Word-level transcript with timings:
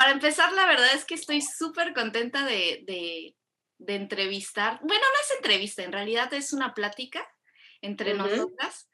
Para 0.00 0.12
empezar, 0.12 0.50
la 0.54 0.64
verdad 0.64 0.94
es 0.94 1.04
que 1.04 1.14
estoy 1.14 1.42
súper 1.42 1.92
contenta 1.92 2.46
de, 2.46 2.84
de, 2.86 3.36
de, 3.76 3.94
entrevistar. 3.96 4.80
Bueno, 4.82 5.02
no 5.02 5.20
es 5.20 5.30
entrevista, 5.36 5.82
en 5.82 5.92
realidad 5.92 6.32
es 6.32 6.54
una 6.54 6.72
plática 6.72 7.28
entre 7.82 8.14
nosotras, 8.14 8.88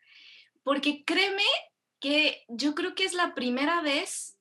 porque 0.64 1.04
créeme 1.04 1.45
que 2.00 2.45
yo 2.48 2.74
creo 2.74 2.96
que 2.96 3.04
es 3.04 3.12
la 3.12 3.37
primera 3.37 3.82
vez, 3.82 4.37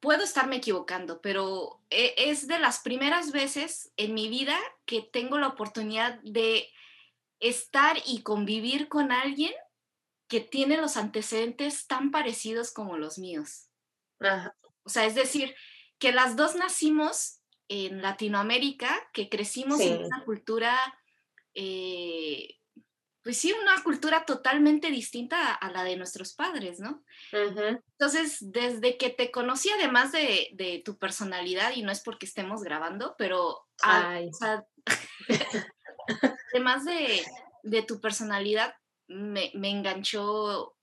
puedo 0.00 0.24
estarme 0.24 0.56
equivocando, 0.56 1.20
pero 1.20 1.82
e, 1.90 2.14
es 2.16 2.48
de 2.48 2.58
las 2.58 2.78
primeras 2.78 3.32
veces 3.32 3.92
en 3.98 4.14
mi 4.14 4.30
vida 4.30 4.58
que 4.86 5.02
tengo 5.02 5.36
la 5.36 5.48
oportunidad 5.48 6.20
de 6.22 6.72
estar 7.38 7.98
y 8.06 8.22
convivir 8.22 8.88
con 8.88 9.12
alguien 9.12 9.52
que 10.26 10.40
tiene 10.40 10.78
los 10.78 10.96
antecedentes 10.96 11.86
tan 11.86 12.10
parecidos 12.10 12.72
como 12.72 12.96
los 12.96 13.18
míos. 13.18 13.65
O 14.82 14.88
sea, 14.88 15.04
es 15.04 15.14
decir, 15.14 15.54
que 15.98 16.12
las 16.12 16.36
dos 16.36 16.54
nacimos 16.54 17.40
en 17.68 18.02
Latinoamérica, 18.02 18.94
que 19.12 19.28
crecimos 19.28 19.80
en 19.80 20.04
una 20.04 20.24
cultura, 20.24 20.78
eh, 21.54 22.58
pues 23.22 23.38
sí, 23.38 23.52
una 23.52 23.82
cultura 23.82 24.24
totalmente 24.24 24.90
distinta 24.90 25.52
a, 25.52 25.70
la 25.72 25.82
de 25.82 25.96
nuestros 25.96 26.34
padres, 26.34 26.78
¿no? 26.78 27.02
Entonces, 27.32 28.38
desde 28.40 28.96
que 28.96 29.10
te 29.10 29.32
conocí, 29.32 29.68
además 29.70 30.12
de, 30.12 30.82
tu 30.84 30.96
personalidad, 30.96 31.72
y 31.74 31.82
no 31.82 31.90
es 31.90 32.00
porque 32.02 32.26
estemos 32.26 32.62
grabando, 32.62 33.16
pero 33.18 33.66
además 36.52 36.84
de, 36.84 37.82
tu 37.82 38.00
personalidad, 38.00 38.74
me, 39.08 39.50
me 39.54 39.70
enganchó 39.70 40.75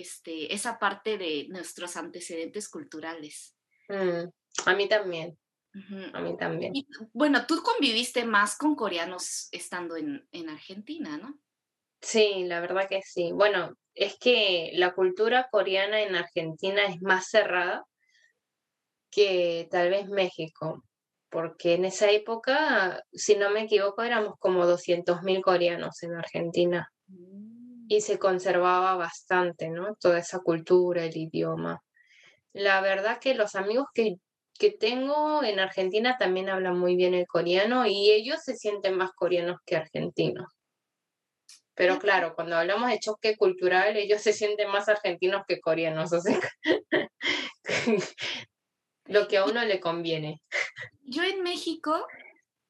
este, 0.00 0.52
esa 0.54 0.78
parte 0.78 1.18
de 1.18 1.46
nuestros 1.48 1.96
antecedentes 1.96 2.68
culturales. 2.68 3.56
Mm, 3.88 4.28
a 4.66 4.74
mí 4.74 4.88
también. 4.88 5.38
A 6.14 6.20
mí 6.20 6.36
también. 6.38 6.72
bueno, 7.12 7.46
tú 7.46 7.62
conviviste 7.62 8.24
más 8.24 8.56
con 8.56 8.74
coreanos 8.74 9.48
estando 9.52 9.96
en, 9.96 10.26
en 10.32 10.48
Argentina, 10.48 11.18
¿no? 11.18 11.38
Sí, 12.00 12.44
la 12.44 12.60
verdad 12.60 12.88
que 12.88 13.02
sí. 13.02 13.32
Bueno, 13.32 13.76
es 13.94 14.16
que 14.18 14.70
la 14.74 14.94
cultura 14.94 15.48
coreana 15.50 16.00
en 16.00 16.14
Argentina 16.16 16.86
es 16.86 17.02
más 17.02 17.28
cerrada 17.28 17.84
que 19.10 19.68
tal 19.70 19.90
vez 19.90 20.08
México, 20.08 20.82
porque 21.28 21.74
en 21.74 21.84
esa 21.84 22.10
época, 22.10 23.02
si 23.12 23.36
no 23.36 23.50
me 23.50 23.62
equivoco, 23.62 24.02
éramos 24.02 24.38
como 24.38 24.64
200.000 24.64 25.42
coreanos 25.42 26.02
en 26.02 26.14
Argentina. 26.14 26.90
Mm 27.08 27.45
y 27.88 28.00
se 28.00 28.18
conservaba 28.18 28.96
bastante, 28.96 29.68
¿no? 29.68 29.96
Toda 30.00 30.18
esa 30.18 30.40
cultura, 30.40 31.04
el 31.04 31.16
idioma. 31.16 31.82
La 32.52 32.80
verdad 32.80 33.18
que 33.20 33.34
los 33.34 33.54
amigos 33.54 33.86
que, 33.94 34.16
que 34.58 34.70
tengo 34.70 35.42
en 35.44 35.60
Argentina 35.60 36.16
también 36.18 36.48
hablan 36.48 36.78
muy 36.78 36.96
bien 36.96 37.14
el 37.14 37.26
coreano 37.26 37.86
y 37.86 38.10
ellos 38.10 38.40
se 38.42 38.56
sienten 38.56 38.96
más 38.96 39.12
coreanos 39.12 39.58
que 39.64 39.76
argentinos. 39.76 40.46
Pero 41.74 41.98
claro, 41.98 42.34
cuando 42.34 42.56
hablamos 42.56 42.90
de 42.90 42.98
choque 42.98 43.36
cultural, 43.36 43.96
ellos 43.96 44.22
se 44.22 44.32
sienten 44.32 44.70
más 44.70 44.88
argentinos 44.88 45.42
que 45.46 45.60
coreanos, 45.60 46.10
o 46.12 46.20
sea, 46.22 46.40
lo 49.04 49.28
que 49.28 49.36
a 49.36 49.44
uno 49.44 49.62
le 49.62 49.78
conviene. 49.78 50.40
Yo 51.02 51.22
en 51.22 51.42
México, 51.42 52.06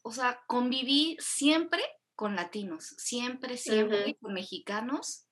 o 0.02 0.10
sea, 0.10 0.40
conviví 0.48 1.16
siempre 1.20 1.84
con 2.16 2.34
latinos, 2.34 2.94
siempre, 2.96 3.56
siempre 3.56 4.16
con 4.20 4.32
mexicanos. 4.32 5.26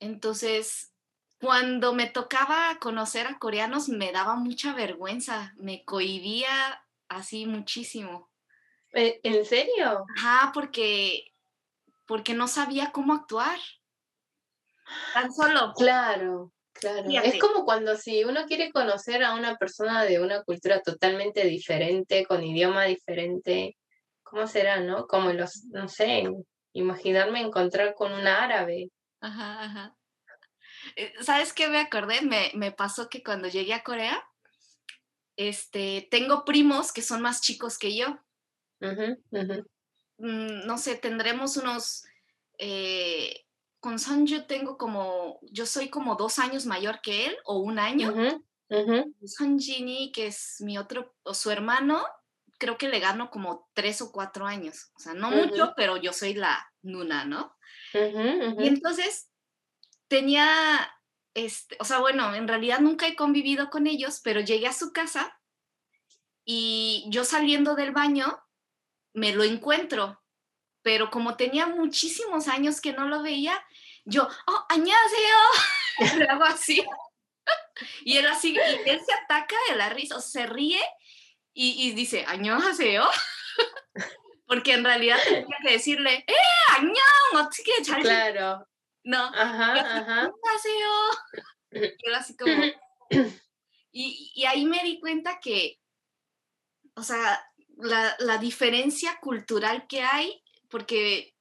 Entonces, 0.00 0.92
cuando 1.38 1.92
me 1.92 2.06
tocaba 2.06 2.78
conocer 2.80 3.26
a 3.26 3.38
coreanos, 3.38 3.88
me 3.88 4.10
daba 4.10 4.36
mucha 4.36 4.74
vergüenza, 4.74 5.54
me 5.58 5.84
cohibía 5.84 6.82
así 7.08 7.46
muchísimo. 7.46 8.30
¿E, 8.92 9.20
¿En 9.22 9.44
serio? 9.44 10.06
Ajá, 10.16 10.50
porque, 10.52 11.34
porque 12.06 12.34
no 12.34 12.48
sabía 12.48 12.90
cómo 12.90 13.12
actuar. 13.12 13.58
Tan 15.12 15.32
solo. 15.32 15.74
Claro, 15.76 16.52
claro. 16.72 17.08
Es 17.22 17.38
como 17.38 17.64
cuando 17.64 17.96
si 17.96 18.24
uno 18.24 18.46
quiere 18.46 18.72
conocer 18.72 19.22
a 19.22 19.34
una 19.34 19.56
persona 19.56 20.04
de 20.04 20.20
una 20.20 20.42
cultura 20.42 20.80
totalmente 20.80 21.44
diferente, 21.44 22.24
con 22.24 22.42
idioma 22.42 22.84
diferente, 22.84 23.76
¿cómo 24.26 24.46
será, 24.46 24.80
no? 24.80 25.06
Como 25.06 25.32
los, 25.32 25.64
no 25.66 25.88
sé, 25.88 26.24
imaginarme 26.72 27.40
encontrar 27.40 27.94
con 27.94 28.12
un 28.12 28.26
árabe. 28.26 28.90
Ajá, 29.20 29.62
ajá. 29.64 29.96
Eh, 30.96 31.12
¿Sabes 31.20 31.52
qué 31.52 31.68
me 31.68 31.78
acordé? 31.78 32.20
Me, 32.22 32.72
pasó 32.72 33.08
que 33.08 33.22
cuando 33.22 33.48
llegué 33.48 33.72
a 33.74 33.84
Corea, 33.84 34.22
este, 35.36 36.08
tengo 36.10 36.44
primos 36.44 36.92
que 36.92 37.02
son 37.02 37.22
más 37.22 37.40
chicos 37.40 37.78
que 37.78 37.96
yo. 37.96 38.18
Mm, 40.18 40.66
no 40.66 40.78
sé, 40.78 40.96
tendremos 40.96 41.56
unos, 41.56 42.04
eh, 42.58 43.44
con 43.80 43.98
Sanju 43.98 44.46
tengo 44.46 44.76
como, 44.76 45.38
yo 45.42 45.66
soy 45.66 45.88
como 45.88 46.16
dos 46.16 46.38
años 46.38 46.66
mayor 46.66 47.00
que 47.00 47.26
él, 47.26 47.36
o 47.44 47.58
un 47.58 47.78
año. 47.78 48.12
Son 49.24 49.58
Jini, 49.58 50.10
que 50.10 50.26
es 50.26 50.56
mi 50.60 50.78
otro, 50.78 51.14
o 51.22 51.32
su 51.32 51.50
hermano, 51.50 52.04
creo 52.58 52.78
que 52.78 52.88
le 52.88 53.00
gano 53.00 53.30
como 53.30 53.68
tres 53.74 54.00
o 54.02 54.12
cuatro 54.12 54.46
años. 54.46 54.90
O 54.96 55.00
sea, 55.00 55.14
no 55.14 55.30
mucho, 55.30 55.74
pero 55.76 55.96
yo 55.96 56.12
soy 56.12 56.34
la 56.34 56.70
nuna, 56.82 57.24
¿no? 57.24 57.56
Y 57.92 58.68
entonces 58.68 59.30
tenía, 60.08 60.48
este, 61.34 61.76
o 61.80 61.84
sea, 61.84 61.98
bueno, 61.98 62.34
en 62.34 62.48
realidad 62.48 62.80
nunca 62.80 63.06
he 63.06 63.16
convivido 63.16 63.70
con 63.70 63.86
ellos, 63.86 64.20
pero 64.22 64.40
llegué 64.40 64.66
a 64.66 64.72
su 64.72 64.92
casa 64.92 65.38
y 66.44 67.06
yo 67.08 67.24
saliendo 67.24 67.74
del 67.74 67.92
baño 67.92 68.40
me 69.12 69.32
lo 69.32 69.44
encuentro, 69.44 70.22
pero 70.82 71.10
como 71.10 71.36
tenía 71.36 71.66
muchísimos 71.66 72.48
años 72.48 72.80
que 72.80 72.92
no 72.92 73.08
lo 73.08 73.22
veía, 73.22 73.60
yo, 74.04 74.28
oh, 74.46 74.66
añadeo, 74.68 76.18
le 76.18 76.24
hago 76.28 76.44
así. 76.44 76.84
y 78.04 78.18
él 78.18 78.26
así, 78.26 78.54
y 78.54 78.88
él 78.88 79.00
se 79.04 79.12
ataca 79.12 79.56
de 79.70 79.76
la 79.76 79.88
risa, 79.88 80.16
o 80.16 80.20
se 80.20 80.46
ríe 80.46 80.80
y, 81.58 81.88
y 81.88 81.92
dice, 81.92 82.22
¿añohaseo? 82.28 83.08
Porque 84.46 84.74
en 84.74 84.84
realidad 84.84 85.16
tenía 85.24 85.56
que 85.62 85.72
decirle, 85.72 86.24
¡eh, 86.28 86.34
añón! 86.76 86.94
Claro. 88.02 88.68
No. 89.02 89.24
Ajá, 89.34 89.96
ajá. 89.98 90.30
Y 91.72 92.12
así 92.12 92.36
como... 92.36 92.54
Y, 93.98 94.30
y, 94.34 94.44
ahí 94.44 94.66
me 94.66 94.82
di 94.82 95.00
cuenta 95.00 95.40
que, 95.40 95.80
o 96.96 97.02
sea, 97.02 97.42
la, 97.78 98.14
la 98.18 98.36
diferencia 98.36 99.18
cultural 99.22 99.86
que 99.88 100.02
hay, 100.02 100.44
porque 100.68 101.34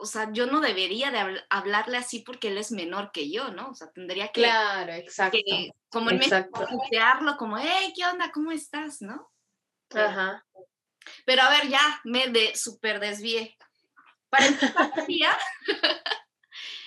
o 0.00 0.06
sea, 0.06 0.30
yo 0.32 0.46
no 0.46 0.60
debería 0.60 1.10
de 1.10 1.44
hablarle 1.48 1.96
así 1.96 2.20
porque 2.20 2.48
él 2.48 2.58
es 2.58 2.70
menor 2.70 3.10
que 3.12 3.30
yo, 3.30 3.50
¿no? 3.50 3.70
O 3.70 3.74
sea, 3.74 3.90
tendría 3.90 4.28
que... 4.28 4.42
Claro, 4.42 4.92
exacto. 4.92 5.38
como 5.88 6.10
en 6.10 6.18
México, 6.18 6.66
como, 7.38 7.58
hey, 7.58 7.92
¿qué 7.96 8.04
onda? 8.04 8.30
¿Cómo 8.30 8.52
estás? 8.52 9.00
¿No? 9.00 9.30
Ajá. 9.94 10.44
Pero 11.24 11.42
a 11.42 11.50
ver, 11.50 11.68
ya 11.68 12.00
me 12.04 12.28
de 12.28 12.54
super 12.54 13.00
desvié. 13.00 13.56
Para 14.28 14.46
empezar, 14.46 14.92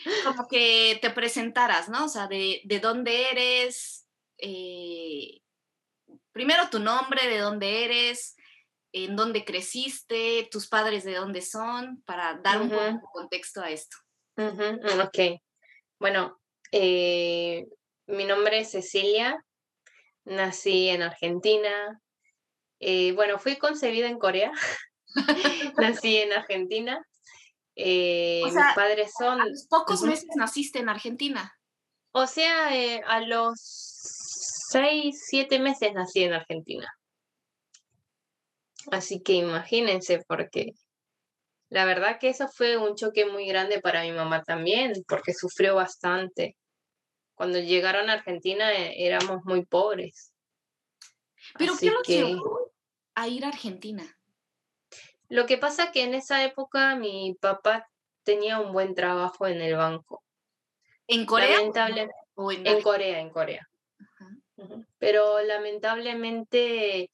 como 0.23 0.47
que 0.47 0.99
te 1.01 1.09
presentaras, 1.09 1.89
¿no? 1.89 2.05
O 2.05 2.09
sea, 2.09 2.27
de, 2.27 2.61
de 2.65 2.79
dónde 2.79 3.31
eres, 3.31 4.07
eh, 4.37 5.41
primero 6.31 6.69
tu 6.69 6.79
nombre, 6.79 7.27
de 7.27 7.39
dónde 7.39 7.85
eres, 7.85 8.35
en 8.93 9.15
dónde 9.15 9.45
creciste, 9.45 10.47
tus 10.51 10.67
padres 10.67 11.03
de 11.03 11.15
dónde 11.15 11.41
son, 11.41 12.01
para 12.03 12.35
dar 12.35 12.61
un 12.61 12.69
poco 12.69 12.83
de 12.83 12.99
contexto 13.13 13.61
a 13.61 13.69
esto. 13.69 13.97
Ok. 14.37 15.39
Bueno, 15.99 16.39
eh, 16.71 17.67
mi 18.07 18.25
nombre 18.25 18.59
es 18.59 18.71
Cecilia, 18.71 19.43
nací 20.25 20.89
en 20.89 21.03
Argentina. 21.03 22.01
Eh, 22.79 23.11
bueno, 23.13 23.39
fui 23.39 23.57
concebida 23.57 24.07
en 24.07 24.19
Corea, 24.19 24.51
nací 25.77 26.17
en 26.17 26.33
Argentina. 26.33 27.05
Eh, 27.75 28.41
mis 28.43 28.53
padres 28.75 29.11
son... 29.17 29.39
A 29.39 29.45
los 29.45 29.67
pocos 29.69 30.01
meses 30.01 30.27
naciste 30.35 30.79
en 30.79 30.89
Argentina. 30.89 31.53
O 32.11 32.27
sea, 32.27 32.69
a 33.07 33.21
los 33.21 33.53
seis, 33.57 35.23
siete 35.27 35.59
meses 35.59 35.93
nací 35.93 36.23
en 36.23 36.33
Argentina. 36.33 36.91
Así 38.91 39.21
que 39.21 39.33
imagínense, 39.33 40.21
porque 40.27 40.73
la 41.69 41.85
verdad 41.85 42.19
que 42.19 42.27
eso 42.27 42.49
fue 42.49 42.75
un 42.75 42.95
choque 42.95 43.25
muy 43.25 43.47
grande 43.47 43.79
para 43.79 44.03
mi 44.03 44.11
mamá 44.11 44.43
también, 44.43 44.91
porque 45.07 45.33
sufrió 45.33 45.75
bastante. 45.75 46.57
Cuando 47.33 47.59
llegaron 47.59 48.09
a 48.09 48.13
Argentina 48.13 48.73
eh, 48.73 49.05
éramos 49.07 49.39
muy 49.45 49.65
pobres. 49.65 50.33
¿Pero 51.57 51.73
qué 51.79 51.89
lo 51.89 52.01
llevó 52.03 52.71
a 53.15 53.27
ir 53.29 53.45
a 53.45 53.47
Argentina? 53.47 54.03
Lo 55.29 55.45
que 55.45 55.57
pasa 55.57 55.93
que 55.93 56.03
en 56.03 56.13
esa 56.13 56.43
época 56.43 56.97
mi 56.97 57.37
papá 57.39 57.87
tenía 58.23 58.59
un 58.59 58.73
buen 58.73 58.93
trabajo 58.93 59.47
en 59.47 59.61
el 59.61 59.77
banco. 59.77 60.21
¿En 61.07 61.25
Corea? 61.25 61.61
en, 61.61 61.71
Corea, 62.81 63.19
en 63.21 63.29
Corea. 63.29 63.69
Pero 64.99 65.41
lamentablemente 65.41 67.09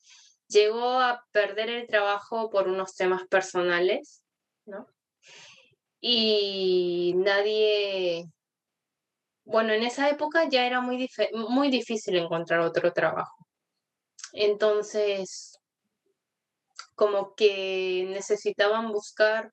llegó 0.47 0.99
a 0.99 1.23
perder 1.31 1.69
el 1.69 1.87
trabajo 1.87 2.49
por 2.49 2.67
unos 2.67 2.95
temas 2.95 3.27
personales, 3.27 4.23
¿no? 4.65 4.87
Y 5.99 7.13
nadie, 7.17 8.25
bueno, 9.45 9.73
en 9.73 9.83
esa 9.83 10.09
época 10.09 10.47
ya 10.49 10.65
era 10.65 10.81
muy, 10.81 11.09
muy 11.33 11.69
difícil 11.69 12.17
encontrar 12.17 12.59
otro 12.61 12.93
trabajo. 12.93 13.47
Entonces, 14.33 15.57
como 16.95 17.35
que 17.35 18.05
necesitaban 18.09 18.91
buscar 18.91 19.51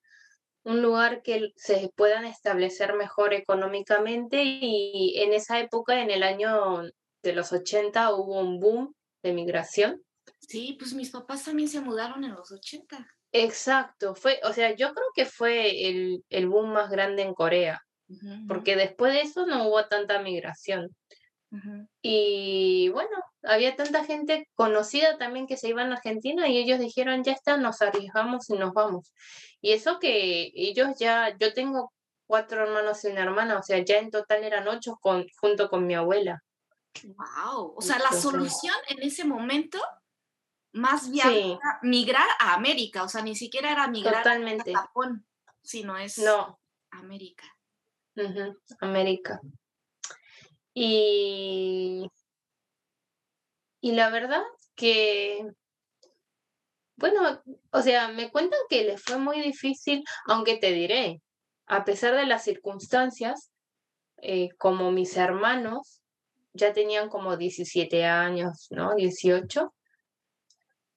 un 0.63 0.81
lugar 0.81 1.21
que 1.21 1.51
se 1.55 1.91
puedan 1.95 2.25
establecer 2.25 2.95
mejor 2.95 3.33
económicamente 3.33 4.43
y 4.43 5.13
en 5.19 5.31
esa 5.31 5.59
época, 5.59 6.01
en 6.01 6.09
el 6.09 6.23
año 6.23 6.81
de 7.21 7.33
los 7.33 7.53
80, 7.53 8.13
hubo 8.15 8.39
un 8.39 8.59
boom 8.59 8.95
de 9.21 9.33
migración. 9.33 10.03
Sí, 10.39 10.75
pues 10.79 10.93
mis 10.93 11.09
papás 11.09 11.43
también 11.43 11.69
se 11.69 11.81
mudaron 11.81 12.23
en 12.23 12.33
los 12.33 12.51
80. 12.51 13.07
Exacto, 13.31 14.15
fue, 14.15 14.39
o 14.43 14.53
sea, 14.53 14.75
yo 14.75 14.93
creo 14.93 15.07
que 15.13 15.25
fue 15.25 15.89
el, 15.89 16.23
el 16.29 16.47
boom 16.47 16.71
más 16.71 16.89
grande 16.89 17.21
en 17.21 17.33
Corea, 17.33 17.81
porque 18.47 18.77
después 18.77 19.13
de 19.13 19.21
eso 19.21 19.45
no 19.45 19.67
hubo 19.67 19.85
tanta 19.87 20.21
migración. 20.21 20.95
Y 22.01 22.89
bueno, 22.89 23.17
había 23.43 23.75
tanta 23.75 24.03
gente 24.03 24.49
conocida 24.55 25.17
también 25.17 25.47
que 25.47 25.57
se 25.57 25.69
iban 25.69 25.91
a 25.91 25.95
Argentina 25.95 26.47
y 26.47 26.57
ellos 26.57 26.79
dijeron, 26.79 27.23
ya 27.23 27.31
está, 27.31 27.57
nos 27.57 27.81
arriesgamos 27.81 28.49
y 28.49 28.53
nos 28.53 28.73
vamos. 28.73 29.13
Y 29.61 29.71
eso 29.71 29.99
que 29.99 30.51
ellos 30.53 30.89
ya, 30.99 31.35
yo 31.37 31.53
tengo 31.53 31.93
cuatro 32.27 32.63
hermanos 32.63 33.03
y 33.03 33.07
una 33.07 33.23
hermana, 33.23 33.59
o 33.59 33.63
sea, 33.63 33.79
ya 33.79 33.99
en 33.99 34.11
total 34.11 34.43
eran 34.43 34.67
ocho 34.67 34.97
con, 34.99 35.25
junto 35.39 35.69
con 35.69 35.87
mi 35.87 35.95
abuela. 35.95 36.41
Wow, 37.03 37.73
o 37.75 37.81
sea, 37.81 37.99
la 37.99 38.11
solución 38.11 38.75
en 38.87 39.03
ese 39.03 39.25
momento 39.25 39.79
más 40.75 41.09
bien 41.09 41.57
migrar 41.81 42.27
a 42.39 42.53
América, 42.53 43.03
o 43.03 43.07
sea, 43.07 43.21
ni 43.21 43.35
siquiera 43.35 43.71
era 43.71 43.87
migrar 43.87 44.27
a 44.27 44.73
Japón, 44.73 45.25
sino 45.63 45.97
es 45.97 46.17
no. 46.17 46.59
América. 46.91 47.45
América. 48.81 49.39
Y, 50.73 52.05
y 53.79 53.91
la 53.93 54.09
verdad 54.09 54.43
que, 54.75 55.47
bueno, 56.97 57.41
o 57.71 57.81
sea, 57.81 58.09
me 58.09 58.29
cuentan 58.29 58.59
que 58.69 58.83
les 58.83 59.01
fue 59.01 59.17
muy 59.17 59.39
difícil, 59.39 60.03
aunque 60.25 60.57
te 60.57 60.73
diré, 60.73 61.21
a 61.67 61.85
pesar 61.85 62.15
de 62.15 62.25
las 62.25 62.43
circunstancias, 62.43 63.49
eh, 64.17 64.49
como 64.57 64.91
mis 64.91 65.15
hermanos 65.15 66.01
ya 66.51 66.73
tenían 66.73 67.09
como 67.09 67.37
17 67.37 68.05
años, 68.05 68.67
¿no? 68.71 68.95
18, 68.95 69.73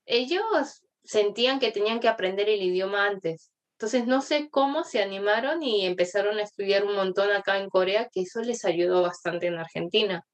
ellos 0.09 0.83
sentían 1.05 1.61
que 1.61 1.71
tenían 1.71 2.01
que 2.01 2.09
aprender 2.09 2.49
el 2.49 2.63
idioma 2.63 3.07
antes. 3.07 3.53
Entonces 3.73 4.07
no 4.07 4.23
sé 4.23 4.49
cómo 4.51 4.83
se 4.83 5.03
animaron 5.03 5.63
y 5.63 5.87
empezaron 5.87 6.39
a 6.39 6.43
estudiar 6.43 6.85
un 6.85 6.97
montón 6.97 7.31
acá 7.31 7.59
en 7.59 7.69
Corea, 7.69 8.09
que 8.13 8.23
eso 8.23 8.43
les 8.43 8.65
ayudó 8.65 9.03
bastante 9.03 9.47
en 9.47 9.59
Argentina. 9.59 10.25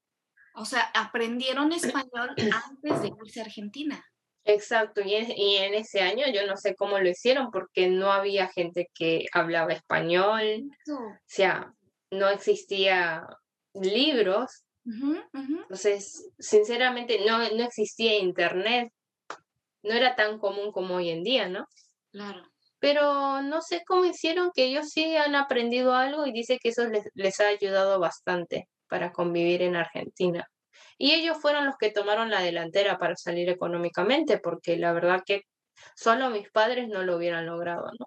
O 0.55 0.65
sea, 0.65 0.81
aprendieron 0.95 1.71
español 1.71 2.33
antes 2.65 3.01
de 3.01 3.11
irse 3.23 3.41
a 3.41 3.43
Argentina. 3.43 4.03
Exacto, 4.45 5.01
y, 5.01 5.15
en 5.15 5.73
ese 5.73 6.01
año 6.01 6.25
yo 6.31 6.45
no 6.45 6.55
sé 6.55 6.75
cómo 6.75 6.99
lo 6.99 7.09
hicieron 7.09 7.49
porque 7.49 7.87
no 7.87 8.11
había 8.11 8.47
gente 8.47 8.89
que 8.93 9.25
hablaba 9.33 9.73
español, 9.73 10.69
o 10.87 11.17
sea, 11.25 11.73
no 12.11 12.29
existía 12.29 13.25
libros, 13.73 14.65
entonces, 14.85 16.31
sinceramente, 16.37 17.25
no, 17.25 17.39
no 17.39 17.63
existía 17.63 18.19
internet, 18.19 18.93
no 19.85 19.93
era 19.93 20.15
tan 20.15 20.39
común 20.39 20.71
como 20.71 20.95
hoy 20.95 21.09
en 21.09 21.23
día, 21.23 21.47
¿no? 21.47 21.67
Claro 22.11 22.43
pero 22.85 23.41
no 23.41 23.63
sé 23.63 23.83
cómo 23.83 24.05
hicieron 24.05 24.51
que 24.53 24.65
ellos 24.65 24.91
sí 24.91 25.15
han 25.15 25.33
aprendido 25.33 25.95
algo 25.95 26.27
y 26.27 26.31
dice 26.31 26.59
que 26.59 26.69
eso 26.69 26.83
les, 27.15 27.39
ha 27.39 27.47
ayudado 27.47 27.99
bastante 27.99 28.69
para 28.87 29.11
convivir 29.11 29.63
en 29.63 29.75
Argentina. 29.75 30.47
Y 30.99 31.13
ellos 31.13 31.37
fueron 31.41 31.65
los 31.65 31.77
que 31.77 31.89
tomaron 31.89 32.29
la 32.29 32.41
delantera 32.41 32.99
para 32.99 33.15
salir 33.15 33.49
económicamente, 33.49 34.37
porque 34.37 34.77
la 34.77 34.93
verdad 34.93 35.23
que 35.25 35.45
solo 35.95 36.29
mis 36.29 36.49
padres 36.51 36.87
no 36.87 37.01
lo 37.01 37.17
hubieran 37.17 37.47
logrado, 37.47 37.89
¿no? 37.97 38.05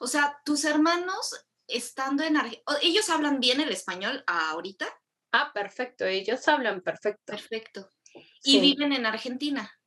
O 0.00 0.06
sea, 0.06 0.38
tus 0.44 0.66
hermanos 0.66 1.46
estando 1.66 2.24
en 2.24 2.36
Argentina, 2.36 2.78
¿ellos 2.82 3.08
hablan 3.08 3.40
bien 3.40 3.62
el 3.62 3.70
español 3.70 4.22
ahorita? 4.26 4.86
Ah, 5.32 5.50
perfecto, 5.54 6.04
ellos 6.04 6.46
hablan 6.46 6.82
perfecto. 6.82 7.32
Perfecto. 7.32 7.90
¿Y 8.42 8.60
viven 8.60 8.92
en 8.92 9.06
Argentina? 9.06 9.77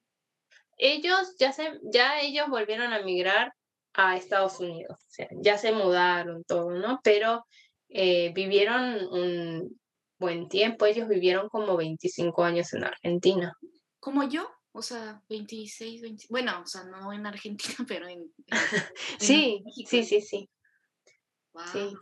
Ellos 0.83 1.35
ya 1.37 1.53
se, 1.53 1.79
ya 1.83 2.19
ellos 2.21 2.49
volvieron 2.49 2.91
a 2.91 3.03
migrar 3.03 3.53
a 3.93 4.17
Estados 4.17 4.59
Unidos. 4.59 4.97
O 4.99 5.09
sea, 5.09 5.27
ya 5.31 5.55
se 5.59 5.71
mudaron 5.71 6.43
todo, 6.43 6.71
¿no? 6.71 6.99
Pero 7.03 7.45
eh, 7.87 8.33
vivieron 8.33 8.95
un 9.11 9.79
buen 10.17 10.49
tiempo, 10.49 10.87
ellos 10.87 11.07
vivieron 11.07 11.49
como 11.49 11.77
25 11.77 12.43
años 12.43 12.73
en 12.73 12.83
Argentina. 12.83 13.55
¿Como 13.99 14.27
yo? 14.27 14.49
O 14.71 14.81
sea, 14.81 15.21
26, 15.29 16.01
20, 16.01 16.25
bueno, 16.31 16.59
o 16.63 16.65
sea, 16.65 16.83
no 16.85 17.13
en 17.13 17.27
Argentina, 17.27 17.75
pero 17.87 18.07
en... 18.07 18.33
sí, 19.19 19.63
sí, 19.85 20.03
sí, 20.03 20.21
sí, 20.21 20.49
sí. 21.71 21.93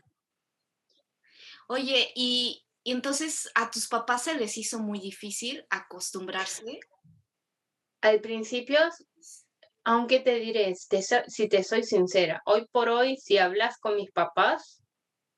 Oye, 1.67 2.13
y, 2.15 2.65
y 2.83 2.91
entonces 2.93 3.51
a 3.55 3.69
tus 3.69 3.89
papás 3.89 4.23
se 4.23 4.35
les 4.35 4.57
hizo 4.57 4.79
muy 4.79 4.99
difícil 4.99 5.65
acostumbrarse. 5.69 6.79
Al 8.01 8.21
principio 8.21 8.79
aunque 9.83 10.19
te 10.19 10.35
diré, 10.35 10.75
si 10.75 11.49
te 11.49 11.63
soy 11.63 11.83
sincera, 11.83 12.43
hoy 12.45 12.67
por 12.71 12.89
hoy, 12.89 13.17
si 13.17 13.39
hablas 13.39 13.79
con 13.79 13.95
mis 13.95 14.11
papás, 14.11 14.83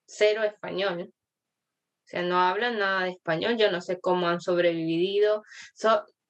cero 0.05 0.43
español. 0.43 1.03
O 1.03 2.07
sea, 2.11 2.21
no 2.23 2.37
hablan 2.37 2.79
nada 2.79 3.05
de 3.05 3.11
español. 3.11 3.55
Yo 3.57 3.71
no 3.71 3.79
sé 3.79 4.01
cómo 4.01 4.27
han 4.27 4.41
sobrevivido 4.41 5.43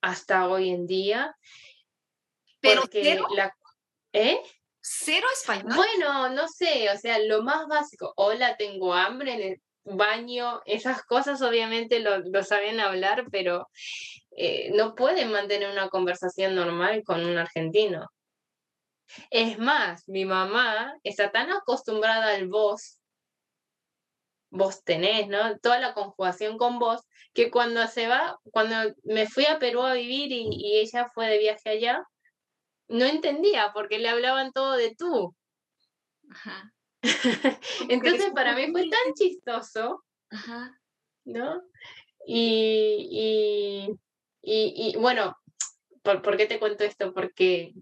hasta 0.02 0.48
hoy 0.48 0.70
en 0.70 0.86
día. 0.86 1.36
Pero 2.60 2.84
cero, 2.92 3.26
la, 3.36 3.52
¿eh? 4.14 4.40
¿Cero 4.80 5.26
español? 5.34 5.76
Bueno, 5.76 6.30
no 6.30 6.48
sé, 6.48 6.92
o 6.92 6.98
sea, 7.00 7.18
lo 7.18 7.42
más 7.42 7.66
básico. 7.68 8.14
Hola, 8.18 8.56
tengo 8.56 8.94
hambre 8.94 9.34
en 9.34 9.42
el 9.42 9.62
baño. 9.84 10.62
Esas 10.66 11.04
cosas 11.04 11.42
obviamente 11.42 12.00
lo, 12.00 12.20
lo 12.20 12.44
saben 12.44 12.80
hablar, 12.80 13.26
pero 13.32 13.68
eh, 14.32 14.72
no 14.74 14.96
pueden 14.96 15.32
mantener 15.32 15.70
una 15.70 15.90
conversación 15.90 16.56
normal 16.56 17.04
con 17.06 17.26
un 17.26 17.38
argentino. 17.38 18.08
Es 19.30 19.60
más, 19.60 20.08
mi 20.08 20.26
mamá 20.26 20.96
está 21.04 21.32
tan 21.32 21.52
acostumbrada 21.52 22.34
al 22.34 22.48
vos, 22.48 23.00
vos 24.50 24.84
tenés, 24.84 25.28
¿no? 25.28 25.58
Toda 25.60 25.80
la 25.80 25.94
conjugación 25.94 26.58
con 26.58 26.80
vos, 26.80 27.02
que 27.34 27.52
cuando 27.52 27.86
se 27.88 28.08
va, 28.08 28.40
cuando 28.52 28.94
me 29.04 29.28
fui 29.28 29.46
a 29.46 29.60
Perú 29.60 29.82
a 29.82 29.94
vivir 29.94 30.32
y, 30.32 30.48
y 30.50 30.78
ella 30.80 31.10
fue 31.14 31.28
de 31.28 31.40
viaje 31.40 31.70
allá, 31.70 32.04
no 32.88 33.06
entendía 33.06 33.72
porque 33.74 34.00
le 34.00 34.10
hablaban 34.10 34.52
todo 34.52 34.74
de 34.74 34.96
tú. 34.96 35.36
Ajá. 36.30 36.72
Entonces 37.90 38.32
para 38.34 38.56
mí 38.56 38.72
fue 38.72 38.90
tan 38.90 39.14
chistoso, 39.14 40.04
Ajá. 40.30 40.80
¿no? 41.26 41.62
y, 42.26 43.98
y, 44.42 44.96
bueno, 44.98 45.36
¿por, 46.04 46.38
qué 46.38 46.46
te 46.46 46.60
cuento 46.60 46.84
esto? 46.84 47.14
Porque 47.14 47.74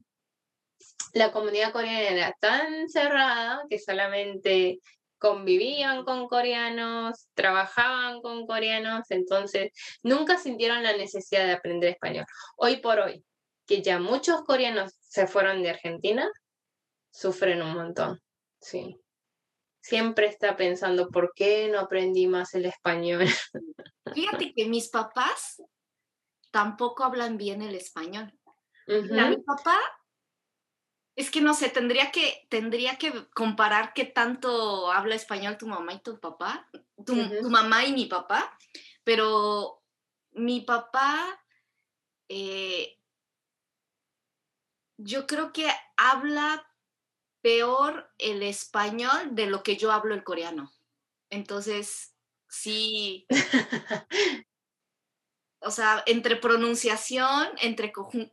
la 1.14 1.32
comunidad 1.32 1.72
coreana 1.72 2.10
era 2.10 2.36
tan 2.40 2.90
cerrada 2.90 3.64
que 3.70 3.80
solamente 3.80 4.80
convivían 5.18 6.06
con 6.06 6.28
coreanos, 6.28 7.28
trabajaban 7.34 8.22
con 8.22 8.46
coreanos, 8.46 9.10
entonces 9.10 9.72
nunca 10.02 10.38
sintieron 10.38 10.82
la 10.84 10.96
necesidad 10.96 11.46
de 11.46 11.54
aprender 11.54 11.90
español. 11.90 12.26
Hoy 12.56 12.78
por 12.78 13.00
hoy, 13.00 13.24
que 13.66 13.82
ya 13.82 14.00
muchos 14.00 14.44
coreanos 14.44 14.94
se 15.02 15.28
fueron 15.28 15.62
de 15.62 15.72
Argentina, 15.72 16.30
sufren 17.12 17.62
un 17.62 17.74
montón, 17.74 18.22
sí. 18.62 18.98
Siempre 19.90 20.28
está 20.28 20.56
pensando, 20.56 21.10
¿por 21.10 21.34
qué 21.36 21.68
no 21.68 21.80
aprendí 21.80 22.28
más 22.28 22.54
el 22.54 22.66
español? 22.66 23.26
Fíjate 24.14 24.54
que 24.54 24.68
mis 24.68 24.90
papás 24.90 25.64
tampoco 26.52 27.04
hablan 27.04 27.38
bien 27.38 27.64
el 27.64 27.74
español. 27.74 28.32
mi 28.88 29.38
papá, 29.38 29.80
es 31.16 31.32
que 31.32 31.42
no 31.42 31.56
sé, 31.56 31.70
tendría 31.70 32.12
que, 32.12 32.48
tendría 32.50 32.98
que 32.98 33.28
comparar 33.32 33.94
qué 33.94 34.06
tanto 34.06 34.92
habla 34.92 35.16
español 35.16 35.58
tu 35.58 35.68
mamá 35.68 35.94
y 35.94 36.00
tu 36.02 36.20
papá, 36.20 36.70
tu, 37.04 37.16
mamá 37.50 37.84
y 37.86 37.92
mi 37.92 38.06
papá, 38.06 38.56
pero 39.04 39.82
mi 40.34 40.62
papá, 40.62 41.44
eh, 42.28 42.96
yo 44.98 45.26
creo 45.26 45.52
que 45.52 45.68
habla 45.98 46.69
peor 47.42 48.12
el 48.18 48.44
español 48.44 49.36
de 49.36 49.48
lo 49.48 49.64
que 49.64 49.78
yo 49.78 49.92
hablo 49.92 50.14
el 50.14 50.24
coreano. 50.24 50.72
Entonces, 51.30 52.16
sí, 52.48 53.28
o 55.62 55.72
sea, 55.72 56.04
entre 56.06 56.36
pronunciación, 56.36 57.50
entre 57.62 57.92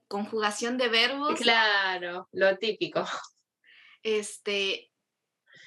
conjugación 0.09 0.79
de 0.79 0.89
verbos. 0.89 1.39
Claro, 1.41 2.29
lo 2.33 2.57
típico. 2.59 3.05
Este, 4.03 4.93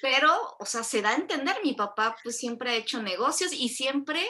pero, 0.00 0.56
o 0.58 0.64
sea, 0.64 0.82
se 0.82 1.02
da 1.02 1.10
a 1.10 1.16
entender, 1.16 1.56
mi 1.62 1.74
papá 1.74 2.16
pues 2.22 2.38
siempre 2.38 2.70
ha 2.70 2.76
hecho 2.76 3.02
negocios 3.02 3.52
y 3.52 3.68
siempre 3.68 4.26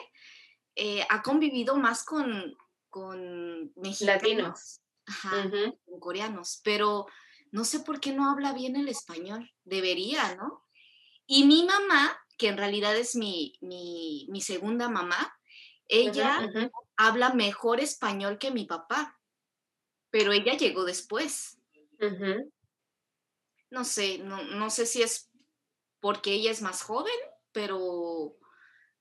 eh, 0.75 1.07
ha 1.09 1.23
convivido 1.23 1.77
más 1.77 2.05
con, 2.05 2.57
con 2.89 3.73
mexicanos. 3.77 4.23
Latinos. 4.23 4.81
Ajá, 5.07 5.51
con 5.85 6.01
coreanos, 6.01 6.61
pero 6.63 7.07
no 7.51 7.65
sé 7.65 7.81
por 7.81 8.01
qué 8.01 8.13
no 8.13 8.31
habla 8.31 8.53
bien 8.53 8.77
el 8.77 8.89
español. 8.89 9.53
Debería, 9.65 10.35
¿no? 10.37 10.65
Y 11.27 11.45
mi 11.45 11.65
mamá, 11.65 12.19
que 12.39 12.49
en 12.49 12.57
realidad 12.57 12.97
es 12.97 13.17
mi, 13.17 13.57
mi, 13.61 14.41
segunda 14.41 14.89
mamá, 14.89 15.37
ella 15.87 16.49
habla 16.97 17.33
mejor 17.35 17.81
español 17.81 18.39
que 18.39 18.51
mi 18.51 18.65
papá, 18.65 19.19
pero 20.11 20.33
ella 20.33 20.57
llegó 20.57 20.85
después. 20.85 21.61
No 23.71 23.85
sé, 23.85 24.19
no, 24.19 24.43
no, 24.43 24.71
sé 24.71 24.87
si 24.87 25.03
es 25.03 25.31
porque 26.01 26.33
ella 26.33 26.51
es 26.51 26.63
más 26.63 26.83
joven, 26.83 27.15
pero, 27.53 28.37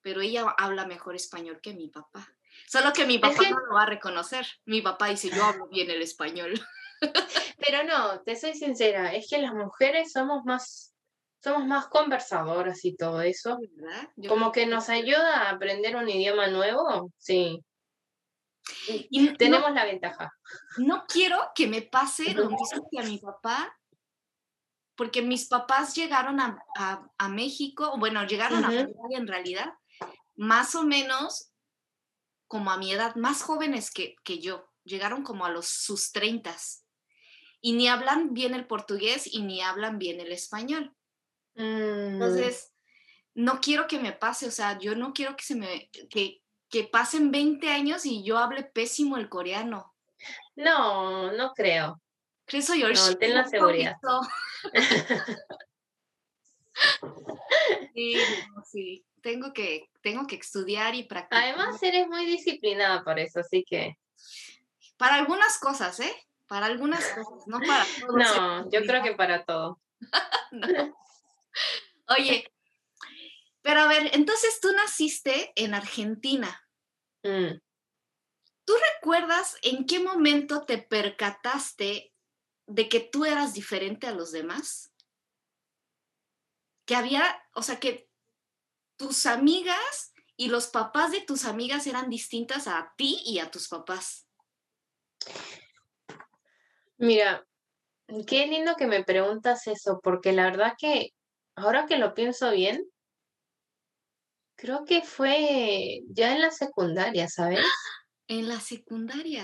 pero 0.01 0.22
ella 0.22 0.53
habla 0.58 0.86
mejor 0.86 1.15
español 1.15 1.60
que 1.62 1.74
mi 1.74 1.88
papá. 1.88 2.27
Solo 2.68 2.94
que 2.94 3.06
mi 3.06 3.18
papá 3.18 3.50
no 3.50 3.60
lo 3.60 3.74
va 3.74 3.84
a 3.84 3.88
reconocer. 3.88 4.46
Mi 4.65 4.82
papá 4.82 5.08
dice, 5.08 5.29
yo 5.29 5.44
hablo 5.44 5.68
bien 5.68 5.89
el 5.89 6.01
español. 6.01 6.53
Pero 7.58 7.84
no, 7.84 8.22
te 8.22 8.36
soy 8.36 8.53
sincera, 8.53 9.13
es 9.13 9.27
que 9.29 9.38
las 9.38 9.53
mujeres 9.53 10.12
somos 10.12 10.44
más, 10.46 10.96
somos 11.44 11.65
más 11.68 11.88
conversadoras 11.88 12.84
y 12.86 12.96
todo 12.96 13.22
eso. 13.22 13.58
Como 14.27 14.51
que 14.51 14.65
nos 14.65 14.89
ayuda 14.89 15.44
a 15.44 15.51
aprender 15.51 15.96
un 15.96 16.10
idioma 16.10 16.48
nuevo, 16.48 17.12
sí. 17.18 17.63
Y 18.88 19.34
tenemos 19.36 19.74
la 19.74 19.86
ventaja. 19.86 20.32
No 20.77 21.06
quiero 21.08 21.39
que 21.56 21.68
me 21.68 21.82
pase 21.82 22.34
lo 22.34 22.50
mismo 22.50 22.88
que 22.91 23.00
a 23.00 23.03
mi 23.03 23.18
papá, 23.18 23.75
porque 24.96 25.22
mis 25.22 25.48
papás 25.48 25.96
llegaron 25.96 26.39
a, 26.39 26.60
a, 27.18 27.29
México, 27.29 27.96
bueno, 27.98 28.25
llegaron 28.25 28.63
a 28.63 28.70
Francia 28.70 29.18
en 29.18 29.27
realidad, 29.27 29.74
más 30.36 30.75
o 30.75 30.84
menos 30.84 31.51
como 32.48 32.72
a 32.72 32.77
mi 32.77 32.91
edad, 32.91 33.15
más 33.15 33.41
jóvenes 33.41 33.91
que, 33.91 34.15
que 34.24 34.39
yo, 34.39 34.70
llegaron 34.84 35.24
como 35.24 35.46
a 35.46 35.50
los 35.50 35.68
sus 35.68 36.12
treintas 36.12 36.86
y 37.62 37.74
ni 37.74 37.88
hablan 37.88 38.34
bien 38.34 38.54
el 38.54 38.66
portugués 38.66 39.28
y 39.32 39.42
ni 39.42 39.62
hablan 39.62 40.00
bien 40.00 40.20
el 40.20 40.32
español. 40.32 40.94
Mm. 41.56 42.13
Entonces, 42.13 42.72
no 43.34 43.60
quiero 43.62 43.88
que 43.88 44.00
me 44.00 44.12
pase, 44.12 44.48
o 44.48 44.51
sea, 44.51 44.78
yo 44.80 44.96
no 44.96 45.13
quiero 45.13 45.36
que 45.36 45.44
se 45.44 45.56
me 45.56 45.89
que, 46.10 46.42
que 46.70 46.84
pasen 46.86 47.32
20 47.32 47.70
años 47.70 48.06
y 48.06 48.24
yo 48.24 48.38
hable 48.38 48.63
pésimo 48.63 49.18
el 49.18 49.30
coreano. 49.30 49.94
No, 50.56 51.32
no 51.32 51.54
creo. 51.54 52.01
Creo 52.46 52.75
yo. 52.75 52.89
No, 52.89 53.18
ten 53.18 53.34
la 53.34 53.46
seguridad. 53.48 53.96
sí, 57.94 58.16
sí, 58.66 59.06
tengo 59.22 59.54
que, 59.54 59.89
tengo 60.01 60.25
que 60.28 60.36
estudiar 60.36 60.96
y 60.96 61.04
practicar. 61.04 61.44
Además, 61.44 61.82
eres 61.84 62.08
muy 62.08 62.25
disciplinada 62.25 63.04
por 63.04 63.20
eso, 63.20 63.42
así 63.42 63.63
que. 63.63 63.98
Para 64.98 65.16
algunas 65.16 65.60
cosas, 65.60 66.00
¿eh? 66.01 66.13
Para 66.50 66.65
algunas 66.65 67.06
cosas, 67.10 67.48
no 67.48 67.60
para 67.60 67.86
todo. 68.01 68.18
No, 68.18 68.72
yo 68.72 68.82
creo 68.82 69.03
que 69.03 69.13
para 69.13 69.46
todo. 69.46 69.79
Oye, 72.08 72.51
pero 73.62 73.82
a 73.82 73.88
ver, 73.88 74.10
entonces 74.13 74.60
tú 74.60 74.72
naciste 74.74 75.53
en 75.56 75.75
Argentina. 75.75 76.68
Mm. 77.24 77.60
¿Tú 78.65 78.74
recuerdas 78.96 79.58
en 79.62 79.86
qué 79.86 80.00
momento 80.00 80.65
te 80.65 80.79
percataste 80.79 82.13
de 82.65 82.89
que 82.89 83.00
tú 83.00 83.25
eras 83.25 83.53
diferente 83.53 84.08
a 84.08 84.13
los 84.13 84.32
demás? 84.32 84.91
Que 86.88 86.96
había, 86.96 87.44
o 87.53 87.62
sea, 87.62 87.79
que 87.79 88.10
tus 88.98 89.27
amigas 89.27 90.13
y 90.36 90.48
los 90.48 90.68
papás 90.68 91.12
de 91.12 91.22
tus 91.22 91.46
amigas 91.46 91.86
eran 91.86 92.10
distintas 92.10 92.68
a 92.68 92.91
ti 92.98 93.22
y 93.24 93.38
a 93.38 93.51
tus 93.51 93.68
papás. 93.68 94.27
Mira, 97.00 97.46
qué 98.27 98.46
lindo 98.46 98.75
que 98.75 98.86
me 98.86 99.06
preguntas 99.06 99.68
eso, 99.68 100.01
porque 100.03 100.34
la 100.34 100.44
verdad 100.44 100.74
que 100.77 101.12
ahora 101.56 101.86
que 101.86 101.98
lo 101.98 102.13
pienso 102.13 102.51
bien, 102.51 102.86
creo 104.56 104.84
que 104.84 105.01
fue 105.01 106.01
ya 106.10 106.34
en 106.34 106.41
la 106.41 106.51
secundaria, 106.51 107.27
¿sabes? 107.27 107.60
En 108.32 108.48
la 108.48 108.60
secundaria. 108.60 109.44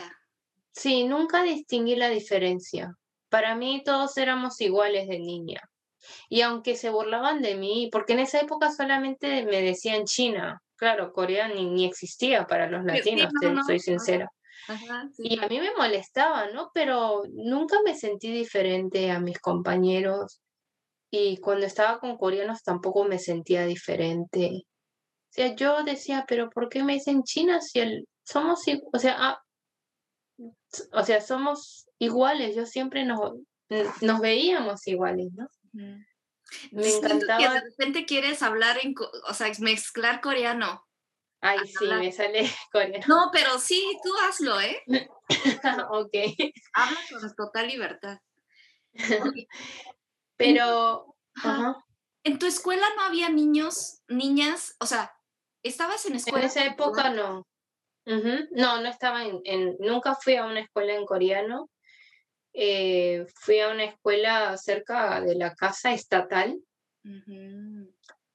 Sí, 0.72 1.06
nunca 1.06 1.42
distinguí 1.42 1.96
la 1.96 2.10
diferencia. 2.10 2.94
Para 3.30 3.56
mí 3.56 3.82
todos 3.84 4.16
éramos 4.18 4.62
iguales 4.62 5.08
de 5.08 5.18
niña. 5.18 5.60
Y 6.30 6.42
aunque 6.42 6.76
se 6.76 6.92
burlaban 6.92 7.42
de 7.42 7.56
mí, 7.56 7.90
porque 7.92 8.14
en 8.14 8.20
esa 8.20 8.42
época 8.42 8.72
solamente 8.72 9.44
me 9.46 9.64
decían 9.64 10.06
China, 10.06 10.62
claro, 10.76 11.14
Corea 11.14 11.48
ni, 11.48 11.84
existía 11.84 12.46
para 12.46 12.70
los 12.70 12.86
latinos, 12.86 13.32
soy 13.66 13.80
sincera. 13.80 14.30
Y 15.18 15.40
a 15.40 15.48
mí 15.48 15.60
me 15.60 15.74
molestaba, 15.76 16.50
¿no? 16.52 16.72
Pero 16.74 17.24
nunca 17.34 17.78
me 17.84 17.96
sentí 17.96 18.32
diferente 18.32 19.12
a 19.12 19.20
mis 19.20 19.40
compañeros. 19.40 20.42
Y 21.12 21.38
cuando 21.38 21.66
estaba 21.66 22.00
con 22.00 22.18
coreanos 22.18 22.64
tampoco 22.64 23.06
me 23.06 23.20
sentía 23.20 23.66
diferente. 23.66 24.66
O 24.66 25.34
sea, 25.36 25.56
yo 25.56 25.84
decía, 25.84 26.26
pero 26.28 26.50
¿por 26.50 26.70
qué 26.70 26.84
me 26.84 26.94
dicen 26.94 27.24
China 27.24 27.62
si 27.62 27.80
el, 27.80 28.08
somos, 28.24 28.64
o 28.92 29.00
sea, 29.00 29.16
ah, 29.20 29.42
o 30.94 31.04
sea, 31.04 31.22
somos 31.22 31.88
iguales? 32.00 32.56
Yo 32.56 32.66
siempre 32.66 33.06
nos, 33.06 33.34
nos 34.02 34.20
veíamos 34.20 34.88
iguales, 34.88 35.28
¿no? 35.34 35.48
Me 36.72 36.96
encantaba. 36.96 37.54
de 37.54 37.62
repente 37.62 38.06
quieres 38.06 38.42
hablar 38.42 38.78
en, 38.82 38.94
o 39.28 39.34
sea, 39.34 39.52
mezclar 39.60 40.22
coreano. 40.22 40.85
Ay, 41.46 41.60
sí, 41.68 41.86
me 41.86 42.12
sale 42.12 42.50
coreano. 42.72 43.06
No, 43.08 43.30
pero 43.32 43.60
sí, 43.60 44.00
tú 44.04 44.12
hazlo, 44.28 44.60
¿eh? 44.60 44.82
ok. 45.90 46.14
Habla 46.74 47.00
con 47.12 47.36
total 47.36 47.68
libertad. 47.68 48.18
pero, 50.38 51.16
en 52.24 52.40
tu 52.40 52.48
escuela 52.48 52.88
no 52.96 53.04
había 53.04 53.30
niños, 53.30 54.02
niñas, 54.08 54.76
o 54.80 54.88
sea, 54.88 55.14
¿estabas 55.62 56.06
en 56.08 56.16
escuela? 56.16 56.40
En 56.40 56.46
esa 56.46 56.66
época 56.66 57.10
no. 57.12 57.48
No, 58.06 58.82
no 58.82 58.88
estaba 58.88 59.24
en, 59.26 59.78
nunca 59.80 60.16
fui 60.16 60.36
a 60.36 60.46
una 60.46 60.62
escuela 60.62 60.96
en 60.96 61.06
coreano. 61.06 61.70
Eh, 62.54 63.26
fui 63.36 63.60
a 63.60 63.70
una 63.70 63.84
escuela 63.84 64.58
cerca 64.58 65.22
de 65.22 65.36
la 65.36 65.54
casa 65.54 65.94
estatal. 65.94 66.60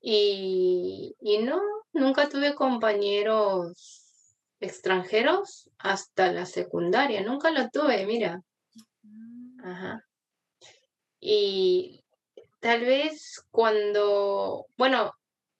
Y, 0.01 1.15
y 1.21 1.39
no, 1.39 1.61
nunca 1.93 2.29
tuve 2.29 2.55
compañeros 2.55 4.35
extranjeros 4.61 5.71
hasta 5.79 6.33
la 6.33 6.47
secundaria, 6.47 7.23
nunca 7.23 7.51
lo 7.51 7.69
tuve, 7.71 8.07
mira. 8.07 8.43
Mm. 9.03 9.65
Ajá. 9.65 10.05
Y 11.21 12.05
tal 12.61 12.81
vez 12.81 13.45
cuando, 13.51 14.67
bueno, 14.77 15.13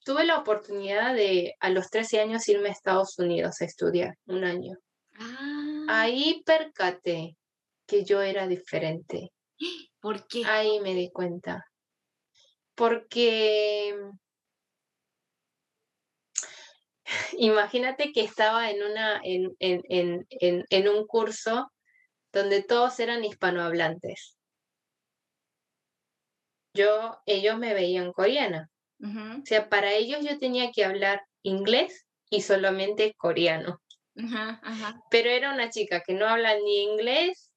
tuve 0.03 0.25
la 0.25 0.39
oportunidad 0.39 1.13
de 1.13 1.55
a 1.59 1.69
los 1.69 1.89
13 1.89 2.19
años 2.21 2.47
irme 2.47 2.69
a 2.69 2.73
Estados 2.73 3.17
Unidos 3.19 3.61
a 3.61 3.65
estudiar 3.65 4.17
un 4.25 4.43
año. 4.43 4.77
Ah. 5.19 5.85
Ahí 5.87 6.41
percaté 6.45 7.35
que 7.85 8.03
yo 8.03 8.21
era 8.21 8.47
diferente. 8.47 9.31
¿Por 9.99 10.27
qué? 10.27 10.45
Ahí 10.45 10.79
me 10.79 10.95
di 10.95 11.11
cuenta. 11.11 11.65
Porque 12.73 13.95
imagínate 17.37 18.11
que 18.11 18.21
estaba 18.21 18.69
en, 18.69 18.83
una, 18.83 19.19
en, 19.23 19.55
en, 19.59 20.25
en, 20.29 20.65
en, 20.69 20.89
un 20.89 21.05
curso 21.05 21.71
donde 22.31 22.63
todos 22.63 22.99
eran 22.99 23.23
hispanohablantes. 23.23 24.37
Yo, 26.73 27.19
ellos 27.25 27.57
me 27.57 27.73
veían 27.73 28.13
coreana. 28.13 28.69
O 29.03 29.45
sea, 29.45 29.67
para 29.67 29.93
ellos 29.93 30.19
yo 30.21 30.37
tenía 30.37 30.71
que 30.71 30.85
hablar 30.85 31.23
inglés 31.41 32.05
y 32.29 32.41
solamente 32.41 33.13
coreano. 33.17 33.81
Pero 35.09 35.29
era 35.29 35.53
una 35.53 35.69
chica 35.69 36.01
que 36.05 36.13
no 36.13 36.27
habla 36.27 36.55
ni 36.55 36.83
inglés 36.83 37.50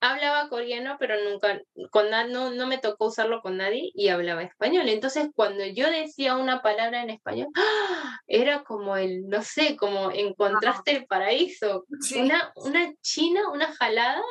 hablaba 0.00 0.48
coreano, 0.48 0.96
pero 0.98 1.14
nunca, 1.24 1.60
con 1.90 2.10
no, 2.10 2.50
no 2.50 2.66
me 2.66 2.78
tocó 2.78 3.06
usarlo 3.06 3.40
con 3.40 3.56
nadie 3.56 3.90
y 3.94 4.08
hablaba 4.08 4.42
español. 4.42 4.88
Entonces, 4.88 5.28
cuando 5.34 5.64
yo 5.64 5.90
decía 5.90 6.36
una 6.36 6.62
palabra 6.62 7.02
en 7.02 7.10
español, 7.10 7.48
¡ah! 7.56 8.20
era 8.26 8.64
como 8.64 8.96
el, 8.96 9.28
no 9.28 9.42
sé, 9.42 9.76
como 9.76 10.10
encontraste 10.10 10.92
el 10.92 11.06
paraíso. 11.06 11.86
Una, 12.16 12.52
una 12.56 12.92
china, 13.00 13.50
una 13.50 13.72
jalada, 13.72 14.22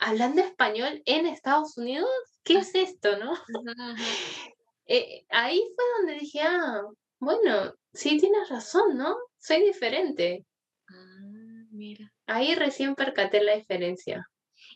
hablando 0.00 0.40
español 0.40 1.02
en 1.04 1.26
Estados 1.26 1.76
Unidos, 1.76 2.10
¿qué 2.44 2.58
es 2.58 2.74
esto, 2.74 3.16
no? 3.18 3.32
Eh, 4.90 5.26
ahí 5.28 5.62
fue 5.76 5.84
donde 5.98 6.14
dije, 6.14 6.40
ah, 6.40 6.80
bueno, 7.18 7.74
sí 7.92 8.16
tienes 8.16 8.48
razón, 8.48 8.96
¿no? 8.96 9.18
Soy 9.36 9.62
diferente. 9.62 10.46
Ah. 10.88 11.18
Mira. 11.70 12.10
Ahí 12.26 12.54
recién 12.54 12.94
percaté 12.94 13.42
la 13.42 13.54
diferencia. 13.54 14.26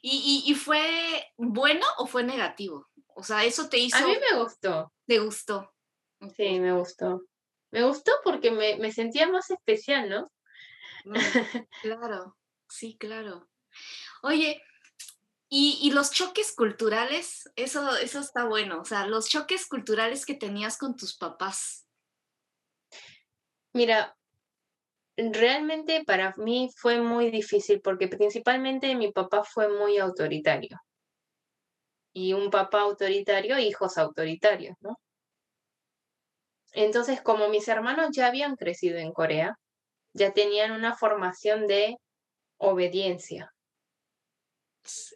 ¿Y, 0.04 0.54
fue 0.56 1.32
bueno 1.36 1.86
o 1.98 2.06
fue 2.06 2.24
negativo? 2.24 2.88
O 3.14 3.22
sea, 3.22 3.44
eso 3.44 3.68
te 3.68 3.78
hizo... 3.78 3.96
A 3.96 4.06
mí 4.06 4.16
me 4.32 4.42
gustó. 4.42 4.92
¿Te 5.06 5.20
gustó? 5.20 5.72
Sí, 6.36 6.58
me 6.58 6.72
gustó. 6.72 7.22
Me 7.70 7.84
gustó 7.84 8.12
porque 8.24 8.50
me, 8.50 8.92
sentía 8.92 9.28
más 9.28 9.50
especial, 9.50 10.08
¿no? 10.08 10.32
Mm, 11.04 11.14
claro, 11.82 12.36
sí, 12.68 12.96
claro. 12.98 13.48
Oye, 14.22 14.62
y, 15.48 15.90
los 15.92 16.10
choques 16.10 16.54
culturales, 16.54 17.50
eso, 17.56 17.96
eso 17.96 18.20
está 18.20 18.44
bueno. 18.44 18.80
O 18.80 18.84
sea, 18.84 19.06
los 19.06 19.28
choques 19.28 19.66
culturales 19.66 20.26
que 20.26 20.34
tenías 20.34 20.78
con 20.78 20.96
tus 20.96 21.16
papás. 21.16 21.86
Mira, 23.74 24.16
realmente 25.32 26.04
para 26.04 26.34
mí 26.36 26.70
fue 26.76 27.00
muy 27.00 27.30
difícil 27.30 27.80
porque 27.80 28.08
principalmente 28.08 28.94
mi 28.94 29.12
papá 29.12 29.44
fue 29.44 29.68
muy 29.68 29.98
autoritario. 29.98 30.78
Y 32.14 32.32
un 32.34 32.50
papá 32.50 32.80
autoritario, 32.80 33.58
hijos 33.58 33.98
autoritarios, 33.98 34.76
¿no? 34.80 34.98
Entonces, 36.72 37.20
como 37.20 37.48
mis 37.48 37.68
hermanos 37.68 38.08
ya 38.12 38.26
habían 38.26 38.56
crecido 38.56 38.98
en 38.98 39.12
Corea, 39.12 39.58
ya 40.14 40.32
tenían 40.32 40.72
una 40.72 40.96
formación 40.96 41.66
de 41.66 41.96
obediencia. 42.58 43.52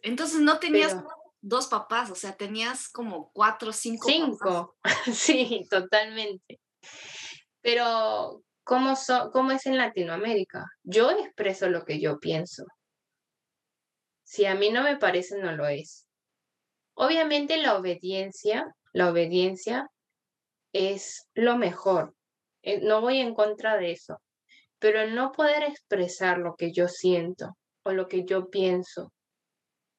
Entonces 0.03 0.41
no 0.41 0.59
tenías 0.59 0.97
dos 1.41 1.69
papás, 1.69 2.11
o 2.11 2.15
sea, 2.15 2.37
tenías 2.37 2.89
como 2.89 3.31
cuatro, 3.33 3.73
cinco. 3.73 4.07
Cinco, 4.09 4.77
sí, 5.13 5.67
totalmente. 5.71 6.61
Pero 7.63 8.43
¿Cómo, 8.67 8.95
es 9.53 9.67
en 9.67 9.79
Latinoamérica? 9.79 10.67
Yo 10.83 11.13
expreso 11.13 11.71
lo 11.71 11.85
que 11.85 12.01
yo 12.01 12.19
pienso. 12.19 12.65
Si 14.25 14.45
a 14.45 14.57
mí 14.57 14.71
no 14.71 14.83
me 14.83 14.97
parece, 14.97 15.39
no 15.39 15.53
lo 15.53 15.69
es. 15.69 16.09
Obviamente 16.95 17.59
la 17.59 17.77
obediencia, 17.77 18.67
la 18.93 19.09
obediencia 19.09 19.89
es 20.73 21.29
lo 21.35 21.57
mejor. 21.57 22.17
Eh, 22.63 22.81
no 22.81 23.01
voy 23.01 23.21
en 23.21 23.37
contra 23.37 23.77
de 23.77 23.93
eso. 23.93 24.21
Pero 24.81 25.07
no 25.11 25.31
poder 25.31 25.63
expresar 25.63 26.39
lo 26.39 26.57
que 26.57 26.73
yo 26.73 26.89
siento 26.89 27.57
o 27.85 27.93
lo 27.93 28.09
que 28.09 28.25
yo 28.25 28.51
pienso 28.51 29.13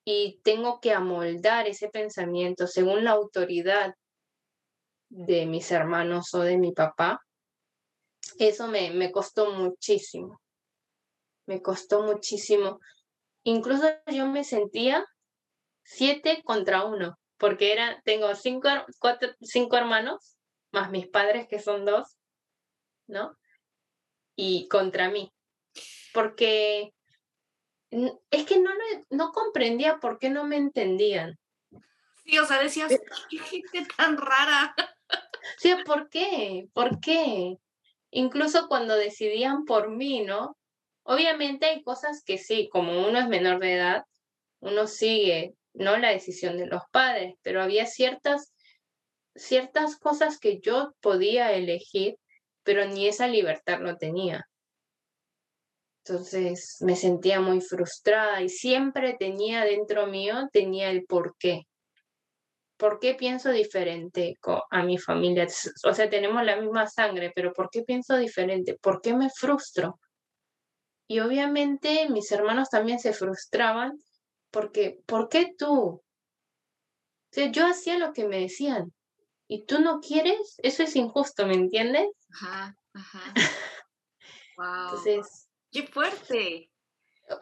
y 0.03 0.41
tengo 0.43 0.81
que 0.81 0.91
amoldar 0.91 1.67
ese 1.67 1.88
pensamiento 1.88 2.67
según 2.67 3.05
la 3.05 3.12
autoridad 3.12 3.93
de 5.07 5.45
mis 5.45 5.71
hermanos 5.71 6.33
o 6.33 6.41
de 6.41 6.57
mi 6.57 6.74
papá, 6.74 7.21
eso 8.39 8.67
me, 8.67 8.91
me 8.91 9.12
costó 9.12 9.51
muchísimo. 9.51 10.41
Me 11.46 11.62
costó 11.62 12.03
muchísimo. 12.03 12.79
Incluso 13.43 13.88
yo 14.07 14.27
me 14.27 14.43
sentía 14.43 15.05
siete 15.84 16.43
contra 16.43 16.84
uno, 16.84 17.17
porque 17.38 17.72
era, 17.72 18.01
tengo 18.03 18.36
cinco, 18.36 18.67
cuatro, 19.00 19.29
cinco 19.41 19.77
hermanos, 19.77 20.38
más 20.72 20.91
mis 20.91 21.07
padres 21.07 21.48
que 21.48 21.60
son 21.60 21.86
dos, 21.86 22.17
¿no? 23.07 23.38
Y 24.36 24.67
contra 24.67 25.10
mí. 25.10 25.31
Porque 26.13 26.93
es 27.89 28.46
que 28.46 28.60
no, 28.60 28.72
no 29.10 29.31
comprendía 29.31 29.98
por 30.00 30.19
qué 30.19 30.29
no 30.29 30.43
me 30.43 30.57
entendían. 30.57 31.39
Sí, 32.25 32.38
o 32.38 32.46
sea, 32.46 32.60
decías, 32.62 32.91
eh 32.91 33.01
qué 33.29 33.39
gente 33.39 33.88
tan 33.96 34.17
rara. 34.17 34.75
Sí, 35.57 35.74
¿por 35.86 36.10
qué? 36.10 36.67
¿Por 36.74 37.00
qué? 37.00 37.57
Incluso 38.17 38.67
cuando 38.67 38.95
decidían 38.95 39.63
por 39.65 39.91
mí, 39.91 40.21
¿no? 40.21 40.57
Obviamente 41.03 41.67
hay 41.67 41.83
cosas 41.83 42.24
que 42.24 42.39
sí, 42.39 42.67
como 42.71 43.07
uno 43.07 43.19
es 43.19 43.27
menor 43.27 43.59
de 43.59 43.75
edad, 43.75 44.05
uno 44.59 44.88
sigue, 44.88 45.53
¿no? 45.74 45.98
La 45.98 46.09
decisión 46.09 46.57
de 46.57 46.65
los 46.65 46.81
padres, 46.92 47.35
pero 47.44 47.61
había 47.61 47.85
ciertas, 47.85 48.53
ciertas 49.35 49.98
cosas 49.98 50.39
que 50.39 50.59
yo 50.59 50.96
podía 51.00 51.53
elegir, 51.53 52.18
pero 52.63 52.85
ni 52.85 53.07
esa 53.07 53.27
libertad 53.27 53.79
no 53.79 53.98
tenía. 53.98 54.48
Entonces 56.03 56.77
me 56.81 56.96
sentía 56.96 57.39
muy 57.39 57.61
frustrada 57.61 58.42
y 58.42 58.50
siempre 58.50 59.15
tenía 59.20 59.63
dentro 59.63 60.07
mío, 60.07 60.50
tenía 60.51 60.89
el 60.89 61.05
por 61.05 61.35
qué. 61.37 61.68
¿Por 62.77 63.00
qué 63.00 63.16
pienso 63.16 63.51
diferente 63.51 64.37
a 64.70 64.83
mi 64.83 64.98
familia? 64.98 65.48
O 65.83 65.94
sea, 65.94 66.09
tenemos 66.09 66.44
la 66.44 66.55
misma 66.55 66.87
sangre, 66.87 67.31
pero 67.35 67.51
¿por 67.53 67.70
qué 67.70 67.83
pienso 67.83 68.16
diferente? 68.18 68.77
¿Por 68.81 69.01
qué 69.01 69.13
me 69.13 69.29
frustro? 69.29 70.00
Y 71.07 71.20
obviamente 71.20 72.07
mis 72.09 72.31
hermanos 72.31 72.70
también 72.70 73.00
se 73.00 73.13
frustraban 73.13 74.00
porque, 74.51 75.01
¿por 75.05 75.29
qué 75.29 75.53
tú? 75.57 75.74
O 75.74 76.03
sea, 77.31 77.51
yo 77.51 77.66
hacía 77.66 77.98
lo 77.98 78.13
que 78.13 78.27
me 78.27 78.40
decían 78.40 78.94
y 79.48 79.66
tú 79.66 79.79
no 79.79 80.00
quieres, 80.00 80.55
eso 80.57 80.83
es 80.83 80.96
injusto, 80.96 81.46
¿me 81.46 81.55
entiendes? 81.55 82.07
Ajá, 82.33 82.75
ajá. 82.94 83.33
wow. 84.57 84.83
Entonces, 84.83 85.50
qué 85.72 85.87
fuerte. 85.87 86.70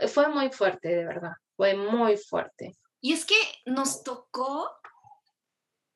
Fue 0.08 0.28
muy 0.30 0.50
fuerte, 0.52 0.90
de 0.90 1.06
verdad, 1.06 1.34
fue 1.56 1.76
muy 1.76 2.18
fuerte. 2.18 2.76
Y 3.02 3.14
es 3.14 3.26
que 3.26 3.36
nos 3.66 4.04
tocó 4.04 4.72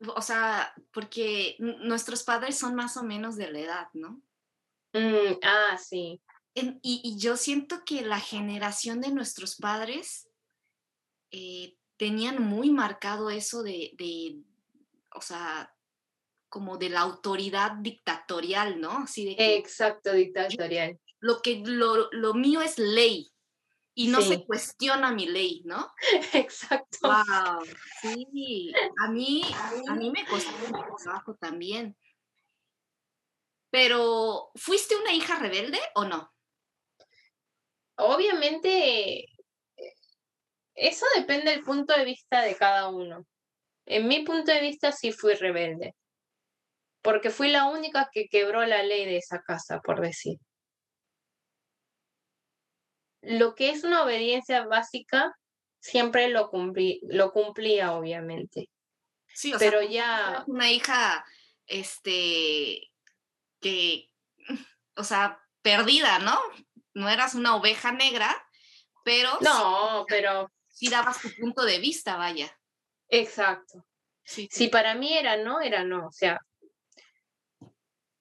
o 0.07 0.21
sea, 0.21 0.73
porque 0.91 1.55
nuestros 1.59 2.23
padres 2.23 2.57
son 2.57 2.75
más 2.75 2.97
o 2.97 3.03
menos 3.03 3.35
de 3.35 3.51
la 3.51 3.59
edad, 3.59 3.88
¿no? 3.93 4.21
Mm, 4.93 5.39
ah, 5.43 5.77
sí. 5.77 6.21
y, 6.55 7.17
yo 7.19 7.38
siento 7.38 7.83
que 7.85 8.01
la 8.01 8.19
generación 8.19 9.01
de 9.01 9.12
nuestros 9.12 9.55
padres 9.55 10.29
eh, 11.31 11.75
tenían 11.97 12.41
muy 12.41 12.71
marcado 12.71 13.29
eso 13.29 13.62
de, 13.62 13.91
de, 13.97 14.41
o 15.13 15.21
sea, 15.21 15.73
como 16.47 16.77
de 16.77 16.89
la 16.89 17.01
autoridad 17.01 17.73
dictatorial, 17.73 18.79
¿no? 18.79 18.99
Así 19.03 19.25
de 19.25 19.55
Exacto, 19.57 20.13
dictatorial. 20.13 20.99
Lo 21.19 21.41
que 21.41 21.62
lo, 21.63 22.09
lo 22.12 22.33
mío 22.33 22.62
es 22.62 22.79
ley, 22.79 23.31
y 23.99 24.07
no 24.07 24.21
se 24.21 24.45
cuestiona 24.45 25.12
mi 25.12 25.25
ley, 25.25 25.62
¿no? 25.65 25.91
Exacto. 26.33 26.99
Wow, 27.01 27.65
sí, 27.99 28.71
a 29.03 29.12
mí, 29.12 29.41
a 29.89 29.93
mí 29.93 30.09
me 30.09 30.25
costó 30.25 30.51
mucho 30.69 30.95
trabajo 31.03 31.35
también. 31.35 31.97
Pero, 33.69 34.51
¿fuiste 34.55 34.95
una 34.95 35.12
hija 35.12 35.38
rebelde 35.38 35.79
o 35.95 36.05
no? 36.05 36.33
Obviamente, 37.97 39.25
eso 40.75 41.05
depende 41.17 41.51
del 41.51 41.65
punto 41.65 41.93
de 41.93 42.05
vista 42.05 42.41
de 42.41 42.55
cada 42.55 42.88
uno. 42.88 43.27
En 43.85 44.07
mi 44.07 44.23
punto 44.23 44.49
de 44.49 44.62
vista 44.62 44.93
sí 44.93 45.12
fui 45.12 45.33
rebelde, 45.33 45.93
porque 47.01 47.31
fui 47.31 47.49
la 47.49 47.65
única 47.65 48.09
que 48.13 48.29
quebró 48.29 48.65
la 48.65 48.81
ley 48.81 49.03
de 49.03 49.17
esa 49.17 49.41
casa, 49.41 49.81
por 49.81 49.99
decir 49.99 50.38
lo 53.21 53.55
que 53.55 53.69
es 53.71 53.84
una 53.84 54.03
obediencia 54.03 54.65
básica, 54.65 55.36
siempre 55.79 56.29
lo, 56.29 56.49
cumplí, 56.49 57.01
lo 57.03 57.32
cumplía, 57.32 57.93
obviamente. 57.93 58.69
Sí, 59.34 59.53
o 59.53 59.60
pero 59.60 59.82
ya... 59.82 60.43
Una 60.47 60.71
hija, 60.71 61.25
este, 61.67 62.91
que, 63.62 64.10
o 64.95 65.03
sea, 65.03 65.39
perdida, 65.62 66.19
¿no? 66.19 66.39
No 66.93 67.10
eras 67.10 67.36
una 67.36 67.55
oveja 67.55 67.91
negra, 67.91 68.36
pero... 69.03 69.38
No, 69.41 70.05
pero... 70.08 70.51
Sí 70.67 70.89
dabas 70.89 71.21
tu 71.21 71.29
punto 71.36 71.65
de 71.65 71.79
vista, 71.79 72.15
vaya. 72.15 72.58
Exacto. 73.10 73.86
Sí, 74.23 74.47
Si 74.51 74.69
para 74.69 74.95
mí 74.95 75.17
era 75.17 75.36
no, 75.38 75.60
era 75.60 75.84
no. 75.84 76.08
O 76.08 76.12
sea, 76.12 76.39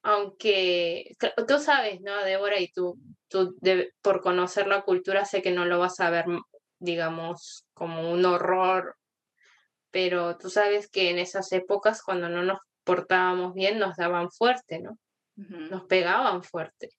aunque 0.03 1.17
tú 1.47 1.61
sabes, 1.61 2.01
¿no, 2.01 2.17
Débora? 2.25 2.59
Y 2.59 2.73
tú 2.73 2.99
tú 3.29 3.57
por 4.03 4.21
conocer 4.21 4.67
la 4.67 4.83
cultura 4.83 5.25
sé 5.25 5.43
que 5.43 5.53
no 5.53 5.65
lo 5.65 5.79
vas 5.79 6.01
a 6.01 6.11
ver, 6.11 6.27
digamos, 6.79 7.67
como 7.75 8.11
un 8.11 8.25
horror, 8.25 8.97
pero 9.91 10.37
tú 10.37 10.51
sabes 10.51 10.89
que 10.89 11.11
en 11.11 11.19
esas 11.19 11.53
épocas 11.53 12.03
cuando 12.03 12.29
no 12.29 12.43
nos 12.43 12.59
portábamos 12.85 13.55
bien 13.55 13.79
nos 13.79 13.97
daban 13.97 14.31
fuerte, 14.31 14.81
¿no? 14.81 14.99
Nos 15.37 15.85
pegaban 15.85 16.43
fuerte. 16.43 16.91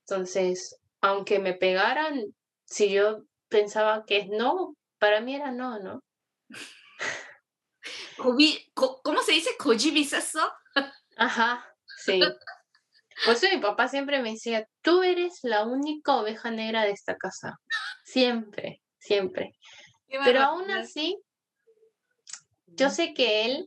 Entonces, 0.00 0.78
aunque 1.00 1.38
me 1.38 1.52
pegaran, 1.52 2.22
si 2.64 2.90
yo 2.90 3.24
pensaba 3.48 4.04
que 4.06 4.18
es 4.18 4.28
no, 4.28 4.74
para 4.98 5.20
mí 5.20 5.34
era 5.34 5.50
no, 5.50 5.78
¿no? 5.78 6.02
¿Cómo 8.74 9.22
se 9.22 9.32
dice? 9.32 9.50
¿Kojibisaso? 9.58 10.40
Ajá, 11.16 11.66
sí. 11.98 12.20
Por 13.24 13.34
eso 13.34 13.46
mi 13.50 13.58
papá 13.58 13.88
siempre 13.88 14.20
me 14.20 14.32
decía, 14.32 14.66
tú 14.82 15.02
eres 15.02 15.38
la 15.42 15.64
única 15.64 16.16
oveja 16.16 16.50
negra 16.50 16.84
de 16.84 16.90
esta 16.90 17.16
casa. 17.16 17.60
Siempre, 18.04 18.82
siempre. 18.98 19.56
Pero 20.24 20.40
aún 20.42 20.70
así, 20.70 21.18
yo 22.66 22.90
sé 22.90 23.14
que 23.14 23.46
él... 23.46 23.66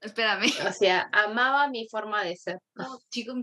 Espérame. 0.00 0.46
O 0.68 0.72
sea, 0.72 1.08
amaba 1.12 1.68
mi 1.68 1.88
forma 1.88 2.22
de 2.22 2.36
ser. 2.36 2.58
No, 2.74 3.00
chico, 3.10 3.34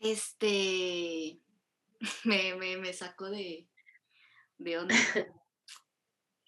Este... 0.00 1.38
Me, 2.24 2.54
me, 2.54 2.76
me 2.76 2.92
sacó 2.92 3.28
de, 3.28 3.66
de 4.58 4.78
onda. 4.78 4.94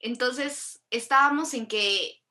Entonces, 0.01 0.83
estábamos 0.91 1.55
en 1.55 1.67
que, 1.67 2.23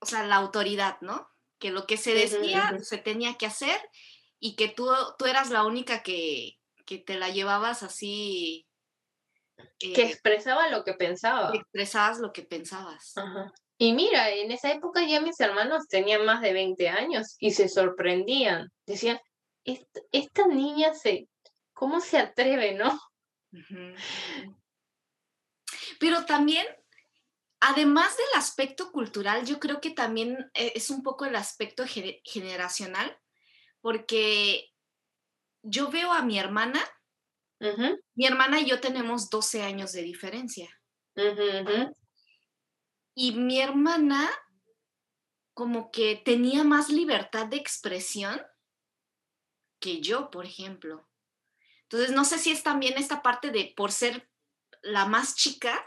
o 0.00 0.06
sea, 0.06 0.24
la 0.24 0.36
autoridad, 0.36 0.98
¿no? 1.00 1.28
Que 1.58 1.70
lo 1.70 1.86
que 1.86 1.96
se 1.96 2.14
decía 2.14 2.78
se 2.82 2.98
tenía 2.98 3.34
que 3.34 3.46
hacer 3.46 3.80
y 4.38 4.56
que 4.56 4.68
tú, 4.68 4.88
tú 5.18 5.26
eras 5.26 5.50
la 5.50 5.64
única 5.64 6.02
que, 6.02 6.58
que 6.84 6.98
te 6.98 7.18
la 7.18 7.28
llevabas 7.30 7.82
así. 7.82 8.66
que 9.78 10.02
eh, 10.02 10.06
expresaba 10.06 10.68
lo 10.68 10.84
que 10.84 10.94
pensaba. 10.94 11.52
Que 11.52 11.58
expresabas 11.58 12.20
lo 12.20 12.32
que 12.32 12.42
pensabas. 12.42 13.14
Y 13.78 13.92
mira, 13.92 14.30
en 14.30 14.52
esa 14.52 14.72
época 14.72 15.06
ya 15.06 15.20
mis 15.20 15.38
hermanos 15.40 15.86
tenían 15.88 16.24
más 16.24 16.40
de 16.40 16.52
20 16.52 16.88
años 16.88 17.36
y 17.38 17.50
se 17.50 17.68
sorprendían. 17.68 18.72
Decían, 18.86 19.20
esta, 19.64 20.46
niña 20.46 20.94
se, 20.94 21.28
¿cómo 21.74 22.00
se 22.00 22.18
atreve, 22.18 22.74
no? 22.74 22.98
Pero 25.98 26.24
también, 26.24 26.66
además 27.60 28.16
del 28.16 28.38
aspecto 28.40 28.92
cultural, 28.92 29.46
yo 29.46 29.58
creo 29.60 29.80
que 29.80 29.90
también 29.90 30.50
e, 30.54 30.72
es 30.74 30.90
un 30.90 31.02
poco 31.02 31.24
el 31.24 31.36
aspecto 31.36 31.84
generacional, 32.24 33.18
porque 33.80 34.72
yo 35.62 35.90
veo 35.90 36.12
a 36.12 36.22
mi 36.22 36.38
hermana, 36.38 36.80
mi 38.14 38.26
hermana 38.26 38.60
y 38.60 38.66
yo 38.66 38.80
tenemos 38.80 39.30
12 39.30 39.62
años 39.62 39.92
de 39.92 40.02
diferencia. 40.02 40.68
Y 43.14 43.32
mi 43.32 43.60
hermana 43.60 44.30
como 45.54 45.90
que 45.90 46.16
tenía 46.16 46.64
más 46.64 46.90
libertad 46.90 47.46
de 47.46 47.56
expresión 47.56 48.42
que 49.80 50.02
yo, 50.02 50.30
por 50.30 50.44
ejemplo. 50.44 51.08
Entonces, 51.84 52.14
no 52.14 52.26
sé 52.26 52.38
si 52.38 52.50
es 52.50 52.62
también 52.62 52.98
esta 52.98 53.22
parte 53.22 53.50
de 53.50 53.72
por 53.74 53.90
ser 53.90 54.28
la 54.86 55.06
más 55.06 55.34
chica, 55.34 55.84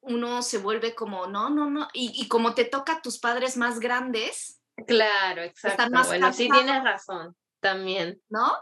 uno 0.00 0.42
se 0.42 0.58
vuelve 0.58 0.94
como, 0.94 1.26
no, 1.26 1.50
no, 1.50 1.68
no, 1.68 1.88
y, 1.92 2.26
como 2.28 2.54
te 2.54 2.64
toca 2.64 2.94
a 2.94 3.02
tus 3.02 3.18
padres 3.18 3.56
más 3.56 3.80
grandes. 3.80 4.60
Claro, 4.86 5.42
exacto. 5.42 5.82
Están 5.82 5.92
más 5.92 6.08
bueno, 6.08 6.32
sí 6.32 6.48
tienes 6.48 6.82
razón, 6.82 7.36
también. 7.60 8.22
¿No? 8.28 8.52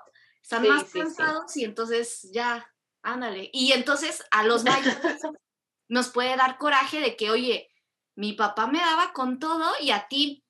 Están 0.42 0.66
más 0.66 0.84
cansados 0.84 1.56
y 1.56 1.64
entonces 1.64 2.28
ya, 2.32 2.68
ándale. 3.02 3.50
Y 3.52 3.72
entonces 3.72 4.24
a 4.30 4.44
los 4.44 4.64
mayores 4.64 4.98
nos 5.88 6.08
puede 6.08 6.36
dar 6.36 6.58
coraje 6.58 7.00
de 7.00 7.16
que, 7.16 7.30
oye, 7.30 7.68
mi 8.16 8.32
papá 8.32 8.66
me 8.66 8.80
daba 8.80 9.12
con 9.12 9.38
todo 9.38 9.72
y 9.80 9.90
a 9.90 10.08
ti 10.08 10.44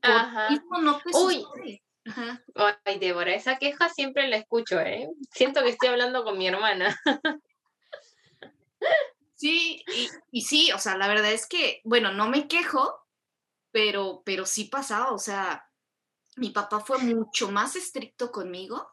por 0.00 0.82
no 0.82 0.98
te 0.98 1.10
Uy. 1.16 1.44
Ay, 2.84 2.98
Débora, 2.98 3.34
esa 3.34 3.58
queja 3.58 3.88
siempre 3.88 4.28
la 4.28 4.36
escucho, 4.36 4.80
¿eh? 4.80 5.08
Siento 5.30 5.62
que 5.62 5.70
estoy 5.70 5.90
hablando 5.90 6.24
con 6.24 6.38
mi 6.38 6.46
hermana. 6.46 6.98
Sí, 9.34 9.84
y, 10.32 10.42
sí, 10.42 10.72
o 10.72 10.78
sea, 10.78 10.96
la 10.96 11.06
verdad 11.06 11.32
es 11.32 11.46
que, 11.46 11.80
bueno, 11.84 12.12
no 12.12 12.28
me 12.28 12.48
quejo, 12.48 13.06
pero, 13.70 14.22
pero 14.24 14.44
sí 14.44 14.64
pasaba, 14.64 15.12
o 15.12 15.18
sea, 15.18 15.70
mi 16.36 16.50
papá 16.50 16.80
fue 16.80 16.98
mucho 16.98 17.50
más 17.50 17.76
estricto 17.76 18.32
conmigo 18.32 18.90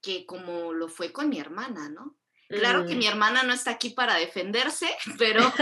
que 0.00 0.24
como 0.26 0.72
lo 0.72 0.88
fue 0.88 1.12
con 1.12 1.28
mi 1.28 1.40
hermana, 1.40 1.88
¿no? 1.88 2.16
Claro 2.48 2.86
que 2.86 2.94
mi 2.94 3.08
hermana 3.08 3.42
no 3.42 3.52
está 3.52 3.72
aquí 3.72 3.90
para 3.90 4.14
defenderse, 4.14 4.88
pero... 5.18 5.52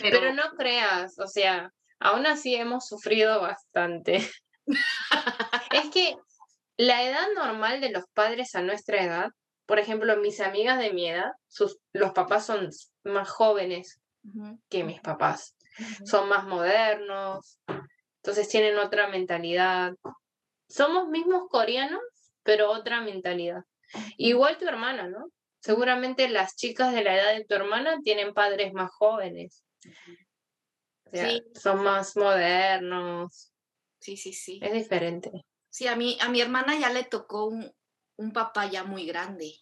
pero... 0.00 0.32
no 0.32 0.54
creas, 0.56 1.18
o 1.18 1.26
sea, 1.26 1.72
aún 1.98 2.26
así 2.26 2.54
hemos 2.54 2.86
sufrido 2.86 3.40
bastante. 3.40 4.30
es 5.72 5.90
que 5.92 6.16
la 6.76 7.02
edad 7.02 7.26
normal 7.34 7.80
de 7.80 7.90
los 7.90 8.04
padres 8.14 8.54
a 8.54 8.62
nuestra 8.62 9.02
edad, 9.02 9.30
por 9.66 9.78
ejemplo, 9.78 10.16
mis 10.16 10.40
amigas 10.40 10.78
de 10.78 10.92
mi 10.92 11.08
edad, 11.08 11.32
sus, 11.48 11.78
los 11.92 12.12
papás 12.12 12.46
son 12.46 12.70
más 13.04 13.28
jóvenes 13.28 14.00
que 14.68 14.82
mis 14.82 15.00
papás, 15.00 15.56
son 16.04 16.28
más 16.28 16.46
modernos, 16.46 17.58
entonces 18.16 18.48
tienen 18.48 18.78
otra 18.78 19.08
mentalidad. 19.08 19.94
Somos 20.68 21.08
mismos 21.08 21.48
coreanos, 21.48 22.00
pero 22.42 22.70
otra 22.70 23.00
mentalidad. 23.00 23.62
Igual 24.16 24.58
tu 24.58 24.66
hermana, 24.66 25.08
¿no? 25.08 25.30
Seguramente 25.60 26.28
las 26.28 26.56
chicas 26.56 26.92
de 26.92 27.04
la 27.04 27.14
edad 27.14 27.34
de 27.36 27.44
tu 27.44 27.54
hermana 27.54 28.00
tienen 28.02 28.34
padres 28.34 28.72
más 28.72 28.90
jóvenes. 28.90 29.64
son 31.54 31.84
más 31.84 32.16
modernos. 32.16 33.52
Sí, 34.00 34.16
sí, 34.16 34.32
sí. 34.32 34.60
Es 34.62 34.72
diferente. 34.72 35.44
Sí, 35.70 35.86
a 35.86 35.94
mí, 35.94 36.18
a 36.20 36.28
mi 36.28 36.40
hermana 36.40 36.78
ya 36.78 36.90
le 36.90 37.04
tocó 37.04 37.46
un, 37.46 37.72
papá 38.32 38.66
ya 38.66 38.84
muy 38.84 39.06
grande. 39.06 39.54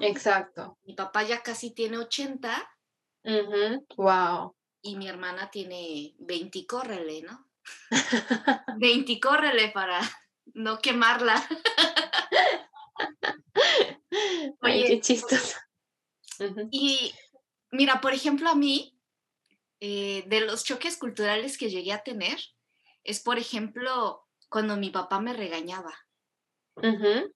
Exacto. 0.00 0.78
Mi 0.84 0.94
papá 0.94 1.22
ya 1.22 1.42
casi 1.42 1.74
tiene 1.74 1.98
80. 1.98 2.70
Wow. 3.96 4.56
Y 4.82 4.96
mi 4.96 5.08
hermana 5.08 5.50
tiene 5.50 6.14
20 6.18 6.66
córrele, 6.66 7.22
¿no? 7.22 7.48
20 8.78 9.20
córrele 9.20 9.68
para 9.70 10.00
no 10.54 10.78
quemarla. 10.78 11.42
Oye, 14.60 14.86
qué 14.86 15.00
chistoso. 15.00 15.56
Y 16.70 17.14
mira, 17.70 18.00
por 18.00 18.12
ejemplo, 18.12 18.48
a 18.50 18.54
mí, 18.54 18.98
eh, 19.80 20.24
de 20.26 20.40
los 20.40 20.64
choques 20.64 20.96
culturales 20.96 21.58
que 21.58 21.70
llegué 21.70 21.92
a 21.92 22.02
tener, 22.02 22.38
es, 23.04 23.20
por 23.20 23.38
ejemplo, 23.38 24.26
cuando 24.48 24.76
mi 24.76 24.90
papá 24.90 25.20
me 25.20 25.32
regañaba. 25.32 25.92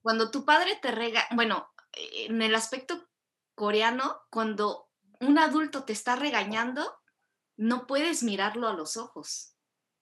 Cuando 0.02 0.30
tu 0.30 0.44
padre 0.44 0.78
te 0.80 0.90
rega, 0.90 1.26
bueno, 1.32 1.72
en 1.92 2.42
el 2.42 2.54
aspecto 2.54 3.08
coreano, 3.54 4.20
cuando 4.30 4.88
un 5.20 5.38
adulto 5.38 5.84
te 5.84 5.92
está 5.92 6.16
regañando, 6.16 6.98
no 7.56 7.86
puedes 7.86 8.22
mirarlo 8.22 8.68
a 8.68 8.74
los 8.74 8.96
ojos. 8.96 9.54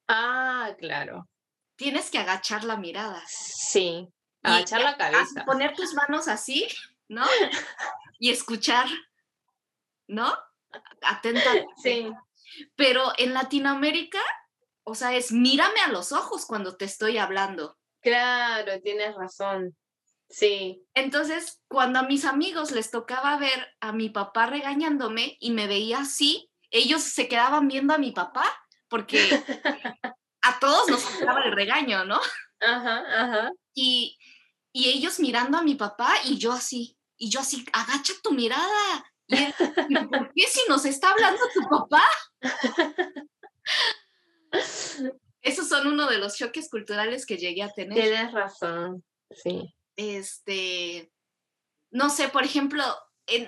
Ah, 0.08 0.74
claro. 0.78 1.28
Tienes 1.76 2.10
que 2.10 2.18
agachar 2.18 2.64
la 2.64 2.76
mirada. 2.76 3.22
Sí, 3.26 4.08
agachar 4.42 4.82
la 4.82 4.96
cabeza. 4.96 5.44
Poner 5.44 5.74
tus 5.74 5.94
manos 5.94 6.28
así, 6.28 6.66
¿no? 7.08 7.24
y 8.18 8.30
escuchar, 8.30 8.86
¿no? 10.06 10.32
Atentamente. 11.02 11.68
Sí. 11.82 12.12
Pero 12.76 13.12
en 13.18 13.34
Latinoamérica 13.34 14.20
o 14.84 14.94
sea, 14.94 15.14
es 15.16 15.32
mírame 15.32 15.80
a 15.80 15.88
los 15.88 16.12
ojos 16.12 16.44
cuando 16.46 16.76
te 16.76 16.84
estoy 16.84 17.18
hablando. 17.18 17.78
Claro, 18.04 18.80
tienes 18.82 19.14
razón. 19.14 19.74
Sí. 20.28 20.84
Entonces, 20.92 21.62
cuando 21.68 22.00
a 22.00 22.02
mis 22.02 22.26
amigos 22.26 22.70
les 22.70 22.90
tocaba 22.90 23.38
ver 23.38 23.66
a 23.80 23.92
mi 23.92 24.10
papá 24.10 24.44
regañándome 24.44 25.38
y 25.40 25.52
me 25.52 25.66
veía 25.66 26.00
así, 26.00 26.50
ellos 26.70 27.02
se 27.02 27.28
quedaban 27.28 27.66
viendo 27.66 27.94
a 27.94 27.98
mi 27.98 28.12
papá 28.12 28.44
porque 28.88 29.16
a 30.42 30.58
todos 30.60 30.88
nos 30.90 31.18
tocaba 31.18 31.44
el 31.44 31.52
regaño, 31.52 32.04
¿no? 32.04 32.20
Ajá, 32.60 33.04
ajá. 33.22 33.50
Y, 33.72 34.18
y 34.70 34.90
ellos 34.90 35.18
mirando 35.18 35.56
a 35.56 35.62
mi 35.62 35.74
papá 35.74 36.12
y 36.24 36.36
yo 36.36 36.52
así, 36.52 36.98
y 37.16 37.30
yo 37.30 37.40
así, 37.40 37.64
agacha 37.72 38.12
tu 38.22 38.32
mirada. 38.32 39.04
Y 39.28 39.36
¿Por 40.06 40.30
qué 40.34 40.46
si 40.46 40.60
nos 40.68 40.84
está 40.84 41.10
hablando 41.10 41.40
tu 41.54 41.66
papá? 41.70 42.04
Esos 45.44 45.68
son 45.68 45.86
uno 45.86 46.08
de 46.08 46.16
los 46.16 46.36
choques 46.36 46.70
culturales 46.70 47.26
que 47.26 47.36
llegué 47.36 47.62
a 47.62 47.70
tener. 47.70 48.00
Tienes 48.00 48.32
razón, 48.32 49.04
sí. 49.30 49.74
Este, 49.94 51.12
no 51.90 52.08
sé, 52.08 52.28
por 52.30 52.44
ejemplo, 52.44 52.82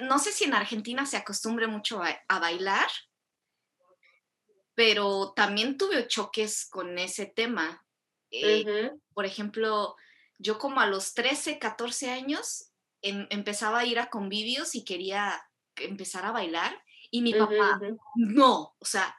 no 0.02 0.18
sé 0.18 0.30
si 0.30 0.44
en 0.44 0.52
Argentina 0.52 1.06
se 1.06 1.16
acostumbre 1.16 1.66
mucho 1.66 2.02
a, 2.02 2.38
bailar, 2.38 2.86
pero 4.74 5.32
también 5.34 5.78
tuve 5.78 6.06
choques 6.06 6.68
con 6.68 6.98
ese 6.98 7.26
tema. 7.26 7.82
Eh, 8.30 8.92
por 9.14 9.24
ejemplo, 9.24 9.96
yo 10.38 10.58
como 10.58 10.80
a 10.80 10.86
los 10.86 11.14
13, 11.14 11.58
14 11.58 12.10
años 12.10 12.72
em, 13.00 13.26
empezaba 13.30 13.80
a 13.80 13.86
ir 13.86 13.98
a 13.98 14.10
convivios 14.10 14.74
y 14.74 14.84
quería 14.84 15.42
empezar 15.76 16.26
a 16.26 16.32
bailar 16.32 16.78
y 17.10 17.22
mi 17.22 17.32
papá, 17.32 17.80
no, 18.16 18.74
o 18.78 18.84
sea, 18.84 19.16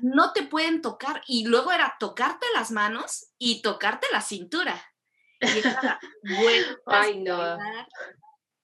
no 0.00 0.32
te 0.32 0.42
pueden 0.42 0.82
tocar. 0.82 1.22
Y 1.26 1.46
luego 1.46 1.72
era 1.72 1.96
tocarte 1.98 2.46
las 2.54 2.70
manos 2.70 3.30
y 3.38 3.62
tocarte 3.62 4.06
la 4.12 4.20
cintura. 4.20 4.80
Y 5.40 5.58
era, 5.58 6.00
Ay, 6.86 7.22
no. 7.22 7.58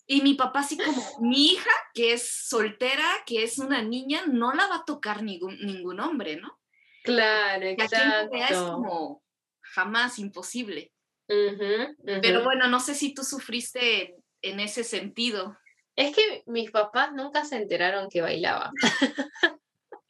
Y 0.07 0.21
mi 0.21 0.35
papá 0.35 0.61
así 0.61 0.77
como, 0.77 1.03
mi 1.21 1.53
hija, 1.53 1.71
que 1.95 2.13
es 2.13 2.47
soltera, 2.47 3.05
que 3.27 3.43
es 3.43 3.59
una 3.59 3.81
niña, 3.83 4.25
no 4.27 4.53
la 4.53 4.67
va 4.67 4.77
a 4.77 4.85
tocar 4.85 5.23
ningún, 5.23 5.59
ningún 5.61 6.01
hombre, 6.01 6.37
¿no? 6.37 6.61
Claro, 7.03 7.65
exacto. 7.65 8.37
es 8.37 8.57
como 8.57 9.23
jamás 9.61 10.19
imposible. 10.19 10.93
Pero 11.27 12.45
bueno, 12.45 12.69
no 12.69 12.81
sé 12.81 12.95
si 12.95 13.15
tú 13.15 13.25
sufriste 13.25 14.17
en 14.43 14.61
ese 14.61 14.85
sentido. 14.85 15.57
Es 15.97 16.15
que 16.15 16.43
mis 16.47 16.71
papás 16.71 17.13
nunca 17.13 17.45
se 17.45 17.57
enteraron 17.57 18.09
que 18.11 18.21
bailaba. 18.21 18.71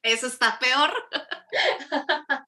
Eso 0.05 0.29
está 0.29 0.59
peor. 0.61 0.93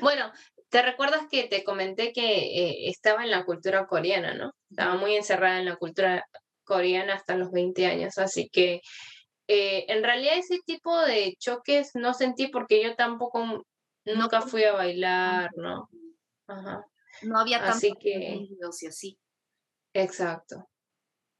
bueno, 0.00 0.32
¿Te 0.70 0.82
recuerdas 0.82 1.22
que 1.28 1.48
te 1.48 1.64
comenté 1.64 2.12
que 2.12 2.22
eh, 2.22 2.88
estaba 2.88 3.24
en 3.24 3.32
la 3.32 3.44
cultura 3.44 3.88
coreana, 3.88 4.34
¿no? 4.34 4.52
Estaba 4.70 4.94
muy 4.94 5.16
encerrada 5.16 5.58
en 5.58 5.64
la 5.64 5.74
cultura 5.74 6.24
coreana 6.62 7.14
hasta 7.14 7.36
los 7.36 7.50
20 7.50 7.86
años, 7.86 8.16
así 8.18 8.48
que 8.48 8.80
eh, 9.48 9.84
en 9.88 10.04
realidad 10.04 10.38
ese 10.38 10.60
tipo 10.64 10.96
de 11.00 11.34
choques 11.40 11.90
no 11.94 12.14
sentí 12.14 12.46
porque 12.46 12.80
yo 12.84 12.94
tampoco 12.94 13.64
nunca 14.04 14.42
fui 14.42 14.62
a 14.62 14.74
bailar, 14.74 15.50
¿no? 15.56 15.88
Ajá. 16.46 16.84
No 17.22 17.40
había 17.40 17.58
tantos 17.58 17.78
así 17.78 17.92
que 18.00 18.46
y 18.48 18.86
así. 18.86 19.18
Exacto. 19.92 20.68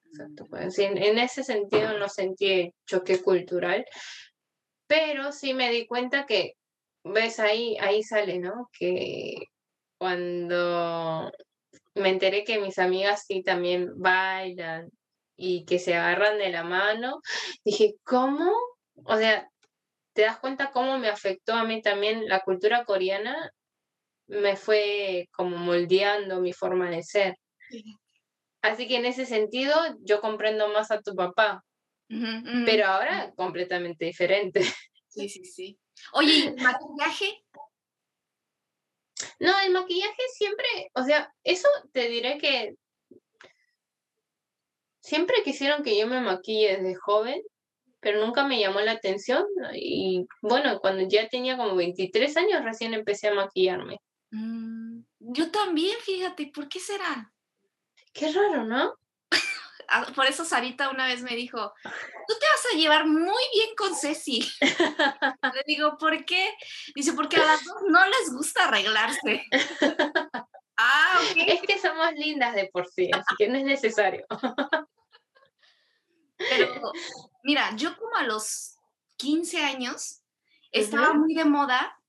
Exacto. 0.06 0.44
Pues, 0.50 0.76
en, 0.80 0.98
en, 0.98 1.18
ese 1.18 1.44
sentido 1.44 1.96
no 1.96 2.08
sentí 2.08 2.74
choque 2.84 3.22
cultural, 3.22 3.86
pero 4.90 5.30
sí 5.30 5.54
me 5.54 5.70
di 5.70 5.86
cuenta 5.86 6.26
que, 6.26 6.54
ves, 7.04 7.38
ahí, 7.38 7.76
ahí 7.80 8.02
sale, 8.02 8.40
¿no? 8.40 8.68
Que 8.76 9.36
cuando 9.98 11.30
me 11.94 12.08
enteré 12.08 12.42
que 12.42 12.58
mis 12.58 12.76
amigas 12.80 13.24
sí 13.24 13.44
también 13.44 13.92
bailan 14.00 14.90
y 15.36 15.64
que 15.64 15.78
se 15.78 15.94
agarran 15.94 16.38
de 16.38 16.48
la 16.48 16.64
mano, 16.64 17.20
dije, 17.64 17.94
¿cómo? 18.02 18.52
O 19.04 19.16
sea, 19.16 19.48
¿te 20.12 20.22
das 20.22 20.40
cuenta 20.40 20.72
cómo 20.72 20.98
me 20.98 21.08
afectó 21.08 21.54
a 21.54 21.62
mí 21.62 21.80
también 21.82 22.26
la 22.26 22.40
cultura 22.40 22.84
coreana? 22.84 23.52
Me 24.26 24.56
fue 24.56 25.28
como 25.30 25.56
moldeando 25.56 26.40
mi 26.40 26.52
forma 26.52 26.90
de 26.90 27.04
ser. 27.04 27.36
Así 28.60 28.88
que 28.88 28.96
en 28.96 29.06
ese 29.06 29.24
sentido 29.24 29.76
yo 30.00 30.20
comprendo 30.20 30.68
más 30.70 30.90
a 30.90 31.00
tu 31.00 31.14
papá, 31.14 31.62
pero 32.66 32.86
ahora 32.86 33.32
completamente 33.36 34.04
diferente. 34.04 34.60
Sí, 35.12 35.28
sí, 35.28 35.44
sí. 35.44 35.76
Oye, 36.12 36.46
¿el 36.46 36.54
maquillaje? 36.54 37.44
No, 39.40 39.58
el 39.58 39.72
maquillaje 39.72 40.22
siempre, 40.32 40.68
o 40.94 41.02
sea, 41.02 41.34
eso 41.42 41.68
te 41.92 42.08
diré 42.08 42.38
que 42.38 42.76
siempre 45.00 45.42
quisieron 45.42 45.82
que 45.82 45.98
yo 45.98 46.06
me 46.06 46.20
maquille 46.20 46.76
desde 46.76 46.94
joven, 46.94 47.42
pero 47.98 48.24
nunca 48.24 48.46
me 48.46 48.60
llamó 48.60 48.80
la 48.80 48.92
atención. 48.92 49.44
Y 49.74 50.26
bueno, 50.42 50.78
cuando 50.78 51.08
ya 51.08 51.28
tenía 51.28 51.56
como 51.56 51.74
23 51.74 52.36
años 52.36 52.64
recién 52.64 52.94
empecé 52.94 53.28
a 53.28 53.34
maquillarme. 53.34 53.98
Mm, 54.30 55.00
yo 55.18 55.50
también, 55.50 55.96
fíjate, 56.00 56.50
¿por 56.54 56.68
qué 56.68 56.78
será? 56.78 57.32
Qué 58.12 58.30
raro, 58.30 58.64
¿no? 58.64 58.94
Ah, 59.92 60.06
por 60.14 60.24
eso 60.26 60.44
Sarita 60.44 60.88
una 60.88 61.08
vez 61.08 61.22
me 61.22 61.34
dijo, 61.34 61.74
tú 61.82 62.34
te 62.38 62.46
vas 62.46 62.72
a 62.72 62.76
llevar 62.76 63.08
muy 63.08 63.42
bien 63.52 63.74
con 63.76 63.92
Ceci. 63.96 64.48
Le 65.54 65.64
digo, 65.66 65.98
¿por 65.98 66.24
qué? 66.24 66.54
Dice, 66.94 67.12
porque 67.12 67.38
a 67.38 67.44
las 67.44 67.64
dos 67.64 67.82
no 67.88 68.06
les 68.06 68.32
gusta 68.32 68.68
arreglarse. 68.68 69.44
ah, 70.76 71.20
ok. 71.30 71.36
Es 71.44 71.62
que 71.62 71.78
somos 71.80 72.12
lindas 72.12 72.54
de 72.54 72.70
por 72.72 72.86
sí, 72.86 73.10
así 73.12 73.34
que 73.36 73.48
no 73.48 73.58
es 73.58 73.64
necesario. 73.64 74.26
Pero, 76.36 76.92
mira, 77.42 77.74
yo 77.74 77.96
como 77.98 78.14
a 78.14 78.22
los 78.22 78.76
15 79.16 79.64
años 79.64 80.22
estaba 80.70 81.14
muy 81.14 81.34
de 81.34 81.46
moda 81.46 82.00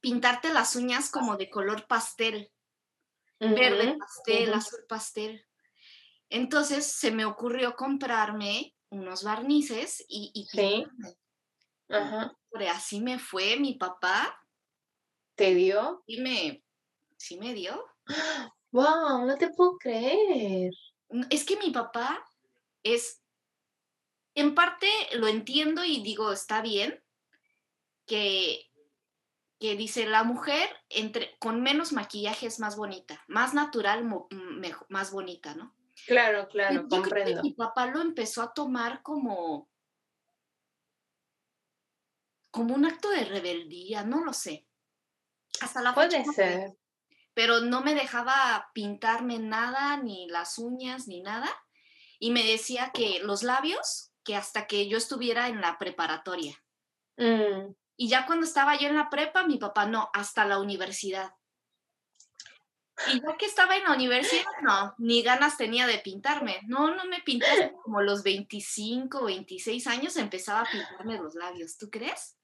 pintarte 0.00 0.54
las 0.54 0.74
uñas 0.74 1.10
como 1.10 1.36
de 1.36 1.50
color 1.50 1.86
pastel. 1.86 2.50
Verde 3.38 3.98
pastel, 3.98 4.54
azul 4.54 4.86
pastel. 4.88 5.46
Entonces 6.30 6.86
se 6.86 7.10
me 7.10 7.24
ocurrió 7.24 7.76
comprarme 7.76 8.74
unos 8.90 9.24
barnices 9.24 10.04
y, 10.08 10.30
y 10.34 10.46
sí. 10.46 10.86
Ajá. 11.88 12.36
así 12.70 13.00
me 13.00 13.18
fue 13.18 13.56
mi 13.56 13.74
papá. 13.74 14.40
¿Te 15.34 15.54
dio? 15.54 16.02
Y 16.06 16.20
me, 16.20 16.64
sí 17.16 17.38
me 17.38 17.54
dio. 17.54 17.84
¡Wow! 18.70 19.26
No 19.26 19.36
te 19.36 19.50
puedo 19.50 19.76
creer. 19.78 20.72
Es 21.30 21.44
que 21.44 21.56
mi 21.56 21.70
papá 21.70 22.24
es 22.82 23.24
en 24.34 24.54
parte 24.54 24.88
lo 25.14 25.28
entiendo 25.28 25.84
y 25.84 26.02
digo, 26.02 26.32
está 26.32 26.60
bien, 26.60 27.02
que, 28.06 28.70
que 29.60 29.76
dice 29.76 30.06
la 30.06 30.24
mujer 30.24 30.68
entre, 30.88 31.36
con 31.38 31.62
menos 31.62 31.92
maquillaje 31.92 32.46
es 32.46 32.58
más 32.58 32.76
bonita, 32.76 33.22
más 33.28 33.54
natural, 33.54 34.04
más 34.88 35.12
bonita, 35.12 35.54
¿no? 35.54 35.74
Claro, 36.06 36.48
claro, 36.48 36.86
comprendo. 36.88 37.42
mi 37.42 37.52
papá 37.52 37.86
lo 37.86 38.00
empezó 38.00 38.42
a 38.42 38.52
tomar 38.52 39.02
como, 39.02 39.70
como 42.50 42.74
un 42.74 42.84
acto 42.84 43.10
de 43.10 43.24
rebeldía, 43.24 44.04
no 44.04 44.24
lo 44.24 44.32
sé. 44.32 44.66
Hasta 45.60 45.82
la 45.82 45.94
Puede 45.94 46.24
ser. 46.24 46.76
pero 47.32 47.60
no 47.60 47.80
me 47.80 47.94
dejaba 47.94 48.70
pintarme 48.74 49.38
nada, 49.38 49.96
ni 49.96 50.28
las 50.28 50.58
uñas, 50.58 51.06
ni 51.06 51.22
nada. 51.22 51.48
Y 52.18 52.32
me 52.32 52.44
decía 52.44 52.90
que 52.92 53.20
los 53.20 53.42
labios 53.42 54.12
que 54.24 54.36
hasta 54.36 54.66
que 54.66 54.88
yo 54.88 54.98
estuviera 54.98 55.48
en 55.48 55.60
la 55.60 55.78
preparatoria. 55.78 56.56
Mm. 57.16 57.74
Y 57.96 58.08
ya 58.08 58.26
cuando 58.26 58.46
estaba 58.46 58.76
yo 58.76 58.88
en 58.88 58.96
la 58.96 59.10
prepa, 59.10 59.46
mi 59.46 59.58
papá 59.58 59.86
no, 59.86 60.10
hasta 60.12 60.44
la 60.44 60.58
universidad. 60.58 61.32
Y 63.12 63.20
ya 63.20 63.36
que 63.36 63.46
estaba 63.46 63.76
en 63.76 63.84
la 63.84 63.94
universidad, 63.94 64.44
no, 64.62 64.94
ni 64.98 65.22
ganas 65.22 65.56
tenía 65.56 65.86
de 65.86 65.98
pintarme. 65.98 66.60
No, 66.66 66.94
no 66.94 67.04
me 67.06 67.20
pinté 67.20 67.72
como 67.82 68.00
los 68.00 68.22
25, 68.22 69.24
26 69.24 69.86
años 69.88 70.16
empezaba 70.16 70.60
a 70.60 70.70
pintarme 70.70 71.18
los 71.18 71.34
labios. 71.34 71.76
¿Tú 71.76 71.90
crees? 71.90 72.36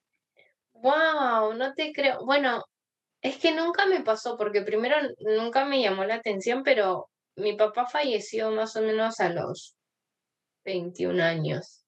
Wow, 0.72 1.54
no 1.54 1.74
te 1.74 1.92
creo. 1.92 2.24
Bueno, 2.24 2.64
es 3.22 3.38
que 3.38 3.52
nunca 3.52 3.86
me 3.86 4.00
pasó 4.00 4.36
porque 4.36 4.62
primero 4.62 4.96
nunca 5.18 5.64
me 5.64 5.80
llamó 5.80 6.04
la 6.04 6.16
atención, 6.16 6.62
pero 6.62 7.10
mi 7.36 7.54
papá 7.54 7.86
falleció 7.86 8.50
más 8.50 8.74
o 8.76 8.82
menos 8.82 9.20
a 9.20 9.28
los 9.28 9.76
21 10.64 11.22
años. 11.22 11.84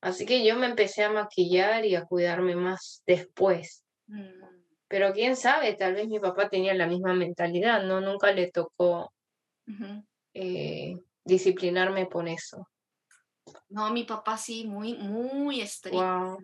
Así 0.00 0.26
que 0.26 0.44
yo 0.44 0.56
me 0.56 0.66
empecé 0.66 1.02
a 1.02 1.10
maquillar 1.10 1.84
y 1.84 1.96
a 1.96 2.04
cuidarme 2.04 2.56
más 2.56 3.02
después. 3.06 3.84
Mm. 4.06 4.53
Pero 4.94 5.12
quién 5.12 5.34
sabe, 5.34 5.74
tal 5.74 5.94
vez 5.94 6.06
mi 6.06 6.20
papá 6.20 6.48
tenía 6.48 6.72
la 6.72 6.86
misma 6.86 7.14
mentalidad, 7.14 7.82
¿no? 7.82 8.00
Nunca 8.00 8.30
le 8.30 8.52
tocó 8.52 9.12
eh, 10.32 10.96
disciplinarme 11.24 12.06
por 12.06 12.28
eso. 12.28 12.70
No, 13.70 13.90
mi 13.90 14.04
papá 14.04 14.36
sí, 14.36 14.68
muy, 14.68 14.94
muy 14.94 15.60
estricto. 15.60 16.38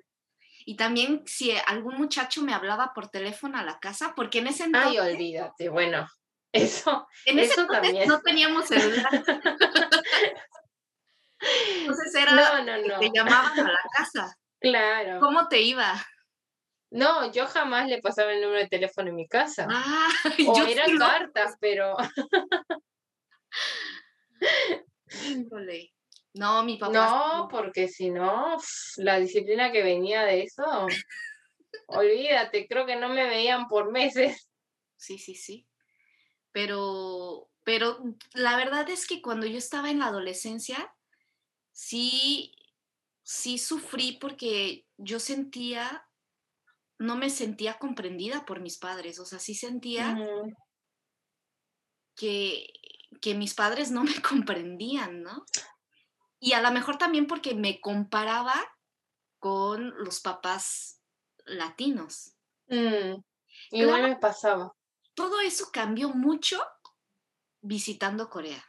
Y 0.67 0.75
también 0.75 1.23
si 1.27 1.53
algún 1.65 1.97
muchacho 1.97 2.43
me 2.43 2.53
hablaba 2.53 2.93
por 2.93 3.07
teléfono 3.07 3.57
a 3.57 3.63
la 3.63 3.79
casa, 3.79 4.15
porque 4.17 4.41
en 4.41 4.49
ese 4.49 4.65
entonces... 4.65 5.01
Ay, 5.01 5.13
olvídate, 5.13 5.69
bueno, 5.69 6.09
eso, 6.53 7.07
en 7.27 7.39
ese 7.39 7.53
eso 7.53 7.69
también. 7.69 8.09
no 8.09 8.21
teníamos 8.21 8.67
celular. 8.67 9.13
Entonces 11.79 12.15
era 12.17 12.33
no, 12.33 12.65
no, 12.65 12.79
no. 12.85 12.99
te 12.99 13.11
llamaban 13.15 13.61
a 13.61 13.73
la 13.75 13.83
casa. 13.97 14.37
Claro. 14.61 15.21
¿Cómo 15.21 15.47
te 15.47 15.63
iba? 15.63 15.95
No, 16.91 17.31
yo 17.33 17.47
jamás 17.47 17.89
le 17.89 18.01
pasaba 18.03 18.33
el 18.33 18.41
número 18.41 18.61
de 18.61 18.69
teléfono 18.69 19.11
en 19.11 19.17
mi 19.17 19.29
casa. 19.29 19.67
Ah, 19.71 20.09
o 20.47 20.57
yo 20.57 20.67
eran 20.67 20.99
cartas, 20.99 21.57
pero. 21.61 21.97
No, 26.35 26.63
mi 26.63 26.77
papá. 26.77 26.93
No, 26.93 27.49
porque 27.51 27.89
si 27.89 28.11
no, 28.11 28.57
la 28.97 29.19
disciplina 29.19 29.73
que 29.73 29.83
venía 29.83 30.23
de 30.23 30.43
eso, 30.43 30.65
olvídate, 31.87 32.67
creo 32.69 32.87
que 32.87 32.97
no 32.97 33.09
me 33.09 33.29
veían 33.29 33.67
por 33.69 33.91
meses. 33.91 34.49
Sí, 34.97 35.19
sí, 35.19 35.35
sí. 35.35 35.67
Pero, 36.53 37.51
pero 37.65 37.99
la 38.35 38.57
verdad 38.57 38.89
es 38.91 39.07
que 39.07 39.23
cuando 39.23 39.47
yo 39.47 39.59
estaba 39.59 39.91
en 39.91 40.01
la 40.01 40.07
adolescencia, 40.07 40.95
sí, 41.73 42.55
sí 43.23 43.59
sufrí 43.59 44.19
porque 44.21 44.87
yo 44.97 45.21
sentía, 45.21 46.07
no 47.01 47.17
me 47.17 47.31
sentía 47.31 47.79
comprendida 47.79 48.45
por 48.45 48.61
mis 48.61 48.79
padres, 48.79 49.19
o 49.19 49.25
sea, 49.25 49.39
sí 49.39 49.55
sentía 49.55 50.17
que, 52.15 52.73
que 53.21 53.35
mis 53.35 53.55
padres 53.55 53.91
no 53.91 54.05
me 54.05 54.15
comprendían, 54.23 55.23
¿no? 55.23 55.45
Y 56.39 56.53
a 56.53 56.61
lo 56.61 56.71
mejor 56.71 56.97
también 56.97 57.27
porque 57.27 57.55
me 57.55 57.81
comparaba 57.81 58.55
con 59.39 59.93
los 60.05 60.21
papás 60.21 61.03
latinos. 61.45 62.37
Mm, 62.69 63.17
igual 63.73 64.03
me 64.03 64.17
pasaba. 64.17 64.73
Todo 65.15 65.41
eso 65.41 65.71
cambió 65.73 66.11
mucho 66.11 66.63
visitando 67.61 68.31
Corea 68.31 68.65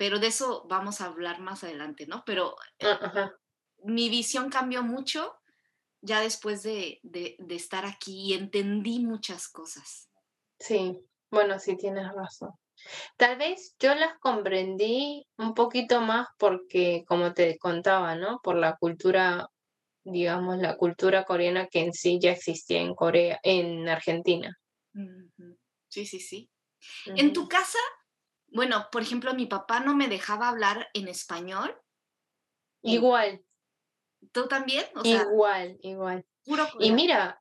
pero 0.00 0.18
de 0.18 0.28
eso 0.28 0.64
vamos 0.66 1.02
a 1.02 1.04
hablar 1.04 1.40
más 1.40 1.62
adelante, 1.62 2.06
¿no? 2.06 2.22
Pero 2.24 2.56
ah, 2.82 3.30
mi 3.84 4.08
visión 4.08 4.48
cambió 4.48 4.82
mucho 4.82 5.39
ya 6.02 6.20
después 6.20 6.62
de, 6.62 7.00
estar 7.48 7.84
aquí 7.84 8.30
y 8.30 8.34
entendí 8.34 9.00
muchas 9.00 9.48
cosas. 9.48 10.10
Sí, 10.58 10.98
bueno, 11.30 11.58
sí 11.58 11.76
tienes 11.76 12.12
razón. 12.12 12.50
Tal 13.16 13.36
vez 13.36 13.76
yo 13.78 13.94
las 13.94 14.18
comprendí 14.18 15.26
un 15.36 15.54
poquito 15.54 16.00
más 16.00 16.28
porque, 16.38 17.04
como 17.06 17.34
te 17.34 17.58
contaba, 17.58 18.14
¿no? 18.14 18.40
Por 18.42 18.56
la 18.56 18.76
cultura, 18.76 19.48
digamos, 20.04 20.58
la 20.58 20.76
cultura 20.76 21.24
coreana 21.24 21.66
que 21.66 21.80
en 21.80 21.92
sí 21.92 22.18
ya 22.20 22.32
existía 22.32 22.80
en 22.80 22.94
Corea, 22.94 23.38
en 23.42 23.88
Argentina. 23.88 24.58
Sí, 25.88 26.06
sí, 26.06 26.20
sí. 26.20 26.50
En 27.04 27.34
tu 27.34 27.48
casa, 27.48 27.78
bueno, 28.48 28.88
por 28.90 29.02
ejemplo, 29.02 29.34
mi 29.34 29.46
papá 29.46 29.80
no 29.80 29.94
me 29.94 30.08
dejaba 30.08 30.48
hablar 30.48 30.88
en 30.94 31.08
español. 31.08 31.76
Igual. 32.82 33.44
¿Tú 34.32 34.46
también? 34.48 34.84
igual, 35.02 35.78
igual. 35.80 36.24
y 36.78 36.92
mira, 36.92 37.40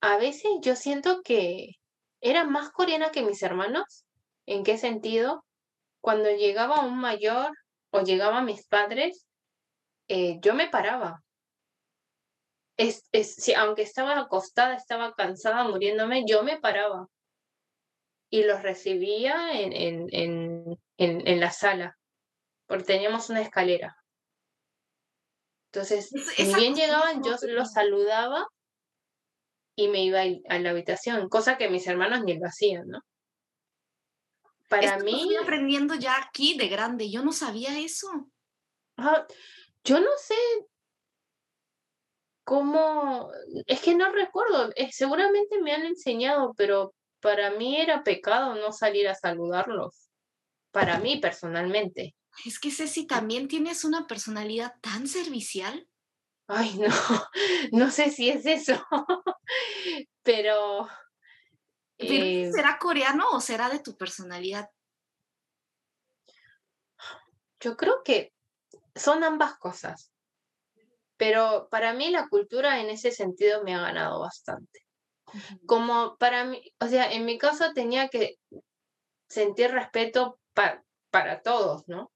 a 0.00 0.16
veces 0.16 0.50
yo 0.62 0.76
siento 0.76 1.22
que 1.22 1.76
era 2.20 2.44
más 2.44 2.70
coreana 2.70 3.10
que 3.10 3.22
mis 3.22 3.42
hermanos. 3.42 4.04
¿En 4.46 4.64
qué 4.64 4.78
sentido? 4.78 5.44
Cuando 6.00 6.30
llegaba 6.30 6.80
un 6.80 6.98
mayor 6.98 7.50
o 7.90 8.00
llegaban 8.02 8.46
mis 8.46 8.66
padres, 8.66 9.26
eh, 10.08 10.38
yo 10.40 10.54
me 10.54 10.68
paraba. 10.68 11.22
Es, 12.76 13.04
si, 13.12 13.52
aunque 13.52 13.82
estaba 13.82 14.18
acostada, 14.18 14.74
estaba 14.74 15.14
cansada, 15.14 15.64
muriéndome, 15.64 16.24
yo 16.26 16.42
me 16.42 16.58
paraba 16.58 17.06
y 18.30 18.44
los 18.44 18.62
recibía 18.62 19.60
en, 19.60 19.72
en, 19.72 20.78
en, 20.96 21.28
en 21.28 21.40
la 21.40 21.50
sala, 21.50 21.98
porque 22.66 22.84
teníamos 22.84 23.28
una 23.28 23.42
escalera. 23.42 23.99
Entonces, 25.72 26.10
si 26.36 26.54
bien 26.54 26.74
llegaban, 26.74 27.22
yo 27.22 27.36
los 27.48 27.72
saludaba 27.72 28.44
y 29.76 29.88
me 29.88 30.04
iba 30.04 30.20
a 30.20 30.58
la 30.58 30.70
habitación, 30.70 31.28
cosa 31.28 31.56
que 31.56 31.70
mis 31.70 31.86
hermanos 31.86 32.24
ni 32.24 32.36
lo 32.36 32.46
hacían, 32.46 32.88
¿no? 32.88 33.00
Para 34.68 34.98
mí... 34.98 35.12
Estoy 35.12 35.36
aprendiendo 35.36 35.94
ya 35.94 36.16
aquí 36.16 36.56
de 36.56 36.68
grande, 36.68 37.10
yo 37.10 37.22
no 37.22 37.32
sabía 37.32 37.78
eso. 37.78 38.08
yo 39.84 40.00
no 40.00 40.10
sé 40.18 40.34
cómo, 42.44 43.30
es 43.66 43.80
que 43.80 43.94
no 43.94 44.10
recuerdo, 44.10 44.70
eh, 44.74 44.90
seguramente 44.90 45.60
me 45.62 45.72
han 45.72 45.82
enseñado, 45.82 46.52
pero 46.56 46.94
para 47.20 47.52
mí 47.52 47.80
era 47.80 48.02
pecado 48.02 48.56
no 48.56 48.72
salir 48.72 49.06
a 49.08 49.14
saludarlos, 49.14 50.10
para 50.72 50.98
mí 50.98 51.18
personalmente. 51.18 52.14
Es 52.44 52.58
que 52.58 52.70
Ceci, 52.70 53.06
también 53.06 53.48
tienes 53.48 53.84
una 53.84 54.06
personalidad 54.06 54.74
tan 54.80 55.06
servicial. 55.06 55.88
Ay, 56.46 56.78
no, 56.78 56.88
no 57.72 57.90
sé 57.90 58.10
si 58.10 58.30
es 58.30 58.46
eso, 58.46 58.84
pero... 60.22 60.88
Eh, 61.98 62.50
¿Será 62.52 62.78
coreano 62.78 63.28
o 63.32 63.40
será 63.40 63.68
de 63.68 63.78
tu 63.78 63.94
personalidad? 63.96 64.70
Yo 67.60 67.76
creo 67.76 68.02
que 68.02 68.32
son 68.94 69.22
ambas 69.22 69.58
cosas, 69.58 70.10
pero 71.18 71.68
para 71.70 71.92
mí 71.92 72.08
la 72.08 72.26
cultura 72.28 72.80
en 72.80 72.88
ese 72.88 73.12
sentido 73.12 73.62
me 73.62 73.74
ha 73.74 73.80
ganado 73.80 74.20
bastante. 74.20 74.86
Como 75.66 76.16
para 76.16 76.44
mí, 76.44 76.72
o 76.80 76.86
sea, 76.88 77.12
en 77.12 77.26
mi 77.26 77.36
caso 77.36 77.74
tenía 77.74 78.08
que 78.08 78.36
sentir 79.28 79.70
respeto 79.70 80.40
para 81.10 81.42
todos, 81.42 81.86
¿no? 81.86 82.10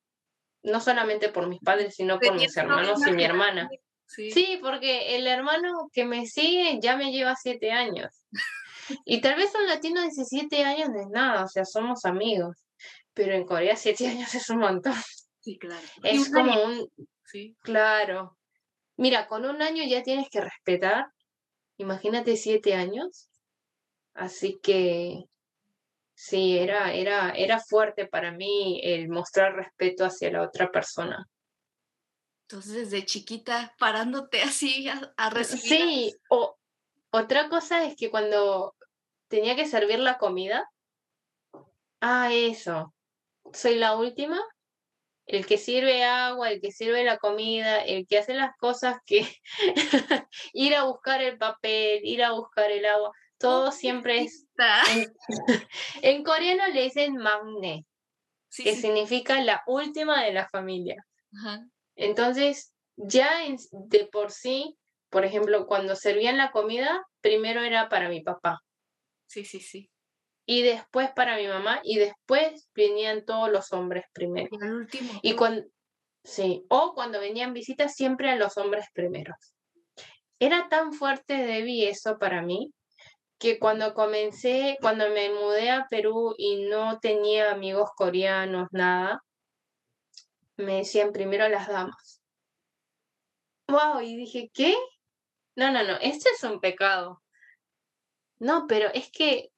No 0.65 0.81
solamente 0.81 1.29
por 1.29 1.47
mis 1.47 1.61
padres, 1.61 1.95
sino 1.95 2.19
por 2.19 2.35
mis 2.35 2.57
hermanos 2.57 3.07
y 3.07 3.13
mi 3.13 3.25
hermana. 3.25 3.69
Sí. 4.07 4.59
porque 4.61 5.17
el 5.17 5.27
hermano 5.27 5.89
que 5.93 6.05
me 6.05 6.27
sigue 6.27 6.79
ya 6.81 6.97
me 6.97 7.13
lleva 7.13 7.37
siete 7.37 7.73
años. 7.73 8.13
Y 9.07 9.23
tal 9.23 9.37
vez 9.37 9.51
un 9.55 9.67
latino 9.67 10.03
de 10.03 10.09
17 10.09 10.63
años 10.63 10.91
no 10.91 11.01
es 11.01 11.09
nada, 11.09 11.45
o 11.45 11.49
sea, 11.49 11.65
somos 11.65 12.05
amigos. 12.05 12.67
Pero 13.15 13.33
en 13.33 13.47
Corea 13.47 13.77
siete 13.77 14.07
años 14.09 14.35
es 14.35 14.51
un 14.51 14.59
montón. 14.59 14.93
Sí, 15.41 15.57
claro. 15.57 15.87
Es 16.03 16.31
como 16.31 16.63
un... 16.63 16.87
Sí. 17.25 17.57
Claro. 17.63 18.37
Mira, 18.99 19.27
con 19.27 19.47
un 19.47 19.63
año 19.63 19.83
ya 19.85 20.03
tienes 20.03 20.29
que 20.29 20.43
respetar 20.43 21.07
imagínate 21.77 22.37
siete 22.37 22.75
años. 22.75 23.29
Así 24.15 24.59
que 24.63 25.25
sí, 26.25 26.59
era, 26.59 26.93
era, 26.95 27.31
era 27.33 27.61
fuerte 27.61 28.07
para 28.07 28.33
mí 28.33 28.81
el 28.83 29.11
mostrar 29.11 29.55
respeto 29.55 30.07
hacia 30.07 30.31
la 30.31 30.43
otra 30.43 30.71
persona. 30.71 31.29
Entonces, 32.49 32.91
desde 32.91 33.05
chiquita, 33.05 33.75
parándote 33.79 34.43
así 34.43 34.89
a, 34.89 35.31
recibir. 35.31 35.63
Sí, 35.63 36.17
o 36.31 36.57
otra 37.11 37.51
cosa 37.51 37.85
es 37.85 37.95
que 37.97 38.11
cuando 38.11 38.75
tenía 39.29 39.55
que 39.55 39.67
servir 39.67 39.99
la 39.99 40.17
comida, 40.17 40.67
ah, 42.01 42.31
eso, 42.33 42.95
soy 43.53 43.75
la 43.75 43.97
última, 43.97 44.41
el 45.27 45.45
que 45.45 45.59
sirve 45.59 46.05
agua, 46.05 46.51
el 46.51 46.63
que 46.63 46.73
sirve 46.73 47.05
la 47.05 47.19
comida, 47.19 47.85
el 47.85 48.07
que 48.07 48.19
hace 48.19 48.33
las 48.33 48.57
cosas 48.57 48.97
que 49.05 49.29
ir 50.55 50.75
a 50.75 50.85
buscar 50.85 51.23
el 51.23 51.37
papel, 51.37 52.01
ir 52.03 52.25
a 52.25 52.33
buscar 52.33 52.71
el 52.71 52.87
agua, 52.87 53.13
todo 53.45 53.73
siempre 53.73 54.23
es... 54.23 54.47
En, 56.01 56.25
coreano 56.25 56.67
le 56.69 56.85
dicen 56.85 57.17
magne, 57.17 57.85
que 58.57 58.75
significa 58.75 59.43
la 59.43 59.63
última 59.67 60.25
de 60.25 60.33
la 60.33 60.49
familia. 60.49 61.05
Entonces, 61.95 62.73
ya 62.97 63.29
de 63.71 64.09
por 64.11 64.31
sí, 64.31 64.79
por 65.11 65.27
ejemplo, 65.27 65.67
cuando 65.67 65.95
servían 65.95 66.39
la 66.39 66.53
comida, 66.53 67.05
primero 67.21 67.61
era 67.61 67.91
para 67.91 68.09
mi 68.09 68.23
papá. 68.23 68.61
Sí, 69.27 69.45
sí, 69.45 69.61
sí 69.61 69.91
y 70.47 70.63
después 70.63 71.11
para 71.13 71.39
mi 71.39 71.47
mamá 71.47 71.81
y 71.85 71.97
después 71.97 72.69
venían 72.75 73.25
todos 73.25 73.51
los 73.51 73.73
hombres 73.73 74.05
primero. 74.13 74.51
Y 74.53 74.57
último. 74.63 75.21
Y 75.23 75.35
cuando, 75.37 75.67
sí, 76.23 76.67
o 76.69 76.93
cuando 76.95 77.19
venían 77.19 77.55
visitas 77.55 77.95
siempre 77.95 78.31
a 78.31 78.37
los 78.37 78.59
hombres 78.59 78.85
primeros. 78.93 79.55
Era 80.39 80.69
tan 80.69 80.93
fuerte 80.93 81.33
Debbie 81.33 81.89
eso 81.89 82.19
para 82.19 82.43
mí 82.43 82.75
que 83.39 83.59
cuando 83.59 83.95
comencé, 83.95 84.79
cuando 84.81 85.09
me 85.11 85.31
mudé 85.31 85.71
a 85.71 85.87
Perú 85.89 86.35
y 86.39 86.67
no 86.67 86.99
tenía 87.01 87.51
amigos 87.51 87.91
coreanos, 87.97 88.69
nada, 88.73 89.23
me 90.57 90.77
decían 90.77 91.13
primero 91.13 91.49
las 91.49 91.69
damas. 91.69 92.21
Wow, 93.69 94.01
y 94.03 94.17
dije, 94.17 94.51
¿qué? 94.53 94.77
No, 95.57 95.71
no, 95.73 95.83
no, 95.83 95.97
esto 96.01 96.29
es 96.35 96.43
un 96.45 96.61
pecado. 96.61 97.23
No, 98.39 98.67
pero 98.67 98.89
es 98.93 99.11
que 99.11 99.51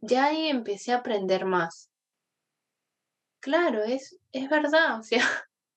ya 0.00 0.26
ahí 0.26 0.48
empecé 0.48 0.92
a 0.92 0.98
aprender 0.98 1.44
más. 1.44 1.90
Claro, 3.40 3.82
es, 3.82 4.18
es 4.32 4.48
verdad, 4.48 4.98
o 5.00 5.02
sea, 5.02 5.24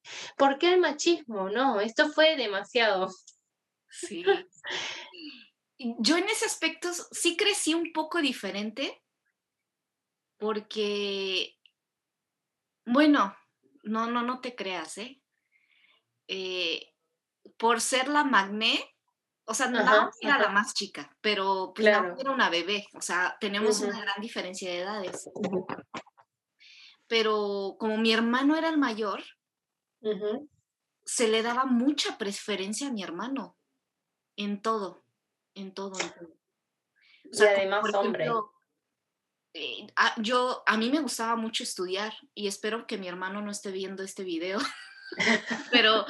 ¿por 0.38 0.58
qué 0.58 0.74
el 0.74 0.80
machismo? 0.80 1.50
No, 1.50 1.80
esto 1.80 2.10
fue 2.10 2.36
demasiado. 2.36 3.10
Sí. 3.90 4.24
Yo 6.00 6.18
en 6.18 6.30
ese 6.30 6.46
aspecto 6.46 6.90
sí 7.12 7.38
crecí 7.38 7.74
un 7.74 7.92
poco 7.94 8.22
diferente 8.22 9.04
porque, 10.38 11.58
bueno, 12.86 13.36
no, 13.84 14.08
no, 14.08 14.22
no 14.24 14.42
te 14.42 14.56
creas, 14.56 14.98
¿eh? 14.98 15.22
eh 16.28 16.88
por 17.58 17.82
ser 17.82 18.08
la 18.08 18.24
magné, 18.24 18.80
o 19.46 19.54
sea, 19.54 19.68
no 19.68 19.80
era 20.22 20.38
la 20.38 20.50
más 20.50 20.74
chica, 20.74 21.16
pero 21.22 21.74
pues, 21.76 21.88
era 21.88 22.32
una 22.32 22.50
bebé. 22.50 22.86
O 22.94 23.02
sea, 23.02 23.38
tenemos 23.40 23.82
una 23.82 24.00
gran 24.00 24.22
diferencia 24.22 24.70
de 24.70 24.80
edades. 24.80 25.30
Pero 27.08 27.76
como 27.80 27.98
mi 27.98 28.14
hermano 28.14 28.56
era 28.56 28.70
el 28.70 28.78
mayor, 28.78 29.24
se 31.04 31.28
le 31.28 31.42
daba 31.42 31.66
mucha 31.66 32.18
preferencia 32.18 32.88
a 32.88 32.92
mi 32.92 33.04
hermano 33.04 33.58
en 34.38 34.62
todo, 34.62 35.04
en 35.56 35.74
todo. 35.74 35.98
y 37.32 37.44
además 37.44 37.94
hombre. 37.94 38.30
Eh, 39.54 39.88
a, 39.98 40.20
yo, 40.22 40.64
a 40.66 40.78
mí 40.78 40.90
me 40.90 41.02
gustaba 41.02 41.36
mucho 41.36 41.64
estudiar 41.64 42.14
y 42.34 42.48
espero 42.48 42.88
que 42.88 42.98
mi 42.98 43.10
hermano 43.10 43.42
no 43.42 43.52
esté 43.52 43.72
viendo 43.72 44.02
este 44.02 44.24
video, 44.24 44.60
pero 45.72 46.06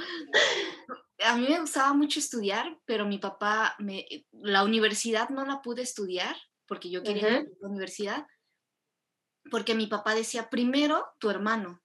a 1.23 1.35
mí 1.35 1.47
me 1.49 1.59
gustaba 1.59 1.93
mucho 1.93 2.19
estudiar, 2.19 2.79
pero 2.85 3.05
mi 3.05 3.17
papá, 3.17 3.75
me, 3.79 4.05
la 4.31 4.63
universidad 4.63 5.29
no 5.29 5.45
la 5.45 5.61
pude 5.61 5.81
estudiar 5.81 6.35
porque 6.67 6.89
yo 6.89 7.03
quería 7.03 7.29
ir 7.29 7.35
a 7.35 7.61
la 7.61 7.67
universidad, 7.67 8.27
porque 9.49 9.75
mi 9.75 9.87
papá 9.87 10.13
decía, 10.13 10.49
primero 10.49 11.05
tu 11.19 11.29
hermano, 11.29 11.81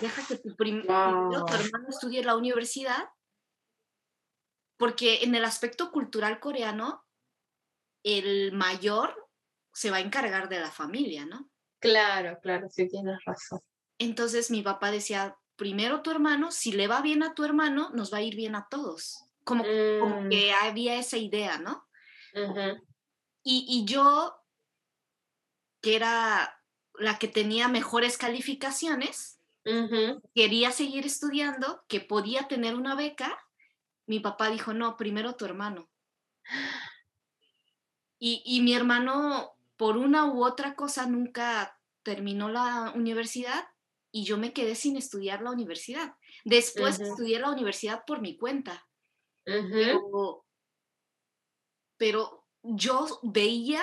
deja 0.00 0.26
que 0.26 0.36
tu, 0.36 0.56
primero 0.56 1.44
tu 1.46 1.54
hermano 1.54 1.88
estudie 1.88 2.24
la 2.24 2.36
universidad, 2.36 3.08
porque 4.76 5.22
en 5.22 5.34
el 5.34 5.44
aspecto 5.44 5.90
cultural 5.90 6.40
coreano, 6.40 7.04
el 8.02 8.52
mayor 8.52 9.28
se 9.72 9.90
va 9.90 9.98
a 9.98 10.00
encargar 10.00 10.48
de 10.48 10.60
la 10.60 10.70
familia, 10.70 11.26
¿no? 11.26 11.50
Claro, 11.80 12.38
claro, 12.40 12.68
sí 12.70 12.88
tienes 12.88 13.18
razón. 13.24 13.60
Entonces 13.98 14.50
mi 14.50 14.62
papá 14.62 14.90
decía, 14.90 15.36
primero 15.56 16.02
tu 16.02 16.10
hermano, 16.10 16.50
si 16.50 16.72
le 16.72 16.88
va 16.88 17.00
bien 17.00 17.22
a 17.22 17.34
tu 17.34 17.44
hermano, 17.44 17.90
nos 17.90 18.12
va 18.12 18.18
a 18.18 18.22
ir 18.22 18.36
bien 18.36 18.54
a 18.54 18.68
todos. 18.70 19.24
Como, 19.44 19.62
mm. 19.62 20.28
que 20.28 20.52
había 20.52 20.96
esa 20.96 21.16
idea, 21.16 21.58
¿no? 21.58 21.84
y, 23.42 23.84
yo, 23.86 24.34
que 25.80 25.96
era 25.96 26.60
la 26.98 27.18
que 27.18 27.28
tenía 27.28 27.68
mejores 27.68 28.18
calificaciones, 28.18 29.40
quería 30.34 30.70
seguir 30.70 31.06
estudiando, 31.06 31.84
que 31.88 32.00
podía 32.00 32.48
tener 32.48 32.74
una 32.74 32.94
beca, 32.94 33.38
mi 34.06 34.20
papá 34.20 34.50
dijo, 34.50 34.72
no, 34.72 34.96
primero 34.96 35.34
tu 35.34 35.44
hermano. 35.44 35.88
Y, 38.18 38.42
y 38.46 38.62
mi 38.62 38.72
hermano 38.72 39.56
por 39.76 39.96
una 39.96 40.26
u 40.26 40.44
otra 40.44 40.74
cosa 40.74 41.06
nunca 41.06 41.78
terminó 42.02 42.48
la 42.48 42.92
universidad 42.94 43.68
y 44.10 44.24
yo 44.24 44.38
me 44.38 44.52
quedé 44.52 44.74
sin 44.74 44.96
estudiar 44.96 45.42
la 45.42 45.50
universidad. 45.50 46.14
Después 46.44 46.98
estudié 47.00 47.38
la 47.38 47.50
universidad 47.50 48.04
por 48.06 48.20
mi 48.20 48.36
cuenta. 48.36 48.88
pero, 51.98 52.46
yo 52.62 53.20
veía 53.22 53.82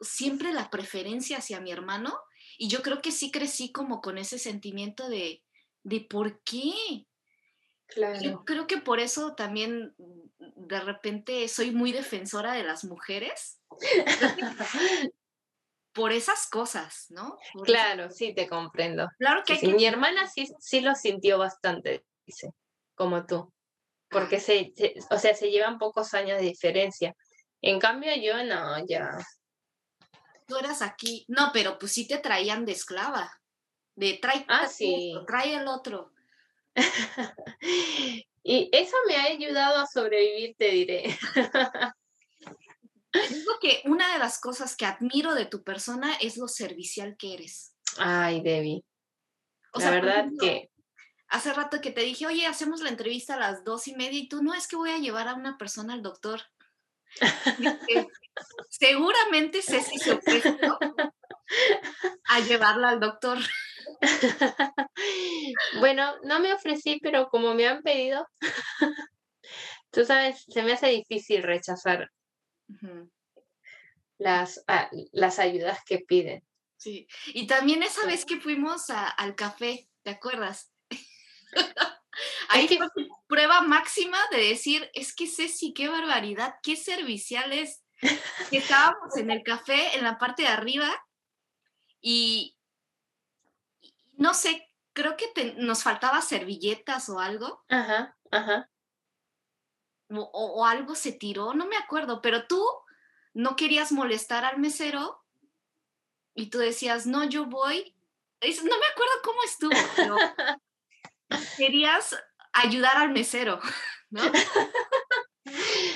siempre 0.00 0.52
la 0.52 0.70
preferencia 0.70 1.38
hacia 1.38 1.60
mi 1.60 1.70
hermano 1.70 2.18
y 2.56 2.68
yo 2.68 2.82
creo 2.82 3.02
que 3.02 3.12
sí 3.12 3.30
crecí 3.30 3.70
como 3.70 4.00
con 4.00 4.16
ese 4.16 4.38
sentimiento 4.38 5.08
de, 5.08 5.44
de 5.82 6.00
por 6.00 6.42
qué. 6.42 7.06
Claro. 7.94 8.20
Yo 8.20 8.44
creo 8.44 8.66
que 8.66 8.78
por 8.78 9.00
eso 9.00 9.34
también 9.34 9.94
de 10.38 10.80
repente 10.80 11.46
soy 11.48 11.70
muy 11.70 11.92
defensora 11.92 12.52
de 12.52 12.62
las 12.62 12.84
mujeres. 12.84 13.60
por 15.92 16.12
esas 16.12 16.46
cosas, 16.48 17.06
¿no? 17.10 17.36
claro, 17.64 18.10
sí, 18.10 18.34
te 18.34 18.48
comprendo. 18.48 19.08
Claro 19.18 19.42
que, 19.44 19.58
Mi 19.68 19.84
hermana 19.86 20.28
sí, 20.28 20.48
sí 20.60 20.80
lo 20.80 20.94
sintió 20.94 21.38
bastante, 21.38 22.04
dice, 22.24 22.50
como 22.94 23.26
tú. 23.26 23.52
Porque 24.08 24.36
ah. 24.36 24.40
se, 24.40 24.72
o 25.10 25.18
sea, 25.18 25.34
se 25.34 25.50
llevan 25.50 25.78
pocos 25.78 26.14
años 26.14 26.38
de 26.38 26.46
diferencia. 26.46 27.14
En 27.62 27.78
cambio, 27.78 28.12
yo 28.16 28.42
no, 28.44 28.84
ya. 28.86 29.10
Tú 30.46 30.56
eras 30.56 30.82
aquí. 30.82 31.24
No, 31.28 31.50
pero 31.52 31.78
pues 31.78 31.92
sí 31.92 32.08
te 32.08 32.18
traían 32.18 32.64
de 32.64 32.72
esclava. 32.72 33.30
De 33.94 34.18
trae, 34.20 34.44
ah, 34.48 34.66
sí. 34.66 35.14
trae 35.26 35.54
el 35.54 35.68
otro. 35.68 36.12
y 38.42 38.68
eso 38.72 38.96
me 39.06 39.16
ha 39.16 39.24
ayudado 39.24 39.78
a 39.78 39.86
sobrevivir, 39.86 40.54
te 40.56 40.70
diré. 40.70 41.18
Digo 43.12 43.52
que 43.60 43.82
una 43.86 44.12
de 44.12 44.18
las 44.18 44.40
cosas 44.40 44.76
que 44.76 44.86
admiro 44.86 45.34
de 45.34 45.46
tu 45.46 45.64
persona 45.64 46.14
es 46.20 46.36
lo 46.36 46.46
servicial 46.48 47.16
que 47.18 47.34
eres. 47.34 47.74
Ay, 47.98 48.40
Debbie. 48.40 48.84
O 49.72 49.80
la 49.80 49.90
verdad 49.90 50.26
que. 50.38 50.70
Hace 51.28 51.52
rato 51.52 51.80
que 51.80 51.92
te 51.92 52.00
dije, 52.00 52.26
oye, 52.26 52.46
hacemos 52.46 52.80
la 52.80 52.88
entrevista 52.88 53.34
a 53.34 53.38
las 53.38 53.62
dos 53.62 53.86
y 53.86 53.94
media 53.94 54.18
y 54.18 54.28
tú, 54.28 54.42
no, 54.42 54.52
es 54.52 54.66
que 54.66 54.74
voy 54.74 54.90
a 54.90 54.98
llevar 54.98 55.28
a 55.28 55.34
una 55.34 55.56
persona 55.58 55.94
al 55.94 56.02
doctor. 56.02 56.42
seguramente 58.68 59.62
Ceci 59.62 59.98
se 59.98 60.12
ofreció 60.12 60.78
a 62.28 62.40
llevarla 62.40 62.88
al 62.88 63.00
doctor. 63.00 63.38
bueno, 65.80 66.14
no 66.22 66.40
me 66.40 66.52
ofrecí, 66.52 66.98
pero 67.02 67.28
como 67.28 67.54
me 67.54 67.66
han 67.66 67.82
pedido, 67.82 68.26
tú 69.90 70.04
sabes, 70.04 70.44
se 70.48 70.62
me 70.62 70.72
hace 70.72 70.88
difícil 70.88 71.42
rechazar 71.42 72.10
las, 74.18 74.62
ah, 74.68 74.88
las 75.12 75.38
ayudas 75.38 75.80
que 75.84 75.98
piden. 75.98 76.44
Sí, 76.76 77.06
y 77.26 77.46
también 77.46 77.82
esa 77.82 78.06
vez 78.06 78.24
que 78.24 78.40
fuimos 78.40 78.88
al 78.88 79.34
café, 79.34 79.88
¿te 80.02 80.10
acuerdas? 80.10 80.72
Ahí 82.48 82.66
fue 82.68 82.88
prueba 83.26 83.60
máxima 83.62 84.18
de 84.30 84.38
decir, 84.38 84.90
es 84.94 85.14
que 85.14 85.26
Ceci, 85.26 85.72
qué 85.72 85.88
barbaridad, 85.88 86.54
qué 86.62 86.76
servicial 86.76 87.52
es. 87.52 87.82
Que 88.48 88.58
estábamos 88.58 89.14
en 89.18 89.30
el 89.30 89.42
café, 89.42 89.96
en 89.96 90.04
la 90.04 90.18
parte 90.18 90.42
de 90.42 90.48
arriba, 90.48 90.90
y 92.00 92.56
no 94.20 94.34
sé, 94.34 94.68
creo 94.92 95.16
que 95.16 95.54
nos 95.56 95.82
faltaba 95.82 96.22
servilletas 96.22 97.08
o 97.08 97.18
algo. 97.18 97.64
Ajá, 97.68 98.16
ajá 98.30 98.70
o, 100.10 100.66
algo 100.66 100.94
se 100.94 101.12
tiró, 101.12 101.54
no 101.54 101.66
me 101.66 101.76
acuerdo, 101.76 102.20
pero 102.20 102.46
tú 102.46 102.64
no 103.32 103.56
querías 103.56 103.92
molestar 103.92 104.44
al 104.44 104.58
mesero 104.58 105.22
y 106.34 106.50
tú 106.50 106.58
decías, 106.58 107.06
no, 107.06 107.24
yo 107.24 107.46
voy. 107.46 107.94
No 108.40 108.78
me 108.78 108.86
acuerdo 108.86 109.12
cómo 109.22 109.42
estuvo, 109.44 109.76
pero 109.96 110.16
querías 111.58 112.16
ayudar 112.52 112.96
al 112.96 113.10
mesero, 113.10 113.60
¿no? 114.10 114.22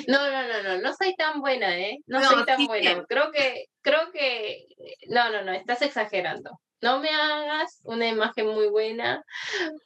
No, 0.09 0.19
no, 0.31 0.49
no, 0.49 0.63
no, 0.63 0.81
no 0.81 0.95
soy 0.95 1.15
tan 1.15 1.41
buena, 1.41 1.79
¿eh? 1.79 1.99
No, 2.07 2.23
soy 2.25 2.45
tan 2.45 2.67
buena. 2.67 3.05
Creo 3.05 3.31
que, 3.31 3.67
creo 3.83 4.11
que, 4.11 4.67
no, 5.09 5.31
no, 5.31 5.43
no, 5.43 5.53
estás 5.53 5.81
exagerando. 5.83 6.61
No 6.85 7.01
me 7.01 7.09
hagas 7.09 7.81
una 7.85 8.07
imagen 8.07 8.47
muy 8.49 8.69
buena 8.69 9.25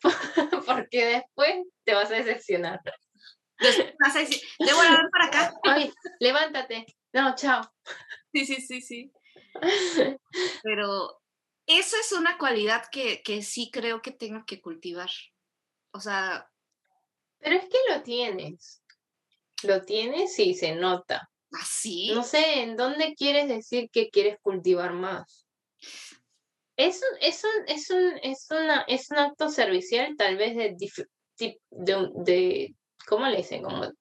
porque 0.66 1.06
después 1.06 1.64
te 1.84 1.94
vas 1.94 2.10
a 2.10 2.16
decepcionar 2.16 2.80
vas 4.00 4.16
a 4.16 4.20
decir, 4.20 4.40
dar 4.58 5.10
para 5.10 5.26
acá. 5.26 5.54
Ay, 5.64 5.92
levántate. 6.20 6.86
No, 7.12 7.34
chao. 7.34 7.62
Sí, 8.32 8.46
sí, 8.46 8.60
sí, 8.60 8.80
sí. 8.80 9.12
Pero 10.62 11.20
eso 11.66 11.96
es 11.96 12.12
una 12.12 12.38
cualidad 12.38 12.84
que, 12.90 13.22
que 13.22 13.42
sí 13.42 13.70
creo 13.72 14.02
que 14.02 14.12
tengo 14.12 14.44
que 14.46 14.60
cultivar. 14.60 15.10
O 15.92 16.00
sea. 16.00 16.48
Pero 17.38 17.56
es 17.56 17.64
que 17.64 17.78
lo 17.90 18.02
tienes. 18.02 18.82
Lo 19.62 19.82
tienes 19.82 20.38
y 20.38 20.54
se 20.54 20.74
nota. 20.74 21.30
¿Así? 21.52 22.10
¿Ah, 22.10 22.16
no 22.16 22.22
sé, 22.22 22.62
¿en 22.62 22.76
dónde 22.76 23.14
quieres 23.14 23.48
decir 23.48 23.88
que 23.90 24.10
quieres 24.10 24.38
cultivar 24.40 24.92
más? 24.92 25.47
Es 26.78 27.02
un, 27.02 27.18
es 27.20 27.42
un, 27.42 27.68
es 27.68 27.90
un, 27.90 28.18
es 28.22 28.46
una, 28.50 28.82
es 28.82 29.10
un 29.10 29.18
acto 29.18 29.50
servicial 29.50 30.14
tal 30.16 30.36
vez 30.36 30.56
de, 30.56 30.76
de, 31.36 32.10
de, 32.14 32.76
¿cómo 33.08 33.26
le 33.26 33.38
dicen? 33.38 33.64
Como 33.64 33.92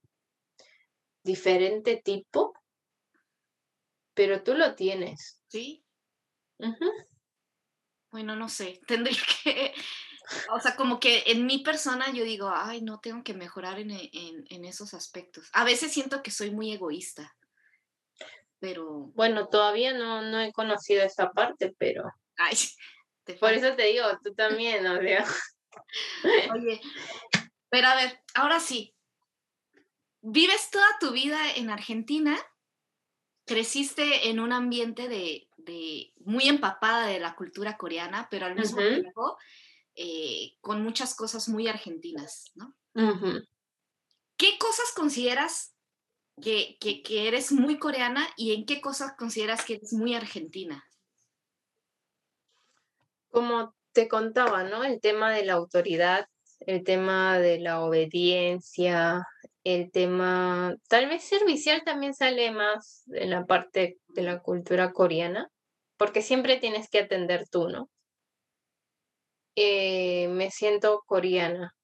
diferente 1.23 1.99
tipo, 2.03 2.53
pero 4.13 4.43
tú 4.43 4.53
lo 4.53 4.75
tienes. 4.75 5.41
Sí. 5.47 5.83
Bueno, 8.11 8.35
no 8.35 8.47
sé, 8.47 8.79
tendría 8.87 9.17
que, 9.43 9.73
o 10.51 10.59
sea, 10.59 10.75
como 10.75 10.99
que 10.99 11.23
en 11.25 11.47
mi 11.47 11.63
persona 11.63 12.13
yo 12.13 12.23
digo, 12.23 12.51
ay, 12.53 12.83
no 12.83 12.99
tengo 12.99 13.23
que 13.23 13.33
mejorar 13.33 13.79
en, 13.79 13.91
en 13.91 14.65
esos 14.65 14.93
aspectos. 14.93 15.49
A 15.53 15.63
veces 15.63 15.91
siento 15.91 16.21
que 16.21 16.29
soy 16.29 16.51
muy 16.51 16.71
egoísta, 16.71 17.35
pero... 18.59 19.11
Bueno, 19.15 19.47
todavía 19.47 19.93
no, 19.93 20.21
no 20.21 20.39
he 20.39 20.53
conocido 20.53 21.03
esa 21.03 21.31
parte, 21.31 21.73
pero... 21.79 22.03
Ay, 22.37 22.57
Por 23.39 23.53
eso 23.53 23.75
te 23.75 23.83
digo, 23.83 24.05
tú 24.23 24.33
también, 24.33 24.83
¿no? 24.83 24.93
Oye, 26.55 26.81
pero 27.69 27.87
a 27.87 27.95
ver, 27.95 28.19
ahora 28.33 28.59
sí, 28.59 28.95
vives 30.21 30.69
toda 30.71 30.87
tu 30.99 31.11
vida 31.11 31.39
en 31.55 31.69
Argentina, 31.69 32.37
creciste 33.45 34.29
en 34.29 34.39
un 34.39 34.53
ambiente 34.53 35.07
de, 35.07 35.43
muy 36.19 36.47
empapada 36.47 37.07
de 37.07 37.19
la 37.19 37.35
cultura 37.35 37.77
coreana, 37.77 38.27
pero 38.31 38.45
al 38.45 38.55
mismo 38.55 38.77
tiempo 38.77 39.37
eh, 39.95 40.55
con 40.61 40.81
muchas 40.81 41.13
cosas 41.13 41.49
muy 41.49 41.67
argentinas, 41.67 42.51
¿no? 42.55 42.73
¿Qué 44.37 44.57
cosas 44.57 44.93
consideras 44.95 45.75
que, 46.41 46.77
que, 46.79 47.27
eres 47.27 47.51
muy 47.51 47.79
coreana 47.79 48.27
y 48.37 48.53
en 48.53 48.65
qué 48.65 48.79
cosas 48.79 49.13
consideras 49.17 49.65
que 49.65 49.75
eres 49.75 49.93
muy 49.93 50.15
argentina? 50.15 50.86
Como 53.37 53.75
te 53.91 54.07
contaba, 54.07 54.63
¿no? 54.63 54.83
El 54.83 54.99
tema 54.99 55.31
de 55.31 55.45
la 55.45 55.53
autoridad, 55.53 56.25
el 56.61 56.83
tema 56.83 57.37
de 57.37 57.59
la 57.59 57.81
obediencia, 57.81 59.27
el 59.63 59.91
tema, 59.91 60.75
tal 60.87 61.07
vez 61.07 61.23
servicial 61.23 61.83
también 61.85 62.15
sale 62.15 62.49
más 62.49 63.03
en 63.13 63.29
la 63.29 63.45
parte 63.45 63.99
de 64.07 64.23
la 64.23 64.39
cultura 64.39 64.91
coreana, 64.91 65.51
porque 65.97 66.23
siempre 66.23 66.57
tienes 66.57 66.89
que 66.89 67.01
atender 67.01 67.47
tú, 67.47 67.69
¿no? 67.69 67.91
Eh, 69.55 70.29
me 70.29 70.49
siento 70.49 71.03
coreana. 71.05 71.75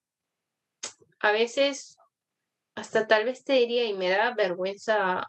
A 1.20 1.32
veces, 1.32 1.97
hasta 2.74 3.06
tal 3.06 3.26
vez 3.26 3.43
te 3.43 3.54
diría, 3.54 3.86
y 3.86 3.93
me 3.93 4.10
da 4.10 4.34
vergüenza 4.34 5.24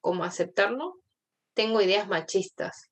como 0.00 0.24
aceptarlo, 0.24 0.94
tengo 1.52 1.82
ideas 1.82 2.08
machistas. 2.08 2.90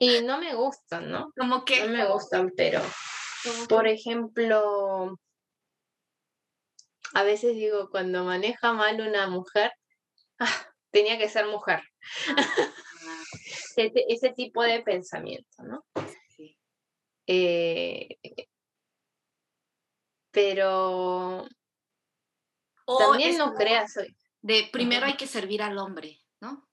Y 0.00 0.22
no 0.22 0.38
me 0.38 0.54
gustan, 0.54 1.10
¿no? 1.10 1.30
Como 1.36 1.64
que... 1.64 1.86
No 1.86 1.92
me 1.92 2.06
gustan, 2.10 2.52
pero, 2.56 2.80
por 3.68 3.86
ejemplo, 3.86 5.18
a 7.12 7.22
veces 7.22 7.54
digo, 7.54 7.90
cuando 7.90 8.24
maneja 8.24 8.72
mal 8.72 8.98
una 9.02 9.28
mujer, 9.28 9.72
ah, 10.38 10.66
tenía 10.90 11.18
que 11.18 11.28
ser 11.28 11.46
mujer. 11.46 11.82
Ah. 13.02 13.24
ese, 13.76 14.30
tipo 14.32 14.62
de 14.62 14.82
pensamiento, 14.82 15.62
¿no? 15.62 15.82
Eh, 17.26 18.18
pero 20.30 21.48
también 22.98 23.38
no 23.38 23.54
creas. 23.54 23.94
De 24.42 24.68
primero 24.70 25.06
hay 25.06 25.16
que 25.16 25.26
servir 25.26 25.62
al 25.62 25.78
hombre, 25.78 26.20
¿no? 26.40 26.69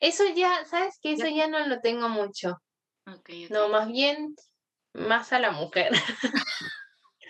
Eso 0.00 0.24
ya, 0.34 0.64
¿sabes 0.64 0.98
qué? 1.02 1.12
Eso 1.12 1.28
ya, 1.28 1.48
no 1.48 1.66
lo 1.66 1.80
tengo 1.80 2.08
mucho. 2.08 2.60
No, 3.50 3.68
más 3.68 3.88
bien 3.88 4.34
más 4.92 5.32
a 5.32 5.38
la 5.38 5.52
mujer. 5.52 5.92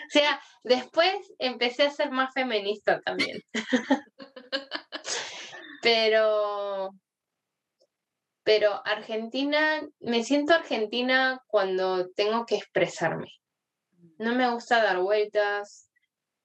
O 0.09 0.11
sea, 0.11 0.41
después 0.63 1.15
empecé 1.39 1.83
a 1.83 1.91
ser 1.91 2.11
más 2.11 2.33
feminista 2.33 2.99
también. 3.01 3.43
pero, 5.83 6.95
pero 8.43 8.81
Argentina, 8.87 9.87
me 10.01 10.25
siento 10.25 10.55
argentina 10.55 11.43
cuando 11.47 12.09
tengo 12.13 12.47
que 12.47 12.57
expresarme. 12.57 13.31
No 14.17 14.35
me 14.35 14.51
gusta 14.51 14.83
dar 14.83 15.01
vueltas, 15.01 15.91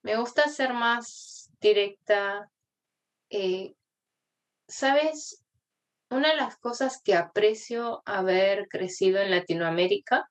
me 0.01 0.17
gusta 0.17 0.49
ser 0.49 0.73
más 0.73 1.49
directa. 1.61 2.49
Eh, 3.29 3.75
¿Sabes? 4.67 5.41
Una 6.13 6.29
de 6.29 6.35
las 6.35 6.57
cosas 6.57 7.01
que 7.03 7.15
aprecio 7.15 8.03
haber 8.05 8.67
crecido 8.67 9.19
en 9.19 9.31
Latinoamérica 9.31 10.29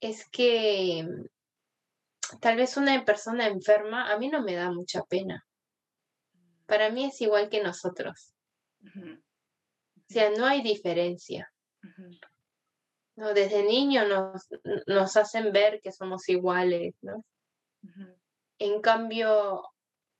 es 0.00 0.28
que 0.30 1.02
mm, 1.02 2.38
tal 2.38 2.58
vez 2.58 2.76
una 2.76 3.04
persona 3.04 3.48
enferma 3.48 4.12
a 4.12 4.18
mí 4.18 4.28
no 4.28 4.40
me 4.40 4.54
da 4.54 4.70
mucha 4.70 5.02
pena. 5.02 5.44
Para 6.66 6.90
mí 6.90 7.06
es 7.06 7.20
igual 7.22 7.48
que 7.48 7.60
nosotros. 7.60 8.36
O 8.84 9.18
sea, 10.08 10.30
no 10.30 10.46
hay 10.46 10.62
diferencia. 10.62 11.52
No, 13.16 13.34
desde 13.34 13.64
niño 13.64 14.06
nos, 14.06 14.46
nos, 14.86 15.16
hacen 15.16 15.50
ver 15.50 15.80
que 15.82 15.90
somos 15.90 16.28
iguales, 16.28 16.94
¿no? 17.02 17.24
En 18.60 18.80
cambio, 18.80 19.64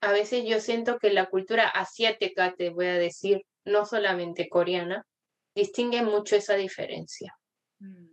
a 0.00 0.10
veces 0.10 0.44
yo 0.44 0.58
siento 0.58 0.98
que 0.98 1.12
la 1.12 1.30
cultura 1.30 1.68
asiática, 1.68 2.56
te 2.56 2.70
voy 2.70 2.86
a 2.86 2.98
decir, 2.98 3.46
no 3.64 3.84
solamente 3.86 4.48
coreana, 4.48 5.04
distingue 5.54 6.02
mucho 6.02 6.36
esa 6.36 6.54
diferencia. 6.54 7.34
Mm. 7.78 8.08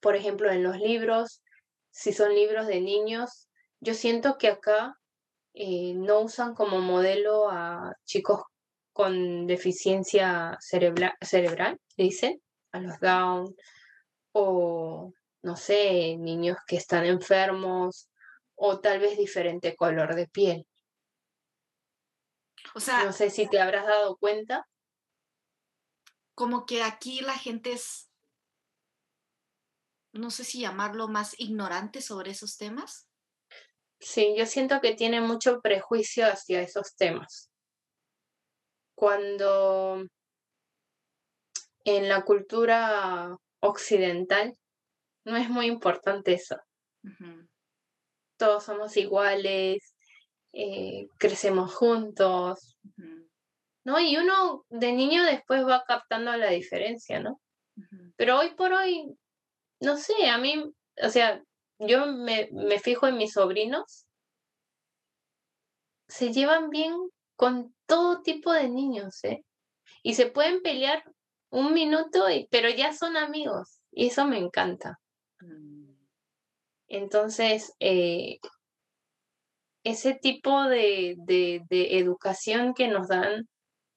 Por 0.00 0.16
ejemplo, 0.16 0.50
en 0.50 0.62
los 0.62 0.78
libros, 0.78 1.42
si 1.90 2.12
son 2.12 2.34
libros 2.34 2.66
de 2.66 2.80
niños, 2.80 3.48
yo 3.80 3.94
siento 3.94 4.38
que 4.38 4.48
acá 4.48 4.94
eh, 5.54 5.94
no 5.94 6.20
usan 6.20 6.54
como 6.54 6.80
modelo 6.80 7.50
a 7.50 7.94
chicos 8.04 8.42
con 8.92 9.46
deficiencia 9.46 10.56
cerebral, 10.60 11.78
dicen, 11.96 12.40
a 12.72 12.80
los 12.80 12.98
Down, 13.00 13.54
o 14.32 15.12
no 15.42 15.56
sé, 15.56 16.16
niños 16.18 16.58
que 16.66 16.76
están 16.76 17.06
enfermos, 17.06 18.08
o 18.54 18.80
tal 18.80 19.00
vez 19.00 19.16
diferente 19.16 19.74
color 19.74 20.14
de 20.14 20.28
piel. 20.28 20.66
O 22.74 22.80
sea, 22.80 23.04
no 23.04 23.12
sé 23.12 23.30
si 23.30 23.48
te 23.48 23.60
habrás 23.60 23.86
dado 23.86 24.16
cuenta. 24.16 24.68
Como 26.34 26.64
que 26.66 26.82
aquí 26.82 27.20
la 27.20 27.34
gente 27.34 27.72
es, 27.72 28.10
no 30.12 30.30
sé 30.30 30.44
si 30.44 30.60
llamarlo 30.60 31.08
más 31.08 31.38
ignorante 31.38 32.00
sobre 32.00 32.30
esos 32.30 32.56
temas. 32.56 33.08
Sí, 34.00 34.34
yo 34.36 34.46
siento 34.46 34.80
que 34.80 34.94
tiene 34.94 35.20
mucho 35.20 35.60
prejuicio 35.60 36.26
hacia 36.26 36.62
esos 36.62 36.96
temas. 36.96 37.50
Cuando 38.94 40.06
en 41.84 42.08
la 42.08 42.24
cultura 42.24 43.36
occidental 43.60 44.56
no 45.24 45.36
es 45.36 45.50
muy 45.50 45.66
importante 45.66 46.32
eso. 46.32 46.56
Todos 48.38 48.64
somos 48.64 48.96
iguales, 48.96 49.89
eh, 50.52 51.08
crecemos 51.18 51.74
juntos, 51.74 52.78
¿no? 53.84 54.00
Y 54.00 54.16
uno 54.16 54.64
de 54.68 54.92
niño 54.92 55.24
después 55.24 55.66
va 55.66 55.84
captando 55.86 56.36
la 56.36 56.50
diferencia, 56.50 57.20
¿no? 57.20 57.40
Pero 58.16 58.38
hoy 58.38 58.54
por 58.54 58.72
hoy, 58.72 59.16
no 59.80 59.96
sé, 59.96 60.28
a 60.28 60.38
mí, 60.38 60.70
o 61.02 61.08
sea, 61.08 61.42
yo 61.78 62.06
me, 62.06 62.50
me 62.52 62.78
fijo 62.78 63.06
en 63.06 63.16
mis 63.16 63.32
sobrinos, 63.32 64.06
se 66.08 66.32
llevan 66.32 66.68
bien 66.68 66.94
con 67.36 67.74
todo 67.86 68.20
tipo 68.22 68.52
de 68.52 68.68
niños, 68.68 69.24
¿eh? 69.24 69.44
Y 70.02 70.14
se 70.14 70.26
pueden 70.26 70.62
pelear 70.62 71.02
un 71.50 71.72
minuto, 71.72 72.28
y, 72.30 72.46
pero 72.50 72.68
ya 72.68 72.92
son 72.92 73.16
amigos, 73.16 73.80
y 73.90 74.08
eso 74.08 74.26
me 74.26 74.38
encanta. 74.38 75.00
Mm. 75.40 75.94
Entonces, 76.88 77.74
eh, 77.80 78.40
ese 79.84 80.14
tipo 80.14 80.64
de, 80.64 81.16
de, 81.18 81.62
de, 81.68 81.98
educación 81.98 82.74
que 82.74 82.88
nos 82.88 83.08
dan 83.08 83.48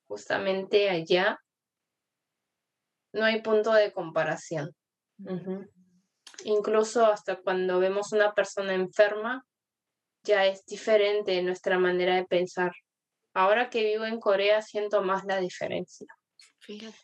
justamente 0.07 0.89
allá, 0.89 1.39
no 3.13 3.25
hay 3.25 3.41
punto 3.41 3.73
de 3.73 3.91
comparación. 3.91 4.75
Incluso 6.45 7.05
hasta 7.05 7.37
cuando 7.41 7.79
vemos 7.79 8.11
una 8.11 8.33
persona 8.33 8.73
enferma, 8.73 9.45
ya 10.23 10.45
es 10.45 10.65
diferente 10.65 11.41
nuestra 11.41 11.77
manera 11.77 12.15
de 12.15 12.25
pensar. 12.25 12.71
Ahora 13.33 13.69
que 13.69 13.83
vivo 13.83 14.05
en 14.05 14.19
Corea 14.19 14.61
siento 14.61 15.03
más 15.03 15.25
la 15.25 15.39
diferencia. 15.39 16.07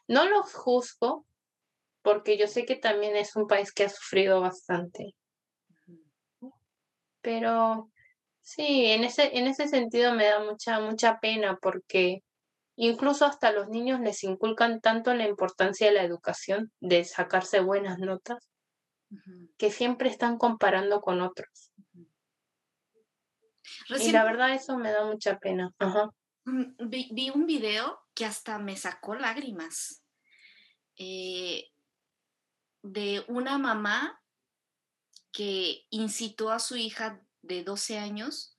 No 0.08 0.28
los 0.30 0.54
juzgo 0.54 1.26
porque 2.02 2.38
yo 2.38 2.48
sé 2.48 2.66
que 2.66 2.76
también 2.76 3.16
es 3.16 3.36
un 3.36 3.48
país 3.48 3.74
que 3.74 3.84
ha 3.84 3.90
sufrido 3.90 4.40
bastante. 4.42 5.16
Pero 7.22 7.92
sí, 8.50 8.88
en 8.88 9.04
ese, 9.04 9.38
en 9.38 9.46
ese 9.46 9.68
sentido 9.68 10.14
me 10.16 10.26
da 10.26 10.44
mucha, 10.44 10.80
mucha 10.80 11.20
pena 11.20 11.60
porque 11.62 12.24
incluso 12.76 13.26
hasta 13.26 13.52
los 13.52 13.70
niños 13.70 14.00
les 14.00 14.24
inculcan 14.24 14.82
tanto 14.82 15.14
la 15.14 15.28
importancia 15.28 15.88
de 15.88 15.94
la 15.94 16.04
educación, 16.04 16.72
de 16.80 17.04
sacarse 17.04 17.60
buenas 17.60 18.00
notas, 18.00 18.50
que 19.58 19.72
siempre 19.72 20.10
están 20.10 20.38
comparando 20.38 21.00
con 21.00 21.22
otros. 21.22 21.72
y 24.00 24.12
la 24.12 24.24
verdad 24.24 24.54
eso 24.54 24.78
me 24.78 24.92
da 24.92 25.06
mucha 25.06 25.38
pena. 25.38 25.72
Mm, 26.46 26.90
vi, 26.90 27.30
un 27.30 27.46
video 27.46 28.00
que 28.16 28.26
hasta 28.26 28.58
me 28.58 28.76
sacó 28.76 29.14
lágrimas 29.14 30.04
eh, 30.98 31.66
de 32.82 33.24
una 33.28 33.60
mamá 33.60 34.20
que 35.32 35.86
incitó 35.92 36.52
a 36.52 36.58
su 36.60 36.76
hija 36.78 37.22
de 37.42 37.64
12 37.64 37.98
años 37.98 38.58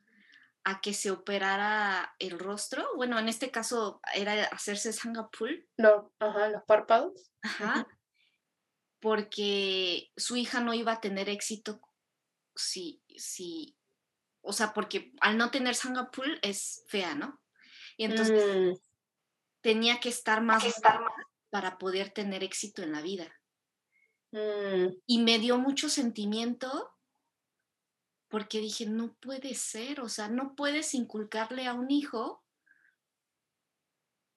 a 0.65 0.81
que 0.81 0.93
se 0.93 1.11
operara 1.11 2.15
el 2.19 2.39
rostro. 2.39 2.87
Bueno, 2.97 3.19
en 3.19 3.29
este 3.29 3.51
caso 3.51 4.01
era 4.15 4.45
hacerse 4.47 4.93
sangapul. 4.93 5.69
No, 5.79 6.13
ajá, 6.19 6.49
los 6.49 6.63
párpados. 6.65 7.33
Ajá 7.43 7.87
porque 9.01 10.13
su 10.17 10.37
hija 10.37 10.61
no 10.61 10.75
iba 10.75 10.93
a 10.93 11.01
tener 11.01 11.29
éxito 11.29 11.81
si, 12.55 13.03
si, 13.17 13.77
o 14.43 14.53
sea, 14.53 14.75
porque 14.75 15.13
al 15.21 15.39
no 15.39 15.51
tener 15.51 15.75
Sangapul 15.75 16.39
es 16.43 16.85
fea, 16.89 17.15
¿no? 17.15 17.41
Y 17.97 18.05
entonces 18.05 18.45
mm. 18.45 18.79
tenía 19.63 20.01
que 20.01 20.11
estar 20.11 20.43
más, 20.43 20.65
para 21.49 21.79
poder 21.79 22.11
tener 22.11 22.45
éxito 22.45 22.83
en 22.83 22.93
la 22.93 23.01
vida. 23.01 23.35
Mm. 24.33 24.89
Y 25.07 25.23
me 25.23 25.39
dio 25.39 25.59
mucho 25.59 25.89
sentimiento 25.89 26.91
porque 28.31 28.61
dije, 28.61 28.87
no 28.87 29.13
puede 29.15 29.55
ser, 29.55 30.01
o 30.01 30.09
sea, 30.09 30.29
no 30.29 30.55
puedes 30.55 30.95
inculcarle 30.95 31.67
a 31.67 31.75
un 31.75 31.91
hijo 31.91 32.43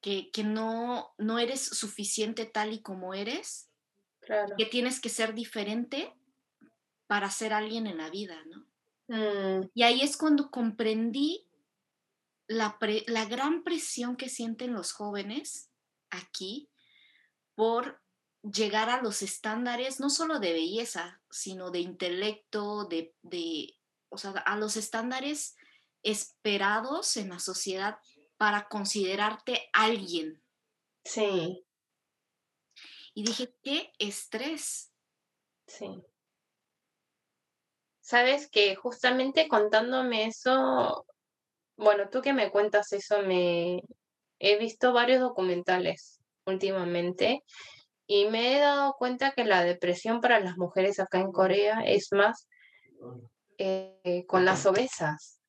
que, 0.01 0.31
que 0.31 0.43
no, 0.43 1.13
no 1.17 1.39
eres 1.39 1.61
suficiente 1.61 2.45
tal 2.45 2.73
y 2.73 2.81
como 2.81 3.13
eres 3.13 3.69
que 4.57 4.65
tienes 4.65 4.99
que 4.99 5.09
ser 5.09 5.33
diferente 5.33 6.13
para 7.07 7.29
ser 7.29 7.53
alguien 7.53 7.87
en 7.87 7.97
la 7.97 8.09
vida, 8.09 8.41
¿no? 8.45 8.65
Mm. 9.07 9.69
Y 9.73 9.83
ahí 9.83 10.01
es 10.01 10.17
cuando 10.17 10.49
comprendí 10.49 11.47
la, 12.47 12.77
la 13.07 13.25
gran 13.25 13.63
presión 13.63 14.15
que 14.15 14.29
sienten 14.29 14.73
los 14.73 14.91
jóvenes 14.91 15.69
aquí 16.09 16.69
por 17.55 18.01
llegar 18.41 18.89
a 18.89 19.01
los 19.01 19.21
estándares, 19.21 19.99
no 19.99 20.09
solo 20.09 20.39
de 20.39 20.53
belleza, 20.53 21.21
sino 21.29 21.69
de 21.69 21.79
intelecto, 21.79 22.85
de, 22.85 23.15
de, 23.21 23.75
o 24.13 24.17
sea, 24.17 24.31
a 24.31 24.57
los 24.57 24.77
estándares 24.77 25.55
esperados 26.03 27.17
en 27.17 27.29
la 27.29 27.39
sociedad 27.39 27.97
para 28.37 28.67
considerarte 28.67 29.69
alguien. 29.73 30.43
Sí. 31.03 31.65
Y 33.13 33.23
dije, 33.23 33.53
qué 33.63 33.91
estrés. 33.99 34.93
Sí. 35.67 36.03
Sabes 38.01 38.49
que 38.49 38.75
justamente 38.75 39.47
contándome 39.47 40.25
eso, 40.25 41.05
bueno, 41.77 42.09
tú 42.09 42.21
que 42.21 42.33
me 42.33 42.51
cuentas 42.51 42.91
eso, 42.91 43.21
me 43.21 43.81
he 44.39 44.57
visto 44.57 44.93
varios 44.93 45.21
documentales 45.21 46.19
últimamente 46.45 47.43
y 48.05 48.25
me 48.25 48.57
he 48.57 48.59
dado 48.59 48.93
cuenta 48.97 49.31
que 49.31 49.45
la 49.45 49.63
depresión 49.63 50.19
para 50.19 50.41
las 50.41 50.57
mujeres 50.57 50.99
acá 50.99 51.19
en 51.19 51.31
Corea 51.31 51.81
es 51.85 52.11
más 52.11 52.49
eh, 53.65 54.25
con 54.27 54.43
las 54.43 54.65
obesas. 54.65 55.39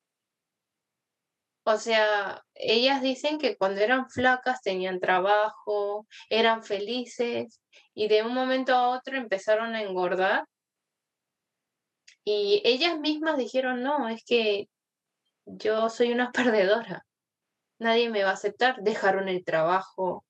O 1.65 1.77
sea, 1.77 2.43
ellas 2.53 3.01
dicen 3.01 3.39
que 3.39 3.57
cuando 3.57 3.81
eran 3.81 4.09
flacas 4.09 4.61
tenían 4.61 4.99
trabajo, 4.99 6.07
eran 6.29 6.63
felices 6.63 7.61
y 7.93 8.07
de 8.07 8.23
un 8.23 8.33
momento 8.33 8.73
a 8.73 8.89
otro 8.89 9.17
empezaron 9.17 9.75
a 9.75 9.81
engordar. 9.81 10.45
Y 12.23 12.61
ellas 12.65 12.97
mismas 12.99 13.37
dijeron, 13.37 13.83
no, 13.83 14.07
es 14.09 14.23
que 14.25 14.69
yo 15.45 15.89
soy 15.89 16.11
una 16.11 16.31
perdedora. 16.31 17.05
nadie 17.79 18.09
me 18.09 18.23
va 18.23 18.31
a 18.31 18.33
aceptar, 18.33 18.77
dejaron 18.81 19.29
el 19.29 19.43
trabajo. 19.45 20.25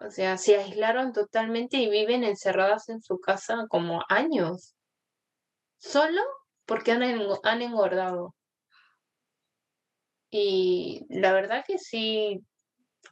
O 0.00 0.10
sea, 0.10 0.38
se 0.38 0.56
aislaron 0.56 1.12
totalmente 1.12 1.78
y 1.78 1.90
viven 1.90 2.22
encerradas 2.24 2.88
en 2.90 3.02
su 3.02 3.18
casa 3.20 3.66
como 3.68 4.02
años. 4.08 4.75
Solo 5.78 6.22
porque 6.66 6.92
han, 6.92 7.02
han 7.02 7.62
engordado. 7.62 8.34
Y 10.30 11.06
la 11.08 11.32
verdad 11.32 11.64
que 11.66 11.78
sí, 11.78 12.44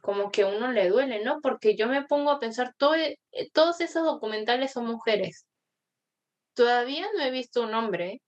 como 0.01 0.31
que 0.31 0.43
a 0.43 0.47
uno 0.47 0.71
le 0.71 0.89
duele, 0.89 1.23
¿no? 1.23 1.39
Porque 1.41 1.75
yo 1.75 1.87
me 1.87 2.05
pongo 2.05 2.31
a 2.31 2.39
pensar, 2.39 2.75
todo, 2.77 2.95
eh, 2.95 3.17
todos 3.53 3.81
esos 3.81 4.03
documentales 4.03 4.73
son 4.73 4.85
mujeres. 4.85 5.47
Todavía 6.53 7.07
no 7.15 7.23
he 7.23 7.31
visto 7.31 7.63
un 7.63 7.73
hombre. 7.73 8.21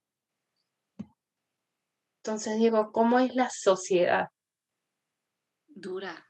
Entonces 2.22 2.58
digo, 2.58 2.92
¿cómo 2.92 3.18
es 3.20 3.34
la 3.34 3.48
sociedad? 3.50 4.28
Dura. 5.66 6.26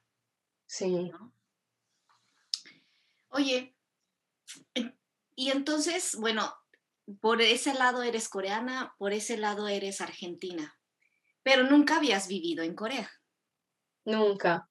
Sí. 0.66 1.10
Oye, 3.30 3.74
y 5.34 5.50
entonces, 5.50 6.16
bueno, 6.18 6.52
por 7.20 7.40
ese 7.40 7.74
lado 7.74 8.02
eres 8.02 8.28
coreana, 8.28 8.94
por 8.98 9.12
ese 9.12 9.36
lado 9.36 9.68
eres 9.68 10.00
argentina, 10.00 10.78
pero 11.42 11.64
nunca 11.64 11.96
habías 11.96 12.28
vivido 12.28 12.62
en 12.62 12.74
Corea. 12.74 13.10
Nunca. 14.04 14.68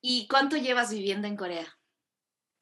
¿Y 0.00 0.26
cuánto 0.28 0.56
llevas 0.56 0.90
viviendo 0.90 1.26
en 1.26 1.36
Corea? 1.36 1.78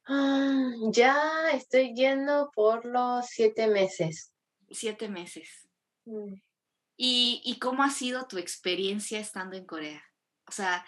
Ah, 0.07 0.73
ya 0.93 1.51
estoy 1.53 1.95
yendo 1.95 2.51
por 2.55 2.85
los 2.85 3.27
siete 3.27 3.69
meses. 3.69 4.33
Siete 4.71 5.09
meses. 5.09 5.69
Mm. 6.05 6.35
¿Y, 6.97 7.41
¿Y 7.45 7.59
cómo 7.59 7.83
ha 7.83 7.91
sido 7.91 8.27
tu 8.27 8.39
experiencia 8.39 9.19
estando 9.19 9.57
en 9.57 9.67
Corea? 9.67 10.03
O 10.47 10.53
sea, 10.53 10.85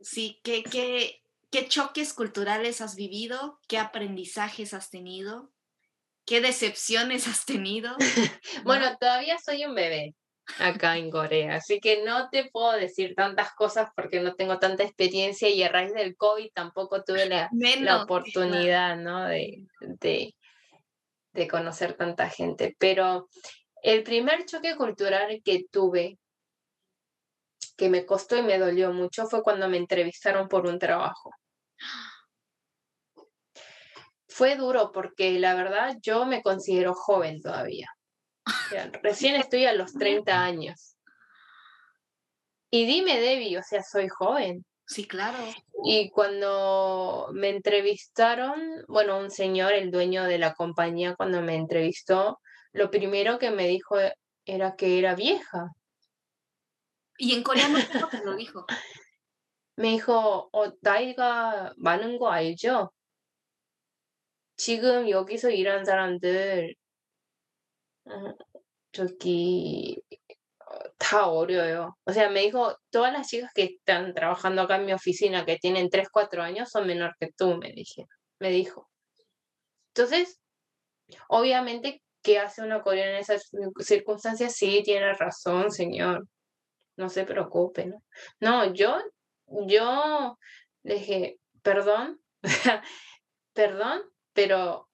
sí, 0.00 0.40
¿qué, 0.42 0.62
qué, 0.62 1.22
qué 1.50 1.68
choques 1.68 2.12
culturales 2.12 2.80
has 2.80 2.96
vivido? 2.96 3.60
¿Qué 3.68 3.78
aprendizajes 3.78 4.74
has 4.74 4.90
tenido? 4.90 5.52
¿Qué 6.28 6.42
decepciones 6.42 7.26
has 7.26 7.46
tenido? 7.46 7.96
bueno, 8.64 8.98
todavía 8.98 9.38
soy 9.38 9.64
un 9.64 9.74
bebé 9.74 10.14
acá 10.58 10.98
en 10.98 11.10
Corea, 11.10 11.56
así 11.56 11.80
que 11.80 12.04
no 12.04 12.28
te 12.28 12.50
puedo 12.50 12.72
decir 12.72 13.14
tantas 13.14 13.54
cosas 13.54 13.90
porque 13.96 14.20
no 14.20 14.34
tengo 14.34 14.58
tanta 14.58 14.82
experiencia 14.82 15.48
y 15.48 15.62
a 15.62 15.70
raíz 15.70 15.94
del 15.94 16.16
COVID 16.16 16.50
tampoco 16.52 17.02
tuve 17.02 17.26
la, 17.26 17.48
la 17.80 18.02
oportunidad, 18.02 18.96
¿no? 18.96 19.24
De, 19.24 19.64
de, 19.80 20.34
de 21.32 21.48
conocer 21.48 21.94
tanta 21.94 22.28
gente. 22.28 22.76
Pero 22.78 23.28
el 23.82 24.02
primer 24.02 24.44
choque 24.44 24.76
cultural 24.76 25.40
que 25.42 25.64
tuve 25.70 26.18
que 27.78 27.88
me 27.88 28.04
costó 28.04 28.36
y 28.36 28.42
me 28.42 28.58
dolió 28.58 28.92
mucho 28.92 29.26
fue 29.26 29.42
cuando 29.42 29.66
me 29.68 29.78
entrevistaron 29.78 30.46
por 30.48 30.66
un 30.66 30.78
trabajo 30.78 31.30
fue 34.38 34.54
duro 34.54 34.92
porque 34.92 35.36
la 35.40 35.56
verdad 35.56 35.96
yo 36.00 36.24
me 36.24 36.42
considero 36.42 36.94
joven 36.94 37.42
todavía. 37.42 37.88
Recién 39.02 39.34
estoy 39.34 39.66
a 39.66 39.72
los 39.72 39.92
30 39.94 40.44
años. 40.44 40.96
Y 42.70 42.86
dime, 42.86 43.18
Debbie, 43.18 43.58
o 43.58 43.62
sea, 43.64 43.82
soy 43.82 44.06
joven. 44.06 44.64
Sí, 44.86 45.08
claro. 45.08 45.38
Y 45.84 46.10
cuando 46.10 47.30
me 47.32 47.48
entrevistaron, 47.48 48.84
bueno, 48.86 49.18
un 49.18 49.32
señor, 49.32 49.72
el 49.72 49.90
dueño 49.90 50.22
de 50.22 50.38
la 50.38 50.54
compañía, 50.54 51.16
cuando 51.16 51.42
me 51.42 51.56
entrevistó, 51.56 52.40
lo 52.72 52.92
primero 52.92 53.40
que 53.40 53.50
me 53.50 53.66
dijo 53.66 53.96
era 54.44 54.76
que 54.76 55.00
era 55.00 55.16
vieja. 55.16 55.72
Y 57.18 57.34
en 57.34 57.42
coreano 57.42 57.78
lo 58.24 58.36
dijo. 58.36 58.66
Me 59.74 59.88
dijo, 59.88 60.48
oh, 60.52 60.68
Otaiga 60.68 61.74
Banungo 61.76 62.30
yo 62.56 62.92
지금 64.57 65.09
여기서 65.09 65.49
일하는 65.49 65.85
사람들, 65.85 66.75
어, 68.05 68.11
저기, 68.91 70.01
다 70.97 71.27
어려요. 71.29 71.95
O 72.05 72.11
sea, 72.13 72.29
me 72.29 72.41
dijo, 72.41 72.77
todas 72.91 73.13
las 73.13 73.27
chicas 73.29 73.51
que 73.53 73.63
están 73.63 74.13
trabajando 74.13 74.63
acá 74.63 74.77
en 74.77 74.85
mi 74.85 74.93
oficina, 74.93 75.45
que 75.45 75.57
tienen 75.57 75.89
3, 75.89 76.09
4 76.11 76.43
años, 76.43 76.69
son 76.69 76.87
menor 76.87 77.15
que 77.19 77.31
tú, 77.37 77.57
me, 77.57 77.71
dije, 77.73 78.05
me 78.39 78.49
dijo. 78.51 78.89
Entonces, 79.95 80.39
obviamente, 81.29 82.01
¿qué 82.23 82.39
hace 82.39 82.61
una 82.63 82.81
coreana 82.81 83.13
en 83.13 83.17
esas 83.17 83.49
circunstancias? 83.79 84.55
Sí, 84.55 84.81
tiene 84.83 85.13
razón, 85.13 85.71
señor 85.71 86.25
no 86.95 87.09
se 87.09 87.25
preocupe, 87.25 87.85
¿no? 87.85 88.03
No, 88.39 88.73
yo, 88.73 88.97
yo 89.67 90.37
le 90.83 90.95
dije, 90.95 91.39
perdón, 91.61 92.21
perdón, 93.53 94.03
pero 94.38 94.88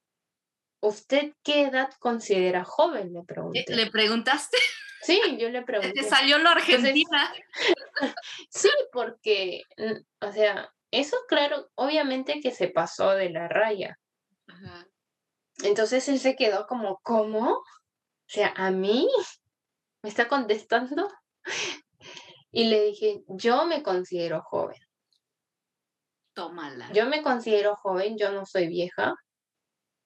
¿usted 0.81 1.35
qué 1.43 1.65
edad 1.65 1.91
considera 1.99 2.65
joven? 2.65 3.13
Le 3.13 3.25
pregunté. 3.25 3.65
¿Le 3.69 3.91
preguntaste? 3.91 4.57
Sí, 5.03 5.21
yo 5.39 5.51
le 5.51 5.61
pregunté. 5.61 6.01
Te 6.01 6.09
salió 6.09 6.39
lo 6.39 6.49
argentina. 6.49 7.31
sí, 8.49 8.71
porque, 8.91 9.61
o 10.23 10.33
sea, 10.33 10.73
eso 10.91 11.19
claro, 11.29 11.69
obviamente 11.75 12.41
que 12.41 12.53
se 12.53 12.69
pasó 12.69 13.11
de 13.11 13.29
la 13.29 13.47
raya. 13.47 13.99
Entonces 15.63 16.09
él 16.09 16.19
se 16.19 16.37
quedó 16.37 16.67
como, 16.67 17.01
¿cómo? 17.03 17.51
O 17.51 17.65
sea, 18.27 18.55
¿a 18.57 18.71
mí? 18.71 19.07
¿Me 20.03 20.09
está 20.09 20.27
contestando? 20.27 21.13
Y 22.51 22.69
le 22.69 22.83
dije, 22.85 23.25
yo 23.27 23.67
me 23.67 23.83
considero 23.83 24.41
joven. 24.41 24.81
Tómala. 26.35 26.91
Yo 26.93 27.07
me 27.07 27.23
considero 27.23 27.77
joven, 27.77 28.19
yo 28.19 28.33
no 28.33 28.45
soy 28.45 28.69
vieja. 28.69 29.15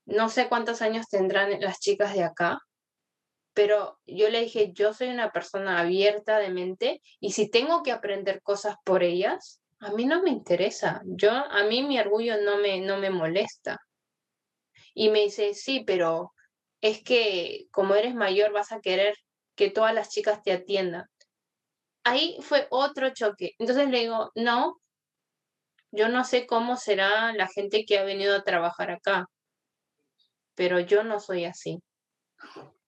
No 0.08 0.28
sé 0.28 0.48
cuántos 0.48 0.82
años 0.82 1.06
tendrán 1.08 1.60
las 1.60 1.80
chicas 1.80 2.14
de 2.14 2.24
acá, 2.24 2.58
pero 3.54 3.98
yo 4.06 4.28
le 4.30 4.40
dije, 4.42 4.72
yo 4.72 4.94
soy 4.94 5.08
una 5.08 5.30
persona 5.32 5.80
abierta 5.80 6.38
de 6.38 6.50
mente 6.50 7.00
y 7.20 7.32
si 7.32 7.50
tengo 7.50 7.82
que 7.82 7.92
aprender 7.92 8.42
cosas 8.42 8.76
por 8.84 9.02
ellas, 9.02 9.60
a 9.80 9.92
mí 9.92 10.04
no 10.06 10.22
me 10.22 10.30
interesa. 10.30 11.02
Yo, 11.04 11.30
a 11.30 11.64
mí 11.64 11.82
mi 11.82 11.98
orgullo 11.98 12.40
no 12.42 12.58
me, 12.58 12.80
no 12.80 12.98
me 12.98 13.10
molesta. 13.10 13.78
Y 14.94 15.10
me 15.10 15.20
dice, 15.20 15.54
sí, 15.54 15.84
pero 15.86 16.32
es 16.80 17.02
que 17.02 17.66
como 17.70 17.94
eres 17.94 18.14
mayor 18.14 18.52
vas 18.52 18.72
a 18.72 18.80
querer 18.80 19.14
que 19.56 19.70
todas 19.70 19.94
las 19.94 20.08
chicas 20.10 20.42
te 20.42 20.52
atiendan 20.52 21.06
ahí 22.08 22.36
fue 22.40 22.66
otro 22.70 23.10
choque. 23.10 23.54
Entonces 23.58 23.88
le 23.90 24.00
digo, 24.00 24.32
no, 24.34 24.80
yo 25.90 26.08
no 26.08 26.24
sé 26.24 26.46
cómo 26.46 26.76
será 26.76 27.32
la 27.32 27.48
gente 27.48 27.84
que 27.84 27.98
ha 27.98 28.04
venido 28.04 28.36
a 28.36 28.44
trabajar 28.44 28.90
acá, 28.90 29.26
pero 30.58 30.80
yo 30.80 31.04
no 31.04 31.20
soy 31.20 31.44
así. 31.44 31.80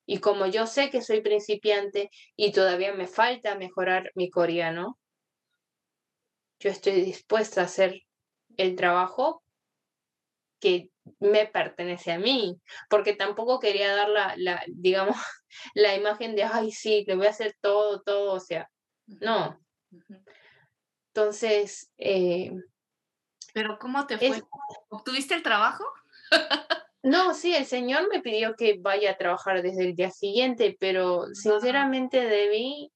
Y 0.04 0.18
como 0.18 0.46
yo 0.46 0.66
sé 0.66 0.90
que 0.90 1.02
soy 1.02 1.20
principiante 1.20 2.10
y 2.34 2.50
todavía 2.50 2.92
me 2.92 3.06
falta 3.06 3.54
mejorar 3.54 4.10
mi 4.16 4.28
coreano, 4.28 4.98
yo 6.58 6.68
estoy 6.68 7.00
dispuesta 7.00 7.60
a 7.60 7.64
hacer 7.64 8.02
el 8.56 8.74
trabajo 8.74 9.44
que 10.58 10.90
me 11.20 11.46
pertenece 11.46 12.10
a 12.10 12.18
mí, 12.18 12.60
porque 12.88 13.14
tampoco 13.14 13.60
quería 13.60 13.94
dar 13.94 14.08
la, 14.08 14.34
la 14.36 14.64
digamos, 14.66 15.16
la 15.74 15.94
imagen 15.94 16.34
de, 16.34 16.42
ay, 16.42 16.72
sí, 16.72 17.04
le 17.06 17.14
voy 17.14 17.28
a 17.28 17.30
hacer 17.30 17.56
todo, 17.60 18.02
todo, 18.02 18.32
o 18.32 18.40
sea, 18.40 18.68
no. 19.06 19.60
Entonces... 21.14 21.88
Eh, 21.98 22.50
¿Pero 23.54 23.78
cómo 23.78 24.06
te 24.08 24.18
fue? 24.18 24.42
¿Obtuviste 24.88 25.34
el 25.34 25.44
trabajo? 25.44 25.84
no, 27.02 27.34
sí, 27.34 27.54
el 27.54 27.66
señor 27.66 28.08
me 28.10 28.20
pidió 28.20 28.54
que 28.56 28.78
vaya 28.78 29.12
a 29.12 29.16
trabajar 29.16 29.62
desde 29.62 29.84
el 29.84 29.94
día 29.94 30.10
siguiente, 30.10 30.76
pero 30.78 31.26
sinceramente 31.34 32.24
debí... 32.24 32.92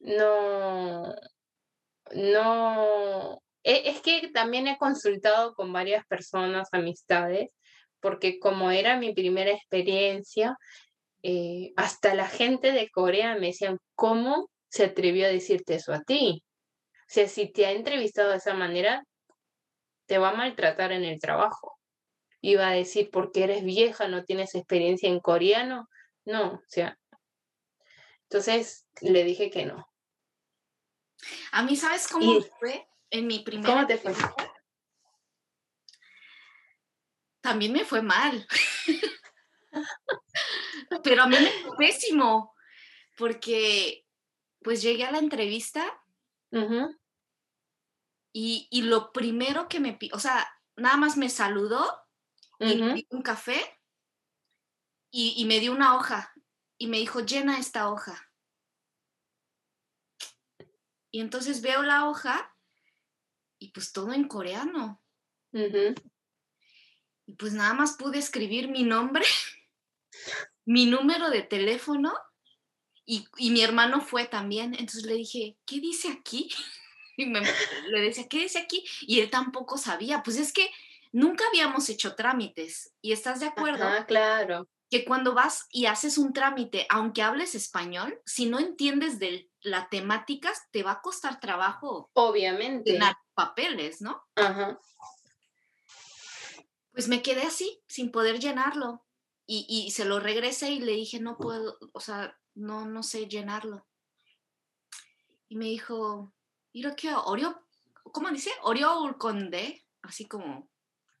No... 0.00 1.14
No... 2.14 3.42
E, 3.64 3.90
es 3.90 4.00
que 4.00 4.30
también 4.32 4.68
he 4.68 4.78
consultado 4.78 5.54
con 5.54 5.72
varias 5.72 6.06
personas, 6.06 6.68
amistades, 6.72 7.50
porque 8.00 8.38
como 8.38 8.70
era 8.70 8.96
mi 8.96 9.12
primera 9.12 9.50
experiencia, 9.50 10.56
eh, 11.22 11.72
hasta 11.76 12.14
la 12.14 12.28
gente 12.28 12.72
de 12.72 12.88
Corea 12.90 13.34
me 13.34 13.48
decían, 13.48 13.78
¿cómo 13.96 14.48
se 14.68 14.84
atrevió 14.84 15.26
a 15.26 15.30
decirte 15.30 15.74
eso 15.74 15.92
a 15.92 16.02
ti. 16.02 16.44
O 16.44 17.04
sea, 17.06 17.28
si 17.28 17.50
te 17.50 17.66
ha 17.66 17.72
entrevistado 17.72 18.30
de 18.30 18.36
esa 18.36 18.54
manera, 18.54 19.04
te 20.06 20.18
va 20.18 20.30
a 20.30 20.36
maltratar 20.36 20.92
en 20.92 21.04
el 21.04 21.20
trabajo. 21.20 21.77
Iba 22.40 22.68
a 22.68 22.72
decir, 22.72 23.10
porque 23.10 23.44
eres 23.44 23.64
vieja, 23.64 24.08
no 24.08 24.24
tienes 24.24 24.54
experiencia 24.54 25.08
en 25.08 25.20
coreano. 25.20 25.88
No, 26.24 26.54
o 26.54 26.62
sea. 26.68 26.98
Entonces 28.24 28.86
le 29.00 29.24
dije 29.24 29.50
que 29.50 29.66
no. 29.66 29.88
A 31.52 31.62
mí, 31.62 31.76
¿sabes 31.76 32.08
cómo 32.08 32.40
fue 32.58 32.88
en 33.10 33.26
mi 33.26 33.40
primera? 33.40 33.74
¿Cómo 33.74 33.86
te 33.86 33.98
fue? 33.98 34.14
También 37.40 37.72
me 37.72 37.84
fue 37.84 38.02
mal. 38.02 38.46
Pero 41.02 41.22
a 41.22 41.26
mí 41.26 41.36
me 41.36 41.50
fue 41.50 41.76
pésimo, 41.76 42.54
porque 43.16 44.04
pues 44.62 44.82
llegué 44.82 45.04
a 45.04 45.12
la 45.12 45.18
entrevista 45.18 45.84
y, 48.32 48.68
y, 48.70 48.82
lo 48.82 49.12
primero 49.12 49.68
que 49.68 49.80
me 49.80 49.98
o 50.12 50.18
sea, 50.18 50.48
nada 50.76 50.96
más 50.96 51.16
me 51.16 51.28
saludó 51.28 52.07
y 52.58 52.76
me 52.76 53.06
un 53.10 53.22
café 53.22 53.60
y, 55.10 55.34
y 55.36 55.44
me 55.44 55.60
dio 55.60 55.72
una 55.72 55.96
hoja 55.96 56.32
y 56.78 56.86
me 56.86 56.98
dijo, 56.98 57.20
llena 57.20 57.58
esta 57.58 57.90
hoja. 57.90 58.30
Y 61.10 61.20
entonces 61.20 61.62
veo 61.62 61.82
la 61.82 62.08
hoja 62.08 62.54
y 63.58 63.72
pues 63.72 63.92
todo 63.92 64.12
en 64.12 64.28
coreano. 64.28 65.02
Y 67.26 67.34
pues 67.34 67.52
nada 67.52 67.74
más 67.74 67.96
pude 67.96 68.18
escribir 68.18 68.68
mi 68.68 68.84
nombre, 68.84 69.24
mi 70.64 70.86
número 70.86 71.30
de 71.30 71.42
teléfono 71.42 72.14
y, 73.04 73.26
mi 73.50 73.62
hermano 73.62 74.00
fue 74.00 74.26
también. 74.26 74.74
Entonces 74.74 75.04
le 75.04 75.14
dije, 75.14 75.56
¿qué 75.66 75.80
dice 75.80 76.08
aquí? 76.08 76.50
Y 77.20 77.26
le 77.26 78.00
decía, 78.00 78.28
¿qué 78.28 78.42
dice 78.42 78.60
aquí? 78.60 78.84
Y 79.00 79.18
él 79.18 79.28
tampoco 79.28 79.76
sabía. 79.76 80.22
Pues 80.22 80.36
es 80.36 80.52
que 80.52 80.70
nunca 81.12 81.44
habíamos 81.48 81.88
hecho 81.88 82.14
trámites. 82.14 82.94
¿Y 83.00 83.12
estás 83.12 83.40
de 83.40 83.46
acuerdo? 83.46 83.84
Ah, 83.84 84.04
claro. 84.06 84.68
Que 84.90 85.04
cuando 85.04 85.34
vas 85.34 85.66
y 85.70 85.86
haces 85.86 86.18
un 86.18 86.32
trámite, 86.32 86.86
aunque 86.88 87.22
hables 87.22 87.54
español, 87.54 88.20
si 88.24 88.46
no 88.46 88.58
entiendes 88.58 89.18
de 89.18 89.50
la 89.60 89.88
temática, 89.88 90.52
te 90.70 90.82
va 90.82 90.92
a 90.92 91.00
costar 91.02 91.40
trabajo. 91.40 92.10
Obviamente. 92.14 92.92
Llenar 92.92 93.16
papeles, 93.34 94.00
¿no? 94.00 94.22
Ajá 94.36 94.78
pues 96.98 97.06
me 97.06 97.22
quedé 97.22 97.42
así, 97.42 97.80
sin 97.86 98.10
poder 98.10 98.40
llenarlo. 98.40 99.06
Y, 99.46 99.92
se 99.92 100.04
lo 100.04 100.18
regresé 100.18 100.72
y 100.72 100.80
le 100.80 100.94
dije, 100.94 101.20
no 101.20 101.38
puedo, 101.38 101.78
o 101.92 102.00
sea, 102.00 102.36
no, 102.56 102.86
no 102.86 103.04
sé 103.04 103.28
llenarlo. 103.28 103.86
Y 105.48 105.54
me 105.54 105.66
dijo, 105.66 106.34
que 106.72 107.14
Oreo, 107.14 107.64
¿cómo 108.02 108.28
dice? 108.30 108.50
Oreo 108.62 109.16
conde, 109.16 109.86
así 110.02 110.26
como, 110.26 110.68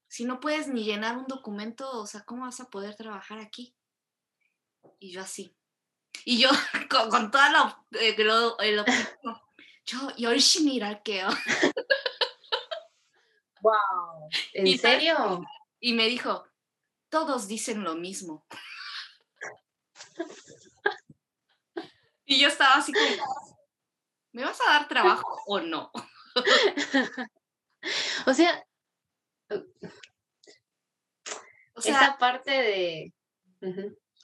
si 0.07 0.25
no 0.25 0.39
puedes 0.39 0.67
ni 0.67 0.83
llenar 0.83 1.17
un 1.17 1.25
documento, 1.27 1.89
o 1.99 2.05
sea, 2.05 2.21
¿cómo 2.21 2.45
vas 2.45 2.59
a 2.59 2.69
poder 2.69 2.95
trabajar 2.95 3.39
aquí? 3.39 3.75
Y 4.99 5.11
yo 5.11 5.21
así. 5.21 5.55
Y 6.25 6.39
yo, 6.39 6.49
con, 7.09 7.31
toda 7.31 7.49
la, 7.49 7.85
eh, 7.99 8.15
el, 8.59 8.85
yo, 9.85 10.11
열심히 10.19 10.75
일할게요. 10.75 11.29
Wow. 13.61 14.29
¿En 14.53 14.77
serio? 14.77 15.41
y 15.79 15.93
me 15.93 16.07
dijo, 16.07 16.47
todos 17.09 17.47
dicen 17.47 17.83
lo 17.83 17.95
mismo. 17.95 18.45
y 22.25 22.39
yo 22.39 22.47
estaba 22.47 22.75
así 22.75 22.93
como, 22.93 23.05
¿me 24.31 24.45
vas 24.45 24.59
a 24.61 24.71
dar 24.71 24.87
trabajo 24.87 25.41
o 25.45 25.59
no? 25.59 25.91
o 28.25 28.33
sea, 28.33 28.65
o 31.74 31.80
sea, 31.80 32.00
esa 32.00 32.18
parte 32.18 32.50
de... 32.50 33.14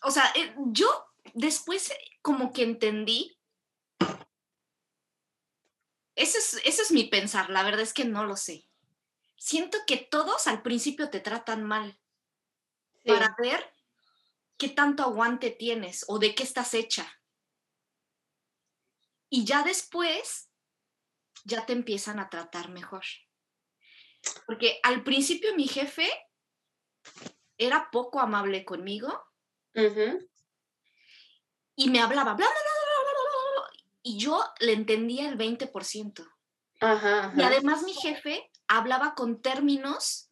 O 0.02 0.10
sea, 0.10 0.24
eh, 0.34 0.54
yo 0.68 0.86
después 1.34 1.92
como 2.22 2.52
que 2.52 2.62
entendí. 2.62 3.38
Ese 6.14 6.38
es, 6.38 6.54
ese 6.64 6.82
es 6.82 6.92
mi 6.92 7.04
pensar, 7.04 7.50
la 7.50 7.62
verdad 7.62 7.80
es 7.80 7.92
que 7.92 8.04
no 8.04 8.24
lo 8.24 8.36
sé 8.36 8.68
siento 9.44 9.76
que 9.86 9.98
todos 9.98 10.46
al 10.46 10.62
principio 10.62 11.10
te 11.10 11.20
tratan 11.20 11.64
mal 11.64 12.00
para 13.04 13.36
ver 13.38 13.74
qué 14.56 14.70
tanto 14.70 15.02
aguante 15.02 15.50
tienes 15.50 16.06
o 16.08 16.18
de 16.18 16.34
qué 16.34 16.42
estás 16.42 16.72
hecha. 16.72 17.20
Y 19.28 19.44
ya 19.44 19.62
después, 19.62 20.48
ya 21.44 21.66
te 21.66 21.74
empiezan 21.74 22.20
a 22.20 22.30
tratar 22.30 22.70
mejor. 22.70 23.04
Porque 24.46 24.80
al 24.82 25.02
principio 25.02 25.54
mi 25.54 25.68
jefe 25.68 26.08
era 27.58 27.90
poco 27.90 28.20
amable 28.20 28.64
conmigo 28.64 29.22
y 31.76 31.90
me 31.90 32.00
hablaba, 32.00 32.34
bla, 32.34 32.46
bla, 32.46 32.46
bla, 32.46 32.64
y 34.06 34.18
yo 34.18 34.40
le 34.60 34.74
entendía 34.74 35.28
el 35.28 35.38
20%. 35.38 36.30
Y 37.36 37.42
además 37.42 37.82
mi 37.82 37.94
jefe 37.94 38.50
hablaba 38.68 39.14
con 39.14 39.40
términos, 39.40 40.30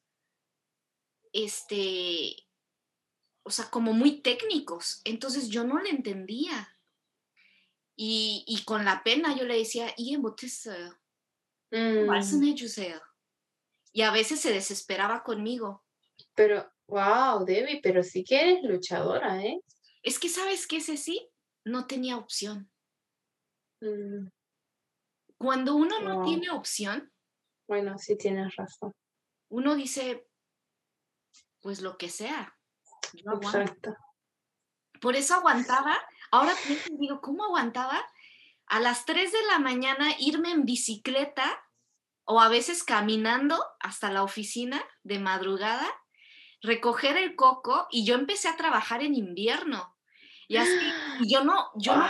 este, 1.32 2.36
o 3.42 3.50
sea, 3.50 3.70
como 3.70 3.94
muy 3.94 4.20
técnicos. 4.20 5.00
Entonces 5.04 5.48
yo 5.48 5.64
no 5.64 5.80
le 5.80 5.90
entendía. 5.90 6.68
Y, 7.96 8.62
con 8.64 8.84
la 8.84 9.02
pena 9.04 9.36
yo 9.36 9.44
le 9.44 9.56
decía, 9.56 9.94
y 9.96 10.16
mm. 11.70 12.06
Y 13.92 14.02
a 14.02 14.10
veces 14.10 14.40
se 14.40 14.52
desesperaba 14.52 15.22
conmigo. 15.22 15.84
Pero, 16.34 16.70
wow, 16.86 17.44
Debbie, 17.44 17.80
pero 17.82 18.02
sí 18.02 18.24
que 18.24 18.40
eres 18.40 18.64
luchadora, 18.64 19.42
¿eh? 19.42 19.60
Es 20.02 20.18
que, 20.18 20.28
¿sabes 20.28 20.66
qué, 20.66 20.80
sí 20.80 21.30
No 21.64 21.86
tenía 21.86 22.16
opción. 22.16 22.70
Mm. 23.80 24.28
Cuando 25.36 25.74
uno 25.74 26.00
no 26.00 26.24
tiene 26.24 26.50
opción, 26.50 27.12
bueno, 27.72 27.98
sí 27.98 28.16
tienes 28.16 28.54
razón. 28.56 28.92
Uno 29.48 29.74
dice, 29.74 30.26
pues 31.60 31.80
lo 31.80 31.96
que 31.96 32.08
sea. 32.08 32.56
Exacto. 33.14 33.96
Por 35.00 35.16
eso 35.16 35.34
aguantaba. 35.34 35.98
Ahora 36.30 36.52
digo, 36.98 37.20
¿cómo 37.20 37.44
aguantaba? 37.44 38.04
A 38.66 38.80
las 38.80 39.04
3 39.04 39.32
de 39.32 39.46
la 39.46 39.58
mañana 39.58 40.14
irme 40.18 40.50
en 40.50 40.64
bicicleta 40.64 41.62
o 42.24 42.40
a 42.40 42.48
veces 42.48 42.84
caminando 42.84 43.62
hasta 43.80 44.10
la 44.10 44.22
oficina 44.22 44.82
de 45.02 45.18
madrugada, 45.18 45.88
recoger 46.62 47.16
el 47.16 47.34
coco 47.36 47.86
y 47.90 48.04
yo 48.04 48.14
empecé 48.14 48.48
a 48.48 48.56
trabajar 48.56 49.02
en 49.02 49.14
invierno. 49.14 49.96
Y 50.48 50.56
así, 50.56 50.70
yo 51.28 51.44
no, 51.44 51.70
yo 51.76 51.96
no, 51.96 52.06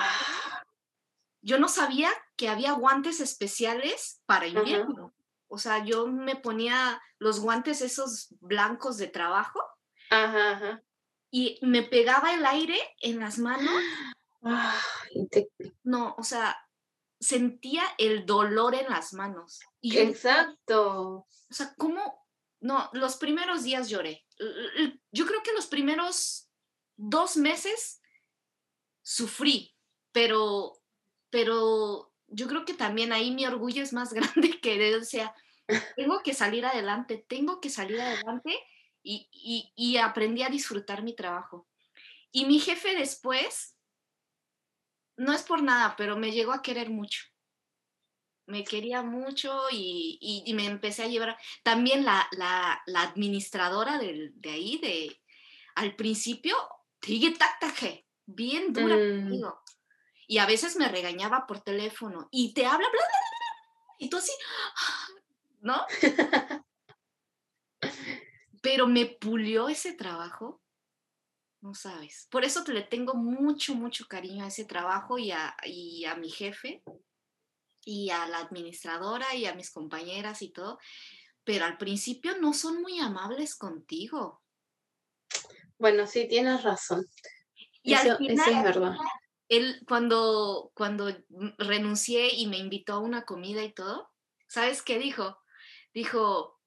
yo 1.41 1.59
no 1.59 1.69
sabía 1.69 2.11
que 2.37 2.49
había 2.49 2.73
guantes 2.73 3.21
especiales 3.21 4.23
para 4.27 4.47
invierno. 4.47 5.13
O 5.49 5.59
sea, 5.59 5.85
yo 5.85 6.07
me 6.07 6.37
ponía 6.37 7.01
los 7.19 7.41
guantes 7.41 7.83
esos 7.83 8.29
blancos 8.41 8.97
de 8.97 9.09
trabajo 9.09 9.61
y 11.31 11.59
me 11.63 11.83
pegaba 11.83 12.35
el 12.35 12.45
aire 12.47 12.79
en 13.01 13.21
las 13.21 13.39
manos. 13.39 13.83
No, 15.85 16.17
o 16.19 16.25
sea, 16.25 16.57
sentía 17.23 17.85
el 17.99 18.27
dolor 18.27 18.75
en 18.75 18.91
las 18.91 19.15
manos. 19.15 19.61
Exacto. 19.81 21.27
O 21.51 21.55
sea, 21.55 21.73
¿cómo? 21.79 22.27
No, 22.61 22.91
los 22.93 23.17
primeros 23.17 23.63
días 23.63 23.89
lloré. 23.89 24.27
Yo 25.13 25.27
creo 25.27 25.43
que 25.43 25.53
los 25.53 25.67
primeros 25.67 26.51
dos 26.97 27.37
meses 27.37 28.01
sufrí, 29.03 29.75
pero, 30.13 30.73
pero 31.31 32.13
yo 32.27 32.49
creo 32.49 32.65
que 32.65 32.75
también 32.75 33.13
ahí 33.13 33.31
mi 33.31 33.47
orgullo 33.47 33.83
es 33.83 33.93
más 33.93 34.13
grande 34.15 34.61
que 34.61 34.97
o 34.97 35.05
sea, 35.05 35.35
tengo 35.97 36.23
que 36.23 36.35
salir 36.35 36.67
adelante, 36.67 37.25
tengo 37.29 37.61
que 37.61 37.71
salir 37.71 38.01
adelante 38.01 38.59
y, 39.03 39.97
aprendí 39.97 40.43
a 40.43 40.49
disfrutar 40.49 41.03
mi 41.03 41.15
trabajo. 41.15 41.69
Y 42.31 42.47
mi 42.47 42.59
jefe 42.59 42.97
después, 42.97 43.72
no 45.23 45.33
es 45.33 45.43
por 45.43 45.63
nada, 45.63 45.95
pero 45.97 46.17
me 46.17 46.33
llegó 46.33 46.53
a 46.53 46.63
querer 46.63 46.91
mucho. 46.91 47.23
Me 48.47 48.65
quería 48.65 49.03
mucho 49.03 49.67
y, 49.71 50.53
me 50.55 50.67
empecé 50.67 51.05
a 51.05 51.07
llevar. 51.07 51.39
También 51.63 52.05
la, 52.05 52.29
administradora 52.97 53.99
de, 53.99 54.33
ahí, 54.47 54.79
de 54.79 55.21
al 55.77 55.95
principio, 55.95 56.57
bien 58.27 58.73
dura 58.73 58.97
mm. 58.97 58.99
conmigo. 58.99 59.63
Y 60.27 60.39
a 60.39 60.47
veces 60.47 60.77
me 60.77 60.89
regañaba 60.89 61.47
por 61.47 61.61
teléfono 61.61 62.29
y 62.33 62.53
te 62.53 62.67
habla, 62.67 62.89
bla, 62.89 62.91
bla, 62.91 62.99
bla, 62.99 63.97
y 63.99 64.09
tú 64.09 64.17
así, 64.17 64.33
¿no? 65.61 65.87
Pero 68.63 68.87
me 68.89 69.07
pulió 69.07 69.69
ese 69.69 69.93
trabajo, 69.93 70.62
no 71.63 71.75
sabes. 71.75 72.29
Por 72.31 72.45
eso 72.45 72.65
te 72.65 72.73
le 72.73 72.83
tengo 72.83 73.15
mucho, 73.15 73.75
mucho 73.75 74.07
cariño 74.07 74.45
a 74.45 74.49
ese 74.49 74.65
trabajo 74.65 75.19
y 75.19 75.31
a, 75.31 75.57
y 75.65 76.05
a 76.05 76.15
mi 76.17 76.31
jefe 76.31 76.83
y 77.85 78.11
a 78.11 78.27
la 78.27 78.39
administradora 78.39 79.35
y 79.35 79.47
a 79.47 79.55
mis 79.55 79.71
compañeras 79.71 80.43
y 80.43 80.51
todo. 80.51 80.79
Pero 81.45 81.65
al 81.65 81.79
principio 81.79 82.39
no 82.39 82.53
son 82.53 82.83
muy 82.83 82.99
amables 83.01 83.57
contigo. 83.57 84.43
Bueno, 85.79 86.07
sí, 86.07 86.29
tienes 86.29 86.63
razón. 86.63 87.07
Y 87.83 87.95
eso, 87.95 88.17
es 88.21 88.63
verdad. 88.63 88.95
Él, 89.49 89.83
cuando, 89.87 90.71
cuando 90.75 91.17
renuncié 91.59 92.35
y 92.35 92.47
me 92.47 92.59
invitó 92.59 92.95
a 92.95 93.01
una 93.01 93.25
comida 93.25 93.63
y 93.63 93.73
todo, 93.73 94.11
¿sabes 94.47 94.83
qué 94.83 94.99
dijo? 94.99 95.39
dijo, 95.95 96.59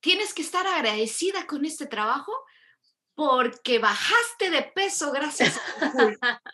tienes 0.00 0.34
que 0.34 0.42
estar 0.42 0.66
agradecida 0.66 1.46
con 1.46 1.64
este 1.64 1.86
trabajo 1.86 2.32
porque 3.18 3.80
bajaste 3.80 4.48
de 4.48 4.62
peso 4.62 5.10
gracias 5.10 5.60
a 5.80 6.40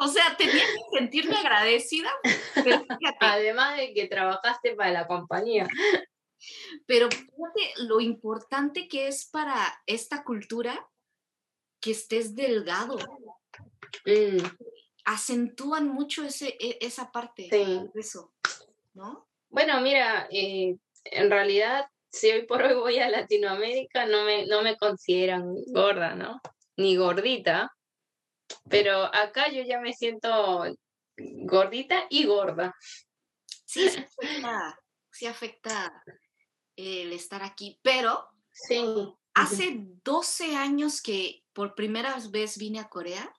O 0.00 0.08
sea, 0.08 0.36
tenía 0.36 0.64
que 0.64 0.98
sentirme 0.98 1.36
agradecida. 1.36 2.10
Además 3.20 3.76
de 3.76 3.94
que 3.94 4.08
trabajaste 4.08 4.74
para 4.74 4.90
la 4.90 5.06
compañía. 5.06 5.68
Pero 6.86 7.08
fíjate 7.08 7.84
lo 7.84 8.00
importante 8.00 8.88
que 8.88 9.06
es 9.06 9.26
para 9.26 9.80
esta 9.86 10.24
cultura 10.24 10.90
que 11.80 11.92
estés 11.92 12.34
delgado. 12.34 12.98
Mm. 14.06 14.44
Acentúan 15.04 15.86
mucho 15.86 16.24
ese, 16.24 16.56
e, 16.58 16.78
esa 16.80 17.12
parte. 17.12 17.48
Sí. 17.48 17.80
Eso, 17.94 18.32
¿no? 18.94 19.28
Bueno, 19.50 19.80
mira, 19.80 20.26
eh, 20.32 20.76
en 21.04 21.30
realidad, 21.30 21.88
si 22.14 22.30
hoy 22.30 22.46
por 22.46 22.62
hoy 22.62 22.74
voy 22.74 22.98
a 23.00 23.10
Latinoamérica, 23.10 24.06
no 24.06 24.24
me, 24.24 24.46
no 24.46 24.62
me 24.62 24.76
consideran 24.76 25.52
gorda, 25.66 26.14
¿no? 26.14 26.40
Ni 26.76 26.96
gordita. 26.96 27.74
Pero 28.70 29.04
acá 29.04 29.50
yo 29.50 29.62
ya 29.64 29.80
me 29.80 29.92
siento 29.92 30.64
gordita 31.16 32.06
y 32.08 32.24
gorda. 32.24 32.74
Sí, 33.66 33.88
sí 33.88 33.98
afecta, 33.98 34.80
sí 35.10 35.26
afecta 35.26 36.04
el 36.76 37.12
estar 37.12 37.42
aquí, 37.42 37.80
pero 37.82 38.28
sí. 38.52 38.80
hace 39.34 39.74
12 40.04 40.56
años 40.56 41.02
que 41.02 41.44
por 41.52 41.74
primera 41.74 42.16
vez 42.30 42.58
vine 42.58 42.78
a 42.78 42.88
Corea, 42.88 43.32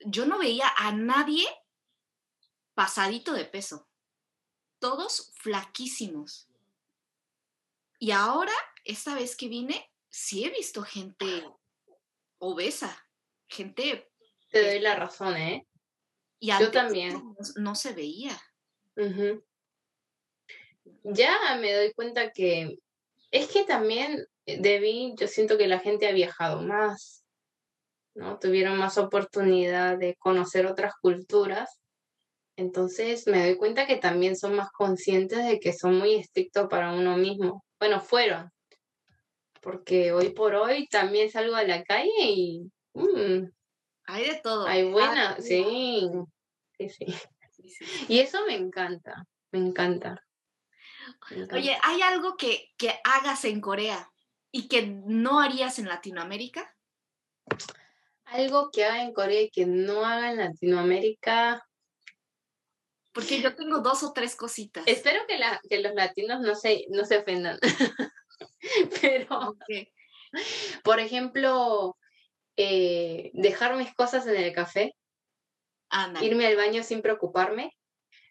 yo 0.00 0.26
no 0.26 0.38
veía 0.38 0.70
a 0.76 0.92
nadie 0.92 1.46
pasadito 2.74 3.32
de 3.32 3.44
peso, 3.46 3.88
todos 4.78 5.32
flaquísimos. 5.36 6.49
Y 8.02 8.12
ahora, 8.12 8.52
esta 8.82 9.14
vez 9.14 9.36
que 9.36 9.48
vine, 9.48 9.88
sí 10.08 10.44
he 10.44 10.50
visto 10.50 10.82
gente 10.82 11.46
obesa, 12.38 13.06
gente... 13.46 14.10
Te 14.50 14.68
doy 14.68 14.80
la 14.80 14.96
razón, 14.96 15.36
¿eh? 15.36 15.68
Y 16.40 16.48
yo 16.58 16.70
también. 16.70 17.36
No, 17.56 17.74
se 17.74 17.92
veía. 17.92 18.36
Ya 21.04 21.56
me 21.60 21.74
doy 21.74 21.92
cuenta 21.92 22.32
que 22.32 22.78
es 23.30 23.48
que 23.48 23.64
también 23.64 24.26
debí, 24.46 25.14
yo 25.18 25.28
siento 25.28 25.58
que 25.58 25.68
la 25.68 25.78
gente 25.78 26.08
ha 26.08 26.12
viajado 26.12 26.62
más, 26.62 27.24
¿no? 28.14 28.38
Tuvieron 28.38 28.78
más 28.78 28.96
oportunidad 28.96 29.98
de 29.98 30.16
conocer 30.16 30.66
otras 30.66 30.94
culturas. 31.02 31.80
Entonces 32.60 33.26
me 33.26 33.42
doy 33.42 33.56
cuenta 33.56 33.86
que 33.86 33.96
también 33.96 34.36
son 34.36 34.54
más 34.54 34.70
conscientes 34.70 35.46
de 35.46 35.58
que 35.58 35.72
son 35.72 35.98
muy 35.98 36.16
estrictos 36.16 36.68
para 36.68 36.92
uno 36.92 37.16
mismo. 37.16 37.64
Bueno, 37.78 38.02
fueron. 38.02 38.52
Porque 39.62 40.12
hoy 40.12 40.28
por 40.28 40.54
hoy 40.54 40.86
también 40.88 41.30
salgo 41.30 41.56
a 41.56 41.64
la 41.64 41.82
calle 41.84 42.10
y... 42.18 42.70
Mm, 42.92 43.50
hay 44.04 44.28
de 44.28 44.40
todo. 44.42 44.66
Hay 44.66 44.90
buena, 44.90 45.40
sí. 45.40 46.06
Sí, 46.76 46.88
sí. 46.90 47.06
Y 48.08 48.18
eso 48.18 48.44
me 48.46 48.56
encanta, 48.56 49.24
me 49.52 49.60
encanta. 49.60 50.22
Oye, 51.52 51.78
¿hay 51.82 52.02
algo 52.02 52.36
que, 52.36 52.66
que 52.76 53.00
hagas 53.04 53.46
en 53.46 53.62
Corea 53.62 54.06
y 54.52 54.68
que 54.68 54.86
no 54.86 55.40
harías 55.40 55.78
en 55.78 55.88
Latinoamérica? 55.88 56.76
Algo 58.26 58.70
que 58.70 58.84
haga 58.84 59.02
en 59.02 59.14
Corea 59.14 59.40
y 59.40 59.50
que 59.50 59.64
no 59.64 60.04
haga 60.04 60.32
en 60.32 60.36
Latinoamérica. 60.36 61.66
Porque 63.12 63.40
yo 63.40 63.54
tengo 63.56 63.80
dos 63.80 64.02
o 64.02 64.12
tres 64.12 64.36
cositas. 64.36 64.84
Espero 64.86 65.20
que, 65.26 65.38
la, 65.38 65.60
que 65.68 65.80
los 65.80 65.94
latinos 65.94 66.40
no 66.40 66.54
se, 66.54 66.86
no 66.90 67.04
se 67.04 67.18
ofendan. 67.18 67.58
Pero, 69.00 69.56
por 70.84 71.00
ejemplo, 71.00 71.96
eh, 72.56 73.30
dejar 73.34 73.76
mis 73.76 73.92
cosas 73.94 74.26
en 74.26 74.36
el 74.36 74.52
café, 74.52 74.94
irme 76.20 76.46
al 76.46 76.56
baño 76.56 76.82
sin 76.82 77.02
preocuparme, 77.02 77.76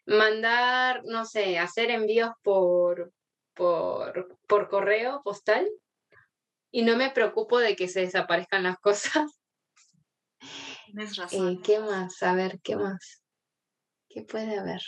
mandar, 0.06 1.02
no 1.06 1.26
sé, 1.26 1.60
hacer 1.60 1.92
envíos 1.92 2.32
por, 2.42 3.12
por, 3.54 4.38
por 4.48 4.70
correo 4.70 5.22
postal 5.24 5.68
y 6.72 6.84
no 6.84 6.96
me 6.96 7.12
preocupo 7.12 7.60
de 7.60 7.76
que 7.76 7.88
se 7.88 8.02
desaparezcan 8.02 8.64
las 8.64 8.78
cosas. 8.82 9.40
Tienes 10.86 11.18
razón. 11.18 11.54
Eh, 11.54 11.60
¿Qué 11.64 11.80
más? 11.80 12.24
A 12.24 12.34
ver, 12.34 12.60
¿qué 12.64 12.76
más? 12.76 13.19
¿Qué 14.10 14.24
puede 14.24 14.57
haber? 14.57 14.82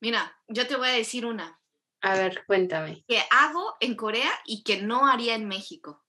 Mira, 0.00 0.36
yo 0.46 0.66
te 0.66 0.76
voy 0.76 0.88
a 0.88 0.92
decir 0.92 1.26
una. 1.26 1.60
A 2.02 2.14
ver, 2.14 2.44
cuéntame. 2.46 3.04
Que 3.08 3.22
hago 3.30 3.76
en 3.80 3.96
Corea 3.96 4.30
y 4.44 4.62
que 4.62 4.82
no 4.82 5.06
haría 5.06 5.34
en 5.34 5.48
México. 5.48 6.04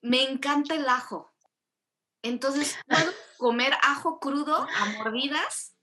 Me 0.00 0.22
encanta 0.22 0.74
el 0.74 0.88
ajo. 0.88 1.34
Entonces, 2.22 2.78
puedo 2.86 3.12
comer 3.36 3.74
ajo 3.82 4.18
crudo 4.18 4.56
a 4.56 4.84
mordidas 4.96 5.74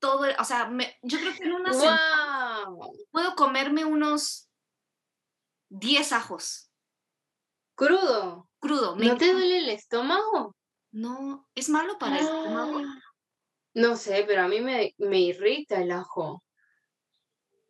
todo, 0.00 0.26
o 0.38 0.44
sea, 0.44 0.70
yo 1.02 1.18
creo 1.18 1.34
que 1.34 1.44
en 1.44 1.52
una 1.52 1.72
semana 1.72 2.66
puedo 3.10 3.36
comerme 3.36 3.84
unos 3.84 4.48
10 5.68 6.12
ajos. 6.12 6.72
Crudo. 7.76 8.48
Crudo. 8.58 8.96
¿No 8.96 9.16
te 9.16 9.32
duele 9.32 9.58
el 9.58 9.68
estómago? 9.68 10.56
No, 10.92 11.48
es 11.54 11.68
malo 11.68 11.98
para 11.98 12.18
el 12.18 12.24
estómago. 12.24 12.82
No 13.74 13.96
sé, 13.96 14.24
pero 14.26 14.42
a 14.42 14.48
mí 14.48 14.60
me, 14.60 14.94
me 14.98 15.20
irrita 15.20 15.80
el 15.80 15.92
ajo. 15.92 16.42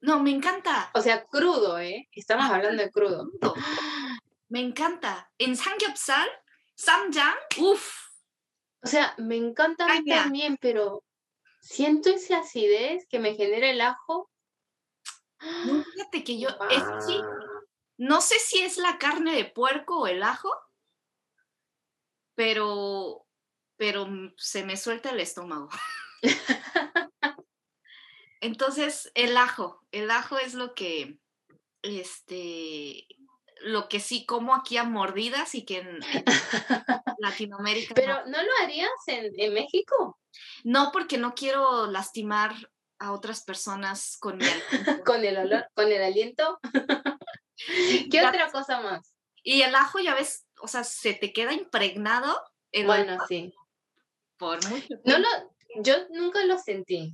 No, 0.00 0.22
me 0.22 0.30
encanta. 0.30 0.90
O 0.94 1.02
sea, 1.02 1.26
crudo, 1.26 1.78
¿eh? 1.78 2.08
Estamos 2.12 2.50
hablando 2.50 2.82
de 2.82 2.90
crudo. 2.90 3.30
Me 4.48 4.58
encanta. 4.58 5.30
En 5.38 5.56
samgyeopsal, 5.56 6.28
samjang, 6.74 7.36
uff. 7.58 8.10
O 8.82 8.86
sea, 8.88 9.14
me 9.18 9.36
encanta 9.36 9.84
a 9.84 10.00
mí 10.00 10.04
también, 10.06 10.58
pero 10.60 11.04
siento 11.60 12.10
esa 12.10 12.38
acidez 12.38 13.06
que 13.08 13.20
me 13.20 13.34
genera 13.34 13.70
el 13.70 13.80
ajo. 13.80 14.30
No, 15.66 15.84
fíjate 15.84 16.24
que 16.24 16.40
yo, 16.40 16.48
sí, 17.06 17.20
no 17.98 18.20
sé 18.20 18.38
si 18.38 18.62
es 18.62 18.78
la 18.78 18.98
carne 18.98 19.34
de 19.36 19.44
puerco 19.44 20.00
o 20.00 20.06
el 20.06 20.22
ajo, 20.22 20.50
pero, 22.34 23.26
pero 23.80 24.06
se 24.36 24.62
me 24.62 24.76
suelta 24.76 25.08
el 25.08 25.20
estómago. 25.20 25.70
Entonces, 28.42 29.10
el 29.14 29.38
ajo, 29.38 29.82
el 29.90 30.10
ajo 30.10 30.36
es 30.36 30.52
lo 30.52 30.74
que, 30.74 31.18
este, 31.80 33.06
lo 33.62 33.88
que 33.88 34.00
sí 34.00 34.26
como 34.26 34.54
aquí 34.54 34.76
a 34.76 34.84
mordidas 34.84 35.54
y 35.54 35.64
que 35.64 35.78
en, 35.78 35.98
Latinoamérica. 37.20 37.94
Pero 37.94 38.26
¿no 38.26 38.42
lo 38.42 38.50
harías 38.62 38.90
en, 39.06 39.32
en 39.38 39.54
México? 39.54 40.18
No, 40.62 40.90
porque 40.92 41.16
no 41.16 41.34
quiero 41.34 41.86
lastimar 41.86 42.54
a 42.98 43.12
otras 43.12 43.42
personas 43.44 44.18
con 44.20 44.36
mi 44.36 44.44
con 45.06 45.24
el 45.24 45.38
olor, 45.38 45.70
con 45.72 45.90
el 45.90 46.02
aliento. 46.02 46.60
¿Qué 48.10 48.26
otra 48.26 48.50
cosa 48.50 48.82
más? 48.82 49.14
Y 49.42 49.62
el 49.62 49.74
ajo, 49.74 50.00
ya 50.00 50.14
ves, 50.14 50.46
o 50.60 50.68
sea, 50.68 50.84
se 50.84 51.14
te 51.14 51.32
queda 51.32 51.54
impregnado. 51.54 52.38
bueno, 52.84 53.16
sí. 53.26 53.54
Por 54.40 54.66
mucho 54.70 54.94
No 55.04 55.18
lo, 55.18 55.28
yo 55.82 56.08
nunca 56.08 56.44
lo 56.46 56.58
sentí. 56.58 57.12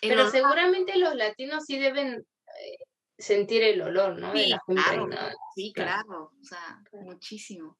pero 0.00 0.30
seguramente 0.30 0.96
los 0.98 1.14
latinos 1.14 1.64
sí 1.66 1.78
deben 1.78 2.14
eh, 2.16 2.78
sentir 3.18 3.62
el 3.62 3.82
olor, 3.82 4.18
¿no? 4.18 4.32
Sí, 4.32 4.50
claro, 4.66 5.08
sí, 5.54 5.72
claro, 5.74 6.32
o 6.40 6.44
sea, 6.44 6.82
muchísimo. 6.92 7.78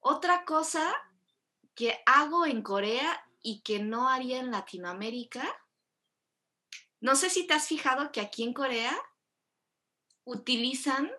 Otra 0.00 0.44
cosa 0.44 0.92
que 1.76 2.00
hago 2.06 2.44
en 2.44 2.62
Corea 2.62 3.24
y 3.40 3.62
que 3.62 3.78
no 3.78 4.08
haría 4.08 4.40
en 4.40 4.50
Latinoamérica, 4.50 5.44
no 7.00 7.14
sé 7.14 7.30
si 7.30 7.46
te 7.46 7.54
has 7.54 7.68
fijado 7.68 8.10
que 8.10 8.20
aquí 8.20 8.42
en 8.42 8.52
Corea 8.52 8.92
utilizan 10.24 11.10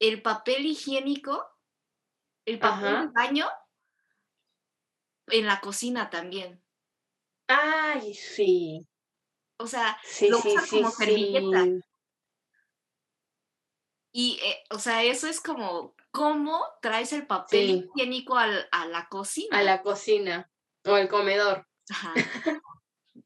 el 0.00 0.22
papel 0.22 0.66
higiénico, 0.66 1.46
el 2.44 2.58
papel 2.58 3.06
de 3.06 3.12
baño, 3.12 3.46
en 5.28 5.46
la 5.46 5.60
cocina 5.60 6.10
también. 6.10 6.62
Ay, 7.48 8.14
sí. 8.14 8.86
O 9.58 9.66
sea, 9.66 9.98
lo 10.28 10.38
usan 10.38 10.66
como 10.68 10.90
servilleta. 10.90 11.66
Y, 14.12 14.38
eh, 14.42 14.64
o 14.70 14.78
sea, 14.78 15.04
eso 15.04 15.26
es 15.26 15.40
como 15.40 15.94
cómo 16.10 16.64
traes 16.80 17.12
el 17.12 17.26
papel 17.26 17.88
higiénico 17.94 18.36
a 18.36 18.46
la 18.86 19.06
cocina. 19.10 19.58
A 19.58 19.62
la 19.62 19.82
cocina 19.82 20.50
o 20.84 20.94
al 20.94 21.08
comedor. 21.08 21.66
Ajá. 21.90 22.14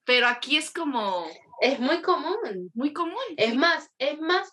Pero 0.04 0.26
aquí 0.26 0.56
es 0.56 0.70
como... 0.70 1.26
Es 1.60 1.78
muy 1.78 2.00
común. 2.00 2.70
Muy 2.74 2.92
común. 2.92 3.18
Es 3.36 3.54
más, 3.54 3.90
es 3.98 4.18
más, 4.18 4.50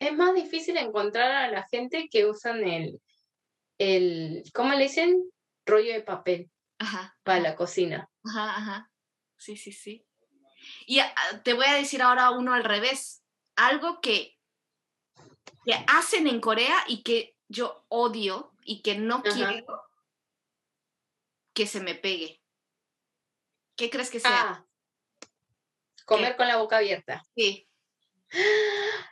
es 0.00 0.14
más 0.14 0.34
difícil 0.34 0.76
encontrar 0.78 1.30
a 1.30 1.50
la 1.50 1.66
gente 1.70 2.08
que 2.10 2.26
usan 2.26 2.66
el, 2.66 3.00
el, 3.78 4.42
¿cómo 4.54 4.72
le 4.72 4.84
dicen? 4.84 5.30
Rollo 5.66 5.92
de 5.92 6.02
papel 6.02 6.50
ajá, 6.82 7.16
para 7.22 7.40
la 7.40 7.56
cocina. 7.56 8.08
Ajá, 8.24 8.56
ajá. 8.56 8.90
Sí, 9.36 9.56
sí, 9.56 9.72
sí. 9.72 10.06
Y 10.86 11.00
ah, 11.00 11.14
te 11.42 11.54
voy 11.54 11.66
a 11.66 11.74
decir 11.74 12.02
ahora 12.02 12.30
uno 12.30 12.54
al 12.54 12.64
revés. 12.64 13.24
Algo 13.56 14.00
que 14.00 14.38
que 15.64 15.74
hacen 15.86 16.26
en 16.26 16.40
Corea 16.40 16.76
y 16.88 17.02
que 17.02 17.36
yo 17.48 17.84
odio 17.88 18.52
y 18.64 18.82
que 18.82 18.96
no 18.96 19.22
quiero 19.22 19.82
que 21.54 21.66
se 21.66 21.80
me 21.80 21.94
pegue. 21.94 22.40
¿Qué 23.76 23.90
crees 23.90 24.10
que 24.10 24.20
sea? 24.20 24.42
Ah, 24.42 24.66
comer 26.04 26.36
con 26.36 26.48
la 26.48 26.56
boca 26.56 26.78
abierta. 26.78 27.22
Sí. 27.36 27.68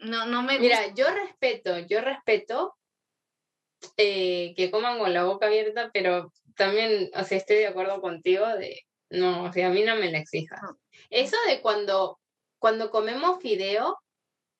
No, 0.00 0.26
no 0.26 0.42
me 0.42 0.58
gusta. 0.58 0.82
Mira, 0.82 0.94
yo 0.94 1.10
respeto, 1.14 1.78
yo 1.78 2.02
respeto 2.02 2.76
eh, 3.96 4.54
que 4.56 4.70
coman 4.70 4.98
con 4.98 5.12
la 5.12 5.24
boca 5.24 5.46
abierta, 5.46 5.90
pero 5.92 6.32
también, 6.56 7.10
o 7.14 7.24
sea, 7.24 7.38
estoy 7.38 7.56
de 7.56 7.66
acuerdo 7.66 8.00
contigo 8.00 8.46
de, 8.46 8.86
no, 9.10 9.44
o 9.44 9.52
sea, 9.52 9.68
a 9.68 9.70
mí 9.70 9.82
no 9.82 9.96
me 9.96 10.10
la 10.10 10.18
exijas. 10.18 10.60
Eso 11.10 11.36
de 11.46 11.60
cuando, 11.60 12.20
cuando 12.58 12.90
comemos 12.90 13.40
fideo 13.40 13.98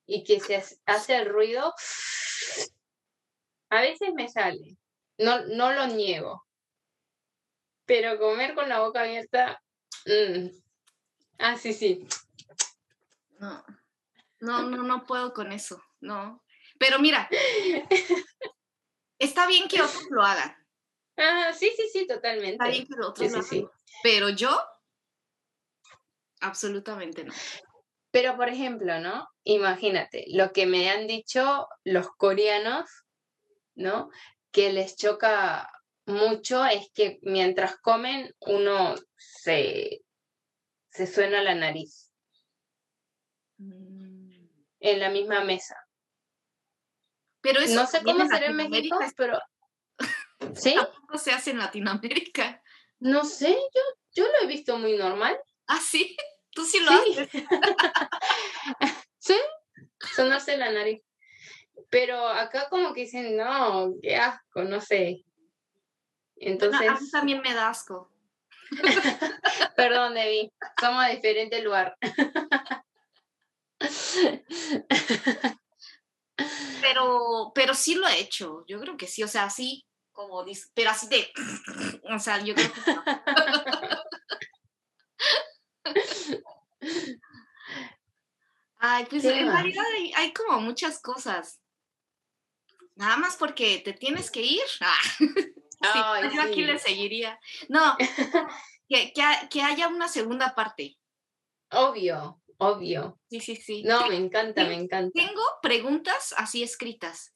y 0.06 0.24
que 0.24 0.40
se 0.40 0.62
hace 0.86 1.16
el 1.16 1.28
ruido, 1.28 1.72
a 3.70 3.80
veces 3.80 4.12
me 4.14 4.28
sale, 4.28 4.76
no, 5.18 5.44
no 5.46 5.72
lo 5.72 5.86
niego, 5.86 6.44
pero 7.86 8.18
comer 8.18 8.54
con 8.54 8.68
la 8.68 8.80
boca 8.80 9.00
abierta, 9.02 9.60
mm. 10.06 10.48
ah, 11.38 11.56
sí, 11.56 11.72
sí. 11.72 12.06
No. 13.38 13.64
No, 14.40 14.62
no, 14.62 14.82
no 14.82 15.06
puedo 15.06 15.32
con 15.32 15.52
eso, 15.52 15.82
no. 16.00 16.42
Pero 16.78 16.98
mira, 16.98 17.28
está 19.24 19.46
bien 19.46 19.68
que 19.68 19.82
otros 19.82 20.06
lo 20.10 20.22
hagan. 20.22 20.56
Sí, 21.58 21.70
sí, 21.76 21.88
sí, 21.92 22.06
totalmente. 22.06 22.52
Está 22.52 22.68
bien 22.68 22.86
que 22.86 22.94
otros 23.00 23.30
lo 23.30 23.38
hagan. 23.38 23.70
Pero 24.02 24.28
yo, 24.30 24.60
absolutamente 26.40 27.24
no. 27.24 27.32
Pero, 28.10 28.36
por 28.36 28.48
ejemplo, 28.48 29.00
¿no? 29.00 29.28
Imagínate, 29.44 30.26
lo 30.28 30.52
que 30.52 30.66
me 30.66 30.90
han 30.90 31.06
dicho 31.06 31.68
los 31.84 32.08
coreanos, 32.16 32.88
¿no? 33.74 34.10
Que 34.52 34.72
les 34.72 34.96
choca 34.96 35.70
mucho 36.06 36.64
es 36.64 36.90
que 36.94 37.18
mientras 37.22 37.76
comen 37.80 38.32
uno 38.40 38.94
se, 39.16 40.02
se 40.90 41.06
suena 41.06 41.42
la 41.42 41.54
nariz. 41.54 42.12
Mm 43.58 44.04
en 44.84 45.00
la 45.00 45.08
misma 45.08 45.42
mesa. 45.42 45.76
Pero 47.44 47.60
eso 47.60 47.74
no 47.74 47.86
sé 47.86 48.02
cómo 48.02 48.26
será 48.26 48.46
en 48.46 48.56
México, 48.56 48.98
pero 49.18 49.38
¿Sí? 50.54 50.74
Tampoco 50.74 51.18
se 51.18 51.30
hace 51.30 51.50
en 51.50 51.58
Latinoamérica. 51.58 52.62
No 53.00 53.24
sé, 53.24 53.50
yo, 53.50 53.82
yo 54.14 54.24
lo 54.24 54.40
he 54.42 54.46
visto 54.46 54.78
muy 54.78 54.96
normal. 54.96 55.38
¿Ah, 55.66 55.78
sí? 55.78 56.16
¿Tú 56.50 56.64
sí 56.64 56.80
lo 56.80 56.90
haces? 56.90 57.28
sí, 59.18 59.36
sonarse 60.14 60.56
la 60.56 60.72
nariz. 60.72 61.02
Pero 61.90 62.26
acá 62.28 62.68
como 62.70 62.94
que 62.94 63.02
dicen, 63.02 63.36
no, 63.36 63.92
qué 64.00 64.16
asco, 64.16 64.64
no 64.64 64.80
sé. 64.80 65.22
Entonces... 66.36 66.88
a 66.88 66.94
mí 66.94 67.10
también 67.10 67.42
me 67.42 67.52
da 67.52 67.68
asco. 67.68 68.10
Perdón, 69.76 70.14
Debbie, 70.14 70.50
somos 70.80 71.04
de 71.06 71.16
diferente 71.16 71.60
lugar. 71.60 71.94
Pero, 76.80 77.52
pero 77.54 77.74
sí 77.74 77.94
lo 77.94 78.06
he 78.08 78.18
hecho, 78.18 78.64
yo 78.66 78.80
creo 78.80 78.96
que 78.96 79.06
sí, 79.06 79.22
o 79.22 79.28
sea, 79.28 79.50
sí, 79.50 79.86
como 80.12 80.44
dice, 80.44 80.68
pero 80.74 80.90
así 80.90 81.08
de, 81.08 81.30
o 82.14 82.18
sea, 82.18 82.42
yo 82.42 82.54
creo 82.54 82.72
que 82.72 82.80
Ay, 88.86 89.06
pues 89.08 89.24
en 89.24 89.50
realidad 89.50 89.84
hay, 90.14 90.32
como 90.34 90.60
muchas 90.60 91.00
cosas. 91.00 91.58
Nada 92.96 93.16
más 93.16 93.36
porque 93.36 93.78
te 93.78 93.94
tienes 93.94 94.30
que 94.30 94.42
ir. 94.42 94.62
Ah, 95.86 96.18
yo 96.32 96.40
aquí 96.40 96.64
le 96.64 96.78
seguiría. 96.78 97.38
No, 97.68 97.94
que, 98.88 99.12
que 99.50 99.62
haya 99.62 99.88
una 99.88 100.08
segunda 100.08 100.54
parte. 100.54 100.96
Obvio. 101.70 102.40
Obvio. 102.64 103.18
Sí, 103.30 103.40
sí, 103.40 103.56
sí. 103.56 103.82
No, 103.82 104.08
me 104.08 104.16
encanta, 104.16 104.64
me 104.64 104.74
encanta. 104.74 105.10
Tengo 105.14 105.42
preguntas 105.62 106.34
así 106.36 106.62
escritas. 106.62 107.34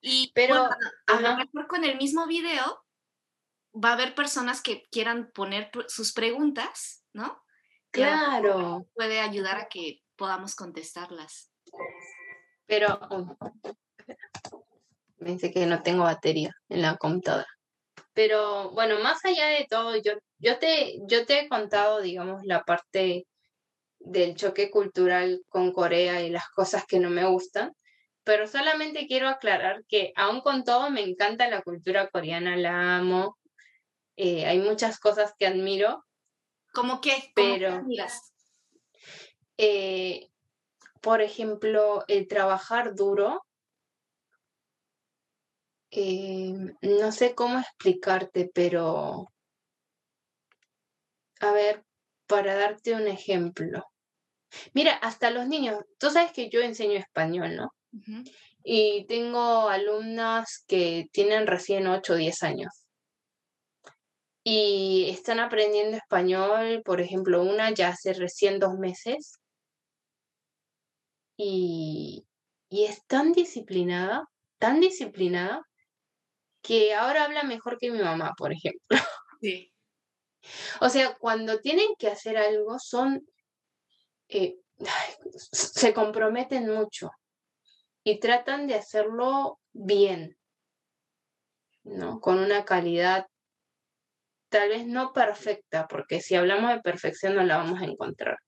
Y 0.00 0.32
pero 0.34 0.68
a 1.06 1.20
lo 1.20 1.36
mejor 1.36 1.66
con 1.66 1.84
el 1.84 1.96
mismo 1.96 2.26
video 2.26 2.84
va 3.74 3.90
a 3.90 3.92
haber 3.94 4.14
personas 4.14 4.62
que 4.62 4.84
quieran 4.90 5.30
poner 5.32 5.70
sus 5.88 6.12
preguntas, 6.12 7.04
¿no? 7.12 7.42
Claro. 7.90 8.86
Puede 8.94 9.20
ayudar 9.20 9.56
a 9.56 9.68
que 9.68 10.00
podamos 10.16 10.54
contestarlas. 10.54 11.50
Pero 12.66 12.98
pensé 15.18 15.52
que 15.52 15.66
no 15.66 15.82
tengo 15.82 16.04
batería 16.04 16.54
en 16.68 16.82
la 16.82 16.96
computadora. 16.96 17.46
Pero 18.12 18.70
bueno, 18.70 18.98
más 19.00 19.24
allá 19.24 19.46
de 19.48 19.66
todo, 19.68 19.96
yo, 19.96 20.12
yo, 20.38 20.58
te, 20.58 20.98
yo 21.06 21.26
te 21.26 21.40
he 21.40 21.48
contado, 21.48 22.00
digamos, 22.00 22.44
la 22.44 22.64
parte 22.64 23.26
del 24.06 24.36
choque 24.36 24.70
cultural 24.70 25.42
con 25.48 25.72
Corea 25.72 26.22
y 26.22 26.30
las 26.30 26.48
cosas 26.48 26.84
que 26.86 27.00
no 27.00 27.10
me 27.10 27.26
gustan, 27.26 27.72
pero 28.22 28.46
solamente 28.46 29.06
quiero 29.06 29.28
aclarar 29.28 29.84
que 29.88 30.12
aún 30.14 30.40
con 30.40 30.64
todo 30.64 30.90
me 30.90 31.02
encanta 31.02 31.48
la 31.48 31.62
cultura 31.62 32.08
coreana, 32.08 32.56
la 32.56 32.96
amo, 32.96 33.36
eh, 34.16 34.46
hay 34.46 34.60
muchas 34.60 34.98
cosas 34.98 35.34
que 35.38 35.46
admiro. 35.46 36.04
¿Cómo 36.72 37.00
qué? 37.00 37.32
pero, 37.34 37.82
eh, 39.58 40.28
por 41.00 41.20
ejemplo, 41.20 42.04
el 42.06 42.28
trabajar 42.28 42.94
duro, 42.94 43.44
eh, 45.90 46.52
no 46.80 47.12
sé 47.12 47.34
cómo 47.34 47.58
explicarte, 47.58 48.50
pero 48.54 49.32
a 51.40 51.52
ver, 51.52 51.84
para 52.26 52.54
darte 52.54 52.94
un 52.94 53.08
ejemplo. 53.08 53.84
Mira, 54.74 54.92
hasta 54.94 55.30
los 55.30 55.46
niños, 55.46 55.84
tú 55.98 56.10
sabes 56.10 56.32
que 56.32 56.48
yo 56.48 56.60
enseño 56.60 56.98
español, 56.98 57.56
¿no? 57.56 57.70
Y 58.62 59.06
tengo 59.06 59.68
alumnas 59.68 60.64
que 60.66 61.06
tienen 61.12 61.46
recién 61.46 61.86
8 61.86 62.14
o 62.14 62.16
10 62.16 62.42
años. 62.42 62.72
Y 64.44 65.08
están 65.10 65.40
aprendiendo 65.40 65.96
español, 65.96 66.82
por 66.84 67.00
ejemplo, 67.00 67.42
una 67.42 67.72
ya 67.72 67.88
hace 67.88 68.12
recién 68.12 68.60
dos 68.60 68.74
meses. 68.74 69.38
Y, 71.36 72.26
y 72.68 72.84
es 72.84 73.04
tan 73.06 73.32
disciplinada, 73.32 74.24
tan 74.58 74.80
disciplinada, 74.80 75.62
que 76.62 76.94
ahora 76.94 77.24
habla 77.24 77.44
mejor 77.44 77.78
que 77.78 77.90
mi 77.90 77.98
mamá, 78.00 78.32
por 78.36 78.52
ejemplo. 78.52 78.98
Sí. 79.40 79.72
O 80.80 80.88
sea, 80.88 81.14
cuando 81.18 81.60
tienen 81.60 81.88
que 81.98 82.08
hacer 82.08 82.36
algo, 82.36 82.78
son 82.78 83.26
se 84.28 85.94
comprometen 85.94 86.68
mucho 86.72 87.10
y 88.04 88.20
tratan 88.20 88.66
de 88.66 88.74
hacerlo 88.74 89.58
bien, 89.72 90.36
¿no? 91.84 92.20
Con 92.20 92.38
una 92.38 92.64
calidad 92.64 93.26
tal 94.48 94.68
vez 94.68 94.86
no 94.86 95.12
perfecta, 95.12 95.86
porque 95.88 96.20
si 96.20 96.34
hablamos 96.34 96.70
de 96.70 96.80
perfección 96.80 97.34
no 97.34 97.44
la 97.44 97.58
vamos 97.58 97.80
a 97.80 97.84
encontrar, 97.84 98.38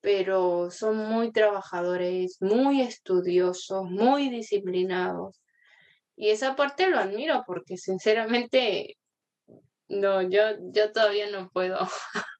pero 0.00 0.70
son 0.70 0.96
muy 0.96 1.32
trabajadores, 1.32 2.38
muy 2.40 2.82
estudiosos, 2.82 3.84
muy 3.90 4.28
disciplinados. 4.30 5.40
Y 6.16 6.30
esa 6.30 6.56
parte 6.56 6.88
lo 6.88 6.98
admiro 6.98 7.44
porque 7.46 7.76
sinceramente, 7.76 8.96
no, 9.88 10.22
yo, 10.22 10.42
yo 10.72 10.92
todavía 10.92 11.30
no 11.30 11.50
puedo. 11.50 11.78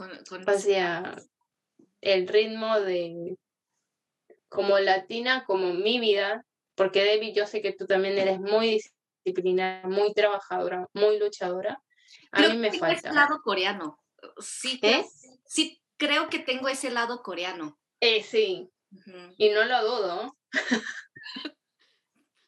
Con, 0.00 0.48
o 0.48 0.58
sea, 0.58 1.14
el 2.00 2.26
ritmo 2.26 2.80
de 2.80 3.36
como 4.48 4.78
latina, 4.78 5.44
como 5.44 5.74
mi 5.74 6.00
vida, 6.00 6.46
porque 6.74 7.04
Debbie, 7.04 7.34
yo 7.34 7.46
sé 7.46 7.60
que 7.60 7.74
tú 7.74 7.86
también 7.86 8.16
eres 8.16 8.40
muy 8.40 8.80
disciplinada, 9.22 9.86
muy 9.86 10.14
trabajadora, 10.14 10.88
muy 10.94 11.18
luchadora. 11.18 11.82
A 12.32 12.48
mí 12.48 12.56
me 12.56 12.72
falta. 12.72 13.08
Ese 13.08 13.12
lado 13.12 13.42
coreano. 13.42 14.02
Sí, 14.38 14.80
¿Eh? 14.80 15.04
sí, 15.44 15.82
creo 15.98 16.30
que 16.30 16.38
tengo 16.38 16.68
ese 16.68 16.90
lado 16.90 17.22
coreano. 17.22 17.78
Eh, 18.00 18.22
sí. 18.22 18.70
Y 19.36 19.50
no 19.50 19.64
lo 19.66 19.84
dudo. 19.84 20.38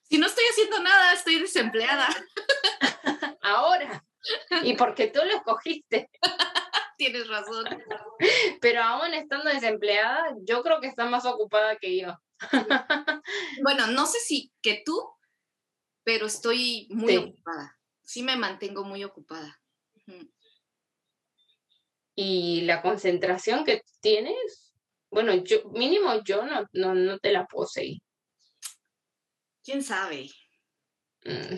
si 0.05 0.17
no 0.17 0.27
estoy 0.27 0.45
haciendo 0.51 0.81
nada, 0.81 1.13
estoy 1.13 1.39
desempleada. 1.39 2.09
Ahora. 3.43 4.03
Y 4.63 4.75
porque 4.75 5.09
tú 5.09 5.21
lo 5.23 5.37
escogiste. 5.37 6.09
Tienes 7.03 7.27
razón. 7.27 7.65
Pero 8.61 8.81
aún 8.81 9.13
estando 9.13 9.51
desempleada, 9.51 10.37
yo 10.43 10.63
creo 10.63 10.81
que 10.81 10.87
está 10.87 11.05
más 11.07 11.27
ocupada 11.27 11.75
que 11.75 12.01
yo. 12.01 12.17
bueno, 13.65 13.89
no 13.89 14.07
sé 14.07 14.21
si 14.21 14.53
que 14.63 14.85
tú, 14.87 15.01
pero 16.05 16.27
estoy 16.27 16.87
muy 16.91 17.17
ocupada. 17.17 17.77
Sí 18.03 18.23
me 18.23 18.37
mantengo 18.37 18.85
muy 18.85 19.03
ocupada. 19.03 19.61
Y 22.15 22.61
la 22.63 22.83
concentración 22.83 23.65
que 23.65 23.83
tienes, 24.01 24.73
bueno, 25.11 25.35
yo 25.35 25.69
mínimo 25.71 26.23
yo 26.23 26.45
no, 26.45 26.69
no, 26.73 27.19
te 27.19 27.33
la 27.33 27.49
seguir. 27.67 28.01
¿Quién 29.65 29.83
sabe? 29.83 30.29
Mm, 31.25 31.57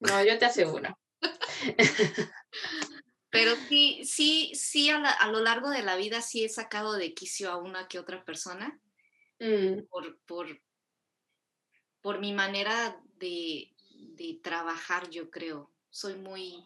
No, 0.00 0.22
yo 0.22 0.38
te 0.38 0.44
aseguro. 0.44 0.98
Pero 3.32 3.56
sí, 3.66 4.04
sí, 4.04 4.52
sí, 4.54 4.90
a, 4.90 5.26
lo 5.28 5.40
largo 5.40 5.70
de 5.70 5.82
la 5.82 5.96
vida 5.96 6.20
sí 6.20 6.44
he 6.44 6.50
sacado 6.50 6.92
de 6.92 7.14
quicio 7.14 7.50
a 7.50 7.56
una 7.56 7.88
que 7.88 7.98
otra 7.98 8.22
persona 8.26 8.78
mm. 9.40 9.86
por, 9.88 10.18
por, 10.26 10.60
por, 12.02 12.20
mi 12.20 12.34
manera 12.34 13.00
de, 13.16 13.72
de, 13.90 14.38
trabajar, 14.42 15.08
yo 15.08 15.30
creo. 15.30 15.72
Soy 15.88 16.16
muy... 16.16 16.62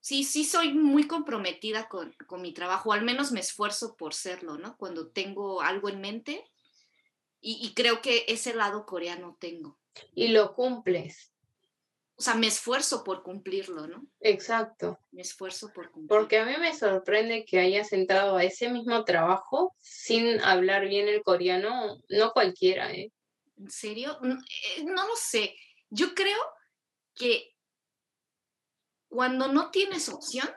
Sí, 0.00 0.24
sí, 0.24 0.46
soy 0.46 0.72
muy 0.72 1.06
comprometida 1.06 1.90
con, 1.90 2.14
con 2.26 2.40
mi 2.40 2.54
trabajo, 2.54 2.94
al 2.94 3.04
menos 3.04 3.32
me 3.32 3.40
esfuerzo 3.40 3.96
por 3.96 4.14
serlo, 4.14 4.56
¿no? 4.56 4.78
Cuando 4.78 5.08
tengo 5.08 5.60
algo 5.60 5.90
en 5.90 6.00
mente 6.00 6.50
y, 7.42 7.58
y 7.60 7.74
creo 7.74 8.00
que 8.00 8.24
ese 8.28 8.54
lado 8.54 8.86
coreano 8.86 9.36
tengo. 9.38 9.78
Y 10.14 10.28
lo 10.28 10.54
cumples 10.54 11.35
o 12.18 12.22
sea, 12.22 12.34
me 12.34 12.46
esfuerzo 12.46 13.04
por 13.04 13.22
cumplirlo, 13.22 13.86
¿no? 13.86 14.06
Exacto. 14.20 14.98
Me 15.10 15.20
esfuerzo 15.20 15.70
por 15.74 15.90
cumplirlo. 15.90 16.08
Porque 16.08 16.38
a 16.38 16.46
mí 16.46 16.54
me 16.58 16.74
sorprende 16.74 17.44
que 17.44 17.58
hayas 17.58 17.92
entrado 17.92 18.36
a 18.36 18.44
ese 18.44 18.70
mismo 18.70 19.04
trabajo 19.04 19.74
sin 19.78 20.40
hablar 20.40 20.88
bien 20.88 21.08
el 21.08 21.22
coreano, 21.22 21.98
no 22.08 22.32
cualquiera, 22.32 22.90
¿eh? 22.90 23.12
¿En 23.58 23.70
serio? 23.70 24.18
Eh, 24.22 24.84
no 24.84 25.06
lo 25.06 25.14
sé. 25.14 25.54
Yo 25.90 26.14
creo 26.14 26.38
que 27.14 27.54
cuando 29.08 29.48
no 29.48 29.70
tienes 29.70 30.08
opción, 30.08 30.48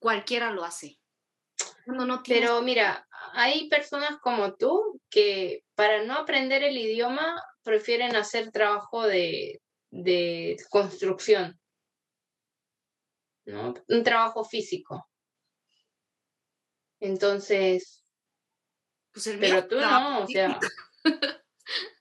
cualquiera 0.00 0.50
lo 0.50 0.64
hace. 0.64 0.98
no 1.86 2.22
Pero 2.24 2.60
mira, 2.60 3.06
hay 3.34 3.68
personas 3.68 4.18
como 4.20 4.56
tú 4.56 5.00
que 5.10 5.62
para 5.76 6.02
no 6.02 6.14
aprender 6.14 6.64
el 6.64 6.76
idioma 6.76 7.40
prefieren 7.62 8.16
hacer 8.16 8.50
trabajo 8.50 9.06
de, 9.06 9.60
de 9.90 10.56
construcción, 10.70 11.58
¿no? 13.44 13.74
Un 13.88 14.02
trabajo 14.02 14.44
físico. 14.44 15.08
Entonces, 17.00 18.02
pues 19.12 19.28
pero 19.38 19.66
tú 19.66 19.76
no, 19.76 20.24
o 20.24 20.26
sea, 20.26 20.58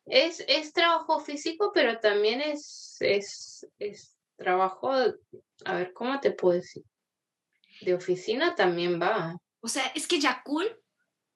es, 0.05 0.43
es 0.47 0.73
trabajo 0.73 1.19
físico, 1.19 1.71
pero 1.73 1.99
también 1.99 2.41
es, 2.41 2.97
es, 2.99 3.67
es 3.79 4.17
trabajo, 4.37 4.91
a 5.65 5.73
ver, 5.73 5.93
¿cómo 5.93 6.19
te 6.19 6.31
puedo 6.31 6.55
decir? 6.55 6.83
De 7.81 7.93
oficina 7.93 8.55
también 8.55 9.01
va. 9.01 9.35
O 9.59 9.67
sea, 9.67 9.85
es 9.95 10.07
que 10.07 10.19
Yakul... 10.19 10.65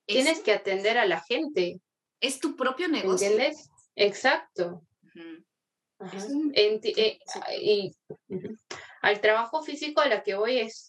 Tienes 0.10 0.40
que 0.40 0.54
atender 0.54 0.98
a 0.98 1.06
la 1.06 1.22
gente. 1.22 1.80
Es 2.20 2.40
tu 2.40 2.56
propio 2.56 2.88
negocio. 2.88 3.28
¿Entiendes? 3.28 3.70
Exacto. 3.96 4.82
Eh, 6.54 7.20
y 7.62 7.96
al 9.02 9.20
trabajo 9.20 9.62
físico 9.62 10.02
a 10.02 10.08
la 10.08 10.24
que 10.24 10.36
voy 10.36 10.60
es 10.60 10.88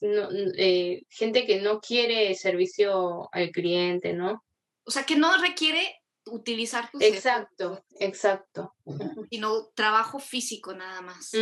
eh, 0.56 1.02
gente 1.08 1.46
que 1.46 1.60
no 1.60 1.80
quiere 1.80 2.34
servicio 2.34 3.28
al 3.32 3.50
cliente, 3.50 4.12
¿no? 4.12 4.44
O 4.84 4.90
sea, 4.90 5.04
que 5.04 5.16
no 5.16 5.36
requiere 5.40 5.96
utilizar 6.26 6.90
Exacto, 7.00 7.84
exacto. 7.98 8.74
Sino 9.30 9.66
trabajo 9.74 10.18
físico 10.20 10.74
nada 10.74 11.00
más. 11.00 11.32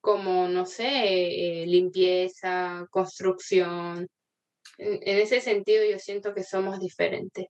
Como, 0.00 0.46
no 0.46 0.66
sé, 0.66 1.62
eh, 1.62 1.66
limpieza, 1.66 2.86
construcción. 2.90 4.08
en 4.78 5.18
ese 5.18 5.40
sentido 5.40 5.84
yo 5.84 5.98
siento 5.98 6.32
que 6.32 6.44
somos 6.44 6.78
diferentes. 6.78 7.46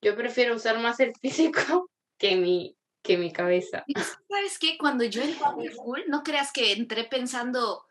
Yo 0.00 0.14
prefiero 0.16 0.54
usar 0.54 0.78
más 0.78 1.00
el 1.00 1.12
físico 1.20 1.90
que 2.18 2.36
mi, 2.36 2.76
que 3.02 3.18
mi 3.18 3.32
cabeza. 3.32 3.84
¿Sabes 4.28 4.58
qué? 4.58 4.78
Cuando 4.78 5.04
yo 5.04 5.22
entré 5.22 5.44
a 5.44 5.52
school, 5.74 6.04
no 6.08 6.22
creas 6.22 6.52
que 6.52 6.72
entré 6.72 7.04
pensando, 7.04 7.86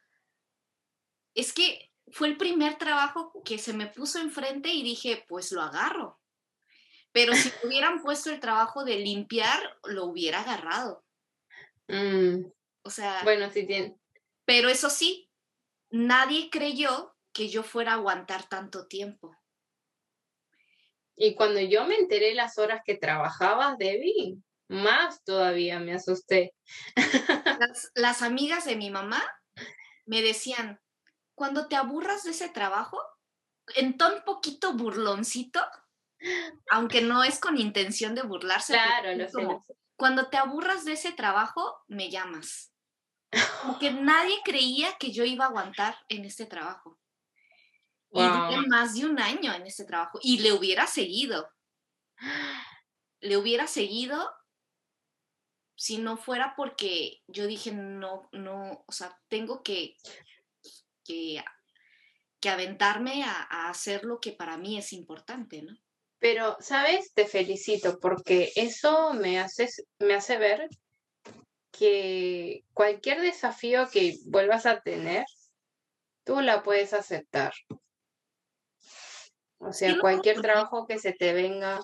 es 1.36 1.54
que 1.54 1.92
fue 2.12 2.30
el 2.30 2.38
primer 2.38 2.78
trabajo 2.78 3.42
que 3.44 3.58
se 3.58 3.74
me 3.74 3.88
puso 3.88 4.20
enfrente 4.20 4.70
y 4.70 4.84
dije, 4.84 5.26
pues 5.28 5.52
lo 5.52 5.62
agarro. 5.62 6.20
Pero 7.12 7.34
si 7.34 7.52
hubieran 7.64 8.02
puesto 8.02 8.30
el 8.32 8.40
trabajo 8.40 8.86
de 8.86 8.98
limpiar, 8.98 9.78
lo 9.84 10.06
hubiera 10.06 10.42
agarrado. 10.42 11.04
Mm. 11.88 12.46
O 12.84 12.90
sea. 12.90 13.22
Bueno, 13.24 13.50
sí 13.52 13.66
tiene. 13.68 13.98
Pero 14.46 14.70
eso 14.70 14.90
sí, 14.90 15.30
nadie 15.90 16.50
creyó 16.50 17.16
que 17.34 17.50
yo 17.50 17.64
fuera 17.64 17.92
a 17.92 17.96
aguantar 17.96 18.48
tanto 18.48 18.88
tiempo. 18.88 19.36
Y 21.16 21.36
cuando 21.36 21.60
yo 21.60 21.86
me 21.86 21.96
enteré 21.96 22.34
las 22.34 22.58
horas 22.58 22.82
que 22.84 22.96
trabajabas, 22.96 23.78
Debbie, 23.78 24.38
más 24.72 25.24
todavía 25.24 25.80
me 25.80 25.94
asusté. 25.94 26.54
Las, 27.96 28.22
amigas 28.22 28.66
de 28.66 28.76
mi 28.76 28.90
mamá 28.90 29.22
me 30.06 30.22
decían, 30.22 30.80
cuando 31.36 31.68
te 31.68 31.76
aburras 31.76 32.24
de 32.24 32.32
ese 32.32 32.50
trabajo, 32.50 33.00
en 33.76 33.98
tan 33.98 34.24
poquito 34.24 34.74
burloncito, 34.74 35.62
aunque 36.70 37.02
no 37.02 37.24
es 37.24 37.40
con 37.40 37.58
intención 37.58 38.16
de 38.16 38.24
burlarse. 38.24 38.74
Claro, 38.74 39.16
lo 39.16 39.30
sé. 39.30 39.76
Cuando 39.96 40.30
te 40.30 40.38
aburras 40.38 40.86
de 40.86 40.94
ese 40.94 41.12
trabajo, 41.12 41.84
me 41.88 42.10
llamas. 42.10 42.74
Porque 43.68 43.92
nadie 43.92 44.40
creía 44.44 44.94
que 44.98 45.12
yo 45.12 45.26
iba 45.26 45.46
a 45.46 45.48
aguantar 45.50 45.98
en 46.08 46.26
este 46.26 46.46
trabajo. 46.46 46.98
Y 48.14 48.22
duré 48.22 48.68
más 48.68 48.96
de 48.96 49.06
un 49.06 49.20
año 49.20 49.54
en 49.54 49.66
este 49.66 49.86
trabajo. 49.86 50.20
Y 50.22 50.40
le 50.40 50.54
hubiera 50.54 50.88
seguido. 50.88 51.50
Le 53.24 53.38
hubiera 53.38 53.68
seguido 53.68 54.32
si 55.82 55.98
no 55.98 56.16
fuera 56.16 56.54
porque 56.56 57.24
yo 57.26 57.48
dije, 57.48 57.72
no, 57.72 58.30
no, 58.34 58.86
o 58.86 58.92
sea, 58.92 59.20
tengo 59.30 59.64
que, 59.64 59.96
que, 61.04 61.42
aventarme 62.48 63.24
a, 63.24 63.68
hacer 63.68 64.04
lo 64.04 64.20
que 64.20 64.32
para 64.32 64.58
mí 64.58 64.78
es 64.78 64.94
importante, 64.94 65.64
¿no? 65.64 65.76
Pero, 66.20 66.56
¿sabes? 66.60 67.12
Te 67.16 67.26
felicito 67.26 68.00
porque 68.00 68.52
eso 68.56 69.16
me 69.16 69.40
hace, 69.40 69.70
me 69.98 70.14
hace 70.14 70.38
ver 70.38 70.70
que 71.72 72.64
cualquier 72.74 73.20
desafío 73.20 73.90
que 73.92 74.18
vuelvas 74.26 74.68
a 74.68 74.82
tener, 74.82 75.26
tú 76.24 76.42
la 76.42 76.62
puedes 76.62 76.94
aceptar. 76.94 77.54
O 79.58 79.74
sea, 79.74 79.98
cualquier 80.00 80.42
trabajo 80.42 80.86
que 80.86 81.00
se 81.00 81.14
te 81.14 81.34
venga, 81.34 81.82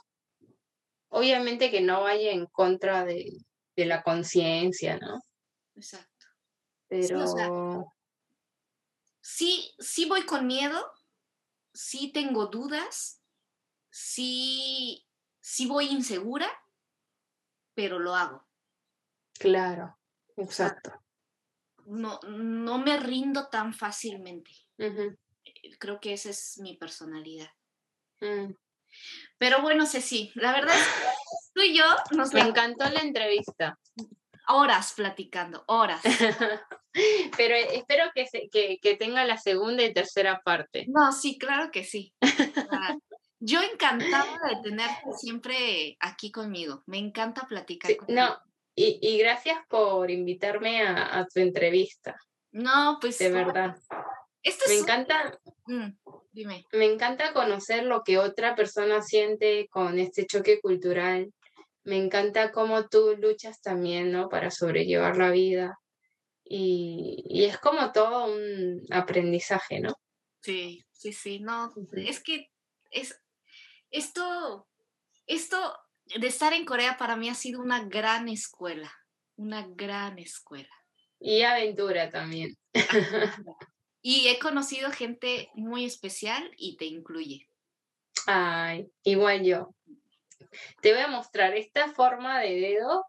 obviamente 1.10 1.72
que 1.72 1.82
no 1.82 2.04
vaya 2.04 2.30
en 2.30 2.46
contra 2.46 3.04
de, 3.04 3.32
de 3.78 3.86
la 3.86 4.04
conciencia, 4.04 4.98
¿no? 4.98 5.22
Exacto. 5.76 6.26
Pero... 6.90 7.94
Sí, 9.22 9.76
sí, 9.78 10.06
voy 10.06 10.26
con 10.26 10.48
miedo, 10.48 10.92
sí 11.74 12.12
tengo 12.12 12.48
dudas, 12.48 13.22
sí, 13.90 15.06
sí 15.40 15.68
voy 15.68 15.88
insegura, 15.88 16.50
pero 17.74 18.00
lo 18.00 18.16
hago. 18.16 18.48
Claro, 19.38 20.00
exacto. 20.38 20.92
No, 21.86 22.20
no 22.28 22.80
me 22.80 22.98
rindo 22.98 23.50
tan 23.50 23.74
fácilmente. 23.74 24.52
Creo 25.78 26.00
que 26.00 26.14
esa 26.14 26.30
es 26.30 26.58
mi 26.60 26.78
personalidad. 26.78 27.52
Mm. 28.22 28.54
Pero 29.38 29.62
bueno, 29.62 29.86
Ceci, 29.86 30.32
la 30.36 30.52
verdad 30.52 30.76
es 30.76 30.84
que 30.84 31.06
tú 31.54 31.62
y 31.62 31.78
yo 31.78 31.86
nos... 32.12 32.34
Me 32.34 32.42
encantó 32.42 32.90
la 32.90 33.02
entrevista. 33.02 33.78
Horas 34.50 34.94
platicando, 34.96 35.64
horas. 35.68 36.02
Pero 37.38 37.56
espero 37.56 38.06
que, 38.16 38.80
que, 38.82 38.96
tenga 38.96 39.26
la 39.26 39.38
segunda 39.38 39.84
y 39.84 39.94
tercera 39.94 40.42
parte. 40.44 40.86
No, 40.88 41.12
sí, 41.12 41.38
claro 41.38 41.70
que 41.70 41.84
sí. 41.84 42.14
Yo 43.40 43.62
encantada 43.62 44.40
de 44.50 44.62
tenerte 44.64 45.12
siempre 45.16 45.96
aquí 46.00 46.32
conmigo. 46.32 46.82
Me 46.88 46.98
encanta 46.98 47.46
platicar. 47.46 47.92
no, 48.08 48.38
y, 48.80 49.18
gracias 49.18 49.58
por 49.68 50.12
invitarme 50.12 50.84
a, 50.84 51.26
tu 51.34 51.40
entrevista. 51.40 52.16
No, 52.52 53.00
pues. 53.02 53.18
De 53.18 53.32
verdad. 53.32 53.76
Me 54.68 54.76
encanta. 54.76 55.40
Mm, 55.66 55.90
dime. 56.32 56.66
Me 56.72 56.86
encanta 56.86 57.34
conocer 57.34 57.84
lo 57.84 58.04
que 58.04 58.18
otra 58.18 58.56
persona 58.56 59.02
siente 59.02 59.68
con 59.70 60.00
este 60.00 60.26
choque 60.26 60.60
cultural. 60.62 61.34
Me 61.84 61.98
encanta 61.98 62.52
cómo 62.52 62.88
tú 62.88 63.16
luchas 63.18 63.62
también, 63.62 64.12
¿no? 64.12 64.30
Para 64.30 64.52
sobrellevar 64.52 65.18
la 65.18 65.32
vida. 65.32 65.80
Y, 66.44 67.46
es 67.46 67.58
como 67.58 67.92
todo 67.92 68.34
un 68.34 68.82
aprendizaje, 68.92 69.80
¿no? 69.80 69.94
Sí, 70.42 70.86
sí, 70.92 71.14
sí. 71.14 71.40
No, 71.40 71.74
es 71.94 72.22
que 72.22 72.50
es 72.92 73.20
esto, 73.92 74.68
esto 75.26 75.58
de 76.20 76.28
estar 76.28 76.54
en 76.54 76.66
Corea 76.66 76.98
para 76.98 77.16
mí 77.16 77.30
ha 77.30 77.36
sido 77.36 77.62
una 77.62 77.84
gran 77.84 78.30
escuela. 78.30 78.92
Una 79.36 79.68
gran 79.68 80.20
escuela. 80.20 80.74
Y 81.20 81.42
aventura 81.42 82.10
también. 82.10 82.56
Y 84.10 84.30
he 84.30 84.40
conocido 84.40 84.90
gente 84.90 85.50
muy 85.54 85.84
especial 85.84 86.50
y 86.56 86.78
te 86.78 86.86
incluye. 86.86 87.50
Ay, 88.26 88.90
igual 89.04 89.44
yo. 89.44 89.76
Te 90.82 90.94
voy 90.94 91.02
a 91.02 91.10
mostrar 91.10 91.54
esta 91.58 91.92
forma 91.92 92.40
de 92.40 92.56
dedo 92.56 93.06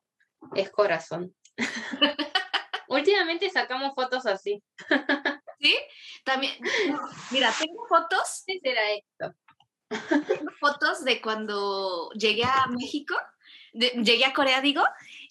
es 0.56 0.70
corazón. 0.70 1.32
Últimamente 2.88 3.48
sacamos 3.48 3.94
fotos 3.94 4.26
así. 4.26 4.60
¿Sí? 5.60 5.76
También, 6.24 6.54
mira, 7.30 7.54
tengo 7.56 7.86
fotos. 7.86 8.42
¿Qué 8.44 8.58
será 8.60 8.90
esto? 8.90 9.36
Tengo 10.26 10.50
fotos 10.58 11.04
de 11.04 11.20
cuando 11.20 12.10
llegué 12.14 12.42
a 12.42 12.66
México, 12.70 13.14
llegué 13.72 14.24
a 14.24 14.32
Corea, 14.32 14.60
digo, 14.60 14.82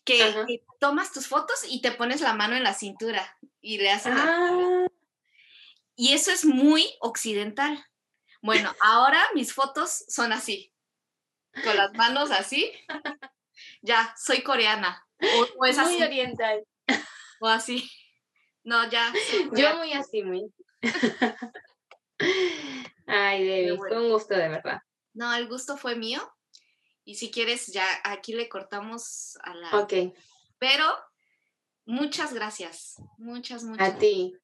que, 0.06 0.64
tomas 0.80 1.12
tus 1.12 1.28
fotos 1.28 1.66
y 1.68 1.82
te 1.82 1.92
pones 1.92 2.22
la 2.22 2.34
mano 2.34 2.56
en 2.56 2.64
la 2.64 2.74
cintura 2.74 3.38
y 3.60 3.80
le 3.80 3.92
haces 3.92 4.14
ah. 4.16 4.87
Y 6.00 6.14
eso 6.14 6.32
es 6.32 6.46
muy 6.46 6.86
occidental. 7.02 7.84
Bueno, 8.42 8.74
ahora 8.82 9.28
mis 9.34 9.52
fotos 9.52 10.06
son 10.08 10.32
así, 10.32 10.72
con 11.64 11.76
las 11.76 11.94
manos 11.94 12.32
así. 12.32 12.72
Ya, 13.82 14.14
soy 14.24 14.44
coreana. 14.44 15.04
O, 15.58 15.66
es 15.66 15.78
muy 15.80 16.02
oriental. 16.04 16.64
O 17.42 17.48
así. 17.48 17.90
No, 18.64 18.88
ya. 18.88 19.12
Yo 19.54 19.78
muy 19.78 19.94
así, 19.94 20.22
muy. 20.22 20.54
Ay, 23.08 23.44
Debbie, 23.44 23.78
fue 23.78 23.98
un 23.98 24.12
gusto 24.12 24.36
de 24.36 24.50
verdad. 24.50 24.80
No, 25.14 25.34
el 25.34 25.48
gusto 25.48 25.76
fue 25.76 25.96
mío. 25.96 26.22
Y 27.04 27.16
si 27.16 27.32
quieres, 27.32 27.68
ya 27.68 27.86
aquí 28.04 28.34
le 28.34 28.48
cortamos 28.48 29.38
a 29.42 29.56
la. 29.56 29.80
Ok. 29.80 29.94
Pero 30.60 30.86
muchas 31.86 32.34
gracias. 32.34 33.02
Muchas, 33.18 33.64
muchas. 33.64 33.96
A 33.96 33.98
ti. 33.98 34.36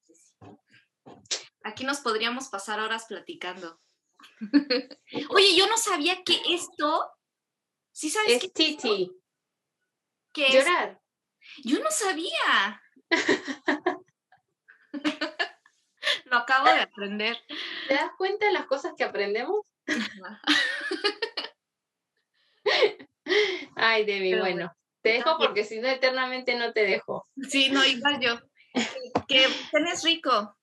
Aquí 1.62 1.84
nos 1.84 2.00
podríamos 2.00 2.48
pasar 2.48 2.80
horas 2.80 3.06
platicando. 3.06 3.80
Oye, 5.30 5.56
yo 5.56 5.66
no 5.66 5.78
sabía 5.78 6.22
que 6.22 6.40
esto. 6.50 7.10
¿Sí 7.92 8.10
sabes 8.10 8.42
es 8.42 8.52
Titi. 8.52 9.10
¿Qué 10.32 10.50
Llorar. 10.50 11.00
Yo 11.64 11.80
no 11.80 11.90
sabía. 11.90 12.82
Lo 16.26 16.36
acabo 16.38 16.66
de 16.66 16.80
aprender. 16.80 17.38
¿Te 17.88 17.94
das 17.94 18.10
cuenta 18.18 18.46
de 18.46 18.52
las 18.52 18.66
cosas 18.66 18.92
que 18.96 19.04
aprendemos? 19.04 19.60
Ay, 23.76 24.04
Debbie, 24.04 24.38
bueno, 24.38 24.76
te 25.02 25.12
dejo 25.12 25.38
porque 25.38 25.64
si 25.64 25.80
no 25.80 25.88
eternamente 25.88 26.54
no 26.56 26.72
te 26.72 26.84
dejo. 26.84 27.26
Sí, 27.48 27.70
no, 27.70 27.84
igual 27.84 28.20
yo. 28.20 28.38
Que 29.28 29.46
tenés 29.70 30.02
rico. 30.02 30.56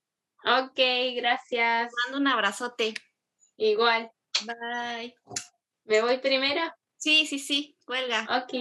Ok, 0.44 0.80
gracias. 1.16 1.92
mando 2.06 2.20
un 2.20 2.28
abrazote. 2.28 2.94
Igual. 3.58 4.12
Bye. 4.46 5.16
¿Me 5.86 6.02
voy 6.02 6.18
primero? 6.18 6.62
Sí, 6.98 7.26
sí, 7.26 7.40
sí, 7.40 7.76
cuelga. 7.86 8.28
Ok. 8.44 8.54